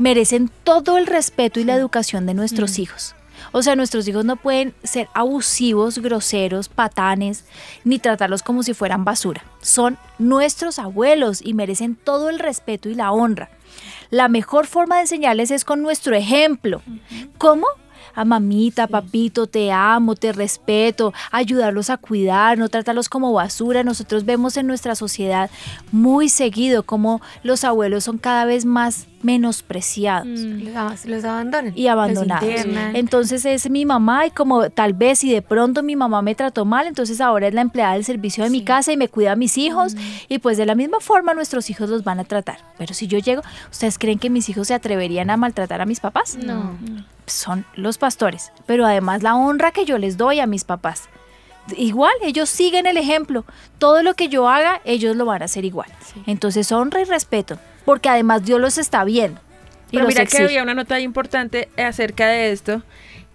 [0.00, 3.14] merecen todo el respeto y la educación de nuestros hijos.
[3.52, 7.44] O sea, nuestros hijos no pueden ser abusivos, groseros, patanes,
[7.84, 9.44] ni tratarlos como si fueran basura.
[9.60, 13.50] Son nuestros abuelos y merecen todo el respeto y la honra.
[14.08, 16.80] La mejor forma de enseñarles es con nuestro ejemplo.
[17.36, 17.66] ¿Cómo?
[18.14, 23.84] A mamita, papito, te amo, te respeto, ayudarlos a cuidar, no tratarlos como basura.
[23.84, 25.50] Nosotros vemos en nuestra sociedad
[25.92, 31.72] muy seguido como los abuelos son cada vez más menospreciados Los, ab- los abandonan.
[31.76, 32.66] y abandonados.
[32.66, 32.76] Los.
[32.94, 36.64] Entonces es mi mamá y como tal vez si de pronto mi mamá me trató
[36.64, 39.36] mal, entonces ahora es la empleada del servicio de mi casa y me cuida a
[39.36, 39.94] mis hijos
[40.28, 42.58] y pues de la misma forma nuestros hijos los van a tratar.
[42.78, 46.00] Pero si yo llego, ¿ustedes creen que mis hijos se atreverían a maltratar a mis
[46.00, 46.36] papás?
[46.42, 46.72] No.
[47.26, 51.08] Son los pastores, pero además la honra que yo les doy a mis papás.
[51.76, 53.44] Igual, ellos siguen el ejemplo.
[53.78, 55.90] Todo lo que yo haga, ellos lo van a hacer igual.
[56.26, 59.40] Entonces, honra y respeto, porque además Dios los está viendo.
[59.90, 60.44] Y Pero mira que exige.
[60.44, 62.82] había una nota importante acerca de esto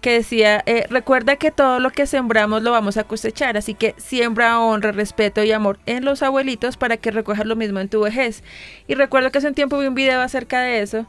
[0.00, 3.94] que decía, eh, recuerda que todo lo que sembramos lo vamos a cosechar, así que
[3.96, 8.00] siembra honra, respeto y amor en los abuelitos para que recojas lo mismo en tu
[8.00, 8.44] vejez.
[8.86, 11.06] Y recuerdo que hace un tiempo vi un video acerca de eso,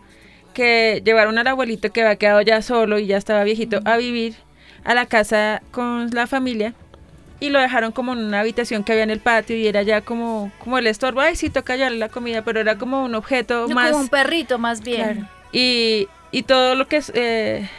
[0.54, 4.36] que llevaron al abuelito que había quedado ya solo y ya estaba viejito a vivir
[4.84, 6.74] a la casa con la familia
[7.40, 10.02] y lo dejaron como en una habitación que había en el patio y era ya
[10.02, 13.68] como, como el estorbo, ay sí toca llevarle la comida, pero era como un objeto
[13.68, 13.92] No, más...
[13.92, 15.28] como un perrito más bien.
[15.52, 17.70] Y, y todo lo que eh,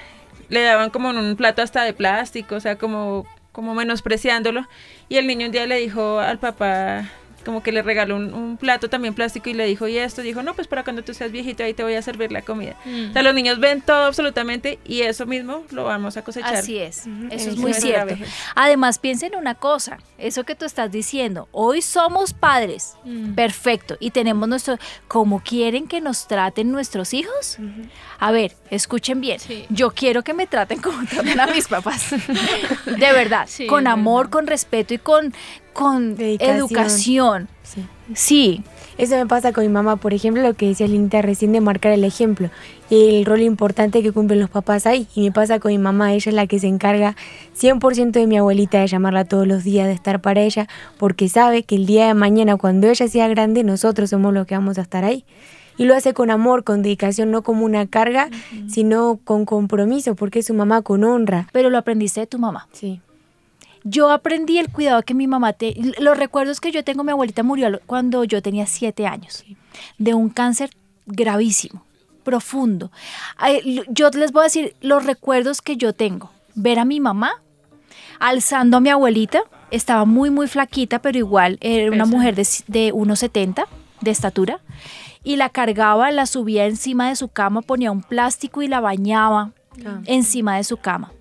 [0.49, 4.67] le daban como en un plato hasta de plástico, o sea, como, como menospreciándolo.
[5.09, 7.09] Y el niño un día le dijo al papá,
[7.49, 10.21] como que le regaló un, un plato también plástico y le dijo, ¿y esto?
[10.21, 12.77] Dijo, no, pues para cuando tú seas viejito ahí te voy a servir la comida.
[12.85, 13.09] Mm.
[13.09, 16.57] O sea, los niños ven todo absolutamente y eso mismo lo vamos a cosechar.
[16.57, 18.17] Así es, eso es muy cierto.
[18.55, 22.97] Además, piensen una cosa, eso que tú estás diciendo, hoy somos padres,
[23.35, 24.77] perfecto, y tenemos nuestro,
[25.07, 27.57] ¿cómo quieren que nos traten nuestros hijos?
[28.19, 32.11] A ver, escuchen bien, yo quiero que me traten como tratan a mis papás,
[32.85, 35.33] de verdad, Sí, con amor, con respeto y con,
[35.73, 36.57] con Dedicación.
[36.57, 37.49] educación.
[37.63, 37.85] Sí.
[38.15, 38.63] Sí.
[38.99, 41.93] Eso me pasa con mi mamá, por ejemplo, lo que decía Linda recién de marcar
[41.93, 42.51] el ejemplo
[42.91, 45.07] y el rol importante que cumplen los papás ahí.
[45.15, 47.15] Y me pasa con mi mamá, ella es la que se encarga
[47.57, 50.67] 100% de mi abuelita, de llamarla todos los días, de estar para ella,
[50.97, 54.57] porque sabe que el día de mañana, cuando ella sea grande, nosotros somos los que
[54.57, 55.25] vamos a estar ahí.
[55.77, 58.31] Y lo hace con amor, con dedicación, no como una carga,
[58.69, 61.47] sino con compromiso, porque es su mamá con honra.
[61.53, 62.67] Pero lo aprendiste de tu mamá.
[62.73, 63.01] Sí.
[63.85, 65.75] Yo aprendí el cuidado que mi mamá te...
[65.99, 69.45] Los recuerdos que yo tengo, mi abuelita murió cuando yo tenía siete años,
[69.99, 70.71] de un cáncer
[71.07, 71.85] gravísimo,
[72.25, 72.91] profundo.
[73.89, 76.31] Yo les voy a decir los recuerdos que yo tengo.
[76.55, 77.33] Ver a mi mamá
[78.21, 82.93] alzando a mi abuelita, estaba muy, muy flaquita, pero igual era una mujer de, de
[82.93, 83.67] 1,70
[84.01, 84.61] de estatura,
[85.23, 89.53] y la cargaba, la subía encima de su cama, ponía un plástico y la bañaba
[89.87, 90.01] Ah.
[90.07, 91.13] encima de su cama.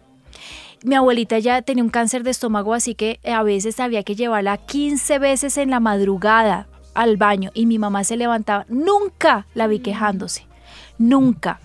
[0.84, 4.58] Mi abuelita ya tenía un cáncer de estómago, así que a veces había que llevarla
[4.58, 8.66] 15 veces en la madrugada al baño y mi mamá se levantaba.
[8.70, 10.46] Nunca la vi quejándose.
[10.98, 11.60] Nunca.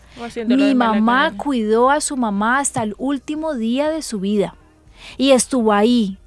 [0.47, 4.55] Mi mamá cuidó a su mamá hasta el último día de su vida
[5.17, 6.19] y estuvo ahí.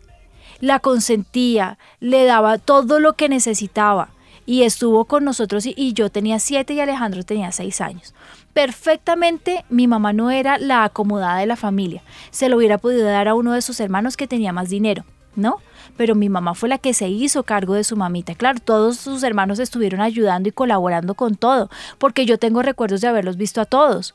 [0.59, 4.09] La consentía, le daba todo lo que necesitaba
[4.45, 8.13] y estuvo con nosotros y, y yo tenía siete y Alejandro tenía seis años.
[8.53, 13.27] Perfectamente mi mamá no era la acomodada de la familia, se lo hubiera podido dar
[13.27, 15.03] a uno de sus hermanos que tenía más dinero,
[15.35, 15.57] ¿no?
[15.97, 18.35] Pero mi mamá fue la que se hizo cargo de su mamita.
[18.35, 23.07] Claro, todos sus hermanos estuvieron ayudando y colaborando con todo, porque yo tengo recuerdos de
[23.07, 24.13] haberlos visto a todos.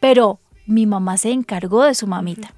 [0.00, 2.54] Pero mi mamá se encargó de su mamita.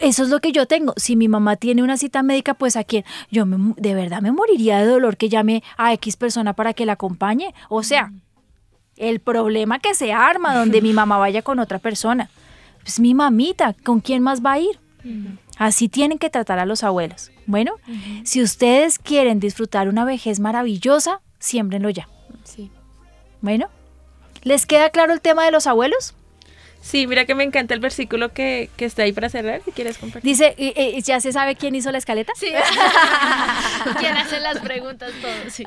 [0.00, 0.94] Eso es lo que yo tengo.
[0.96, 4.32] Si mi mamá tiene una cita médica, pues a quién, yo me de verdad me
[4.32, 7.54] moriría de dolor que llame a X persona para que la acompañe.
[7.68, 8.12] O sea,
[8.96, 12.30] el problema que se arma donde mi mamá vaya con otra persona.
[12.82, 14.78] Pues mi mamita, ¿con quién más va a ir?
[15.58, 17.30] Así tienen que tratar a los abuelos.
[17.46, 17.74] Bueno,
[18.24, 22.08] si ustedes quieren disfrutar una vejez maravillosa, siémbrenlo ya.
[22.44, 22.70] Sí.
[23.40, 23.68] Bueno,
[24.42, 26.14] ¿les queda claro el tema de los abuelos?
[26.86, 29.98] Sí, mira que me encanta el versículo que, que está ahí para cerrar, si quieres
[29.98, 30.30] compartir.
[30.30, 32.32] Dice, eh, eh, ¿ya se sabe quién hizo la escaleta?
[32.36, 32.46] Sí.
[33.98, 35.10] ¿Quién hace las preguntas?
[35.20, 35.64] Todo, sí.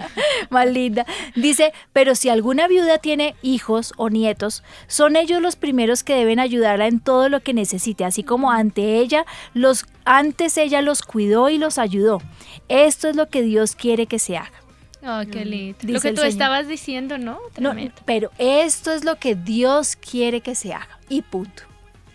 [0.49, 1.05] Más linda.
[1.35, 6.39] Dice, pero si alguna viuda tiene hijos o nietos, son ellos los primeros que deben
[6.39, 11.49] ayudarla en todo lo que necesite, así como ante ella los antes ella los cuidó
[11.49, 12.21] y los ayudó.
[12.69, 14.58] Esto es lo que Dios quiere que se haga.
[15.01, 15.77] Oh, qué lindo.
[15.81, 16.27] Dice lo que tú Señor.
[16.27, 17.39] estabas diciendo, ¿no?
[17.57, 17.73] No,
[18.05, 20.99] pero esto es lo que Dios quiere que se haga.
[21.07, 21.63] Y punto.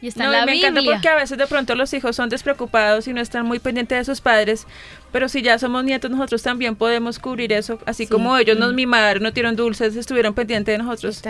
[0.02, 0.69] Y está No, en la me Biblia.
[0.69, 3.97] encanta porque a veces de pronto los hijos son despreocupados y no están muy pendientes
[3.97, 4.66] de sus padres,
[5.12, 9.23] pero si ya somos nietos nosotros también podemos cubrir eso, así como ellos nos mimaron,
[9.23, 11.23] nos dieron dulces, estuvieron pendientes de nosotros,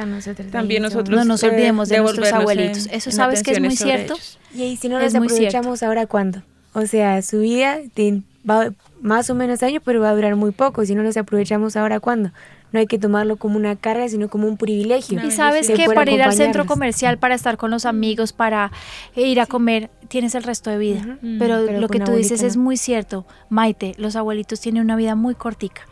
[0.50, 2.86] también nosotros No nos eh, olvidemos de nuestros abuelitos.
[2.88, 4.14] en- Eso en sabes que es muy cierto.
[4.14, 4.40] ellos.
[4.52, 5.18] Y ahí si no cierto.
[5.18, 6.42] aprovechamos ahora cuándo.
[6.72, 10.50] O sea, su vida te- va más o menos años, pero va a durar muy
[10.52, 10.84] poco.
[10.84, 12.30] Si no los aprovechamos ahora cuándo.
[12.72, 15.24] No hay que tomarlo como una carga, sino como un privilegio.
[15.24, 18.72] Y sabes que para ir al centro comercial, para estar con los amigos, para
[19.14, 21.18] ir a comer, tienes el resto de vida.
[21.22, 23.26] Mm, Pero, pero lo que tú dices es muy cierto.
[23.48, 25.82] Maite, los abuelitos tienen una vida muy cortica.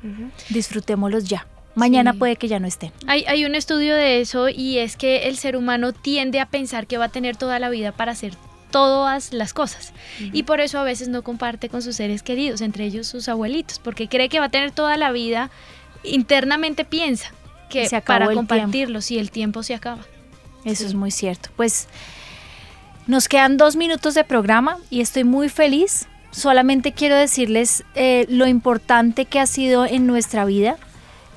[0.51, 1.47] Disfrutémoslos ya.
[1.75, 2.19] Mañana Sí.
[2.19, 2.91] puede que ya no estén.
[3.07, 6.87] Hay, hay un estudio de eso y es que el ser humano tiende a pensar
[6.87, 8.35] que va a tener toda la vida para hacer
[8.73, 12.85] todas las cosas y por eso a veces no comparte con sus seres queridos, entre
[12.85, 15.51] ellos sus abuelitos, porque cree que va a tener toda la vida,
[16.03, 17.33] internamente piensa
[17.71, 20.03] que Se para compartirlo, si el tiempo se acaba.
[20.65, 21.49] Eso es muy cierto.
[21.57, 21.87] Pues
[23.07, 26.07] nos quedan dos minutos de programa y estoy muy feliz.
[26.31, 30.77] Solamente quiero decirles eh, lo importante que ha sido en nuestra vida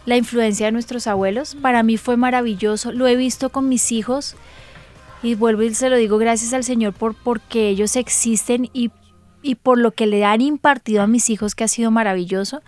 [0.06, 1.56] la influencia de nuestros abuelos.
[1.62, 2.92] Para mí fue maravilloso.
[2.92, 4.36] Lo he visto con mis hijos
[5.26, 8.92] y vuelvo y se lo digo gracias al Señor por porque ellos existen y,
[9.42, 12.62] y por lo que le han impartido a mis hijos que ha sido maravilloso.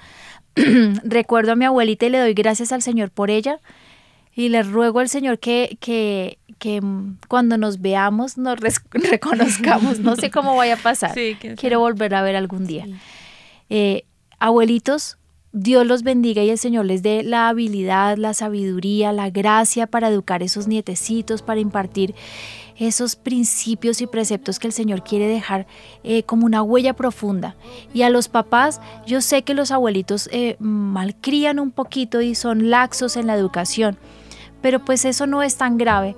[1.03, 3.59] Recuerdo a mi abuelita y le doy gracias al Señor por ella.
[4.33, 6.81] Y le ruego al Señor que, que, que
[7.27, 8.59] cuando nos veamos nos
[8.91, 9.99] reconozcamos.
[9.99, 11.13] No sé cómo vaya a pasar.
[11.13, 11.37] Sí.
[11.57, 12.87] Quiero volver a ver algún día.
[13.69, 14.03] Eh,
[14.39, 15.17] abuelitos,
[15.59, 20.07] Dios los bendiga y el Señor les dé la habilidad, la sabiduría, la gracia para
[20.07, 22.13] educar esos nietecitos, para impartir
[22.77, 25.65] esos principios y preceptos que el Señor quiere dejar
[26.03, 27.55] eh, como una huella profunda.
[27.91, 32.69] Y a los papás, yo sé que los abuelitos eh, malcrían un poquito y son
[32.69, 33.97] laxos en la educación,
[34.61, 36.15] pero pues eso no es tan grave.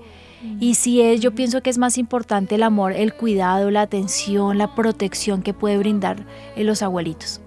[0.60, 4.58] Y si es, yo pienso que es más importante el amor, el cuidado, la atención,
[4.58, 6.26] la protección que puede brindar
[6.58, 7.40] eh, los abuelitos.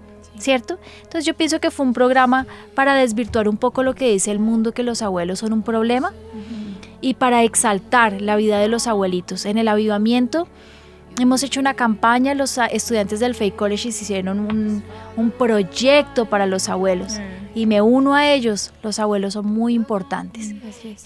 [0.43, 0.79] ¿Cierto?
[0.97, 4.41] Entonces yo pienso que fue un programa para desvirtuar un poco lo que dice el
[4.41, 6.13] mundo que los abuelos son un problema
[7.01, 9.47] y para exaltar la vida de los abuelitos.
[9.47, 10.49] En el avivamiento
[11.21, 14.83] hemos hecho una campaña, los estudiantes del Fake College hicieron un,
[15.17, 17.21] un proyecto para los abuelos
[17.55, 20.55] y me uno a ellos, los abuelos son muy importantes.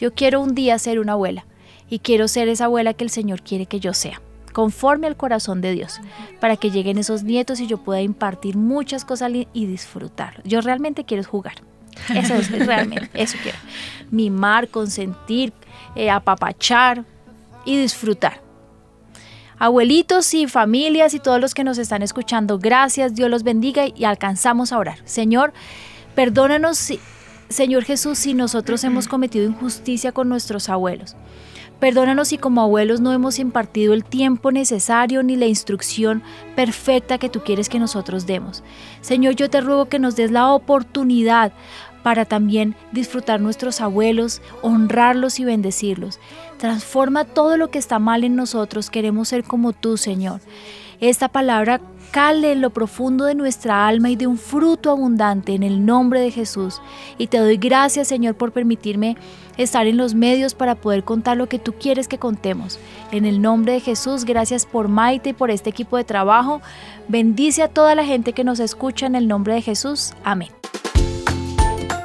[0.00, 1.44] Yo quiero un día ser una abuela
[1.90, 4.22] y quiero ser esa abuela que el Señor quiere que yo sea,
[4.56, 6.00] conforme al corazón de Dios,
[6.40, 10.40] para que lleguen esos nietos y yo pueda impartir muchas cosas y y disfrutar.
[10.44, 11.56] Yo realmente quiero jugar.
[12.14, 13.58] Eso es realmente, eso quiero.
[14.10, 15.52] Mimar, consentir,
[15.94, 17.04] eh, apapachar
[17.66, 18.40] y disfrutar.
[19.58, 24.04] Abuelitos y familias y todos los que nos están escuchando, gracias, Dios los bendiga y
[24.04, 25.00] alcanzamos a orar.
[25.04, 25.52] Señor,
[26.14, 26.94] perdónanos,
[27.50, 31.14] Señor Jesús, si nosotros hemos cometido injusticia con nuestros abuelos.
[31.80, 36.22] Perdónanos si como abuelos no hemos impartido el tiempo necesario ni la instrucción
[36.54, 38.62] perfecta que tú quieres que nosotros demos.
[39.02, 41.52] Señor, yo te ruego que nos des la oportunidad
[42.02, 46.20] para también disfrutar nuestros abuelos, honrarlos y bendecirlos.
[46.56, 48.90] Transforma todo lo que está mal en nosotros.
[48.90, 50.40] Queremos ser como tú, Señor.
[51.00, 51.80] Esta palabra
[52.10, 56.20] cale en lo profundo de nuestra alma y de un fruto abundante en el nombre
[56.20, 56.80] de Jesús.
[57.18, 59.16] Y te doy gracias, Señor, por permitirme
[59.56, 62.78] estar en los medios para poder contar lo que tú quieres que contemos.
[63.10, 66.60] En el nombre de Jesús, gracias por Maite y por este equipo de trabajo.
[67.08, 70.12] Bendice a toda la gente que nos escucha en el nombre de Jesús.
[70.24, 70.50] Amén.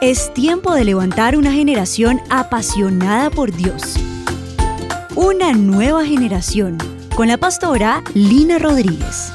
[0.01, 3.95] Es tiempo de levantar una generación apasionada por Dios.
[5.15, 6.77] Una nueva generación
[7.15, 9.31] con la pastora Lina Rodríguez.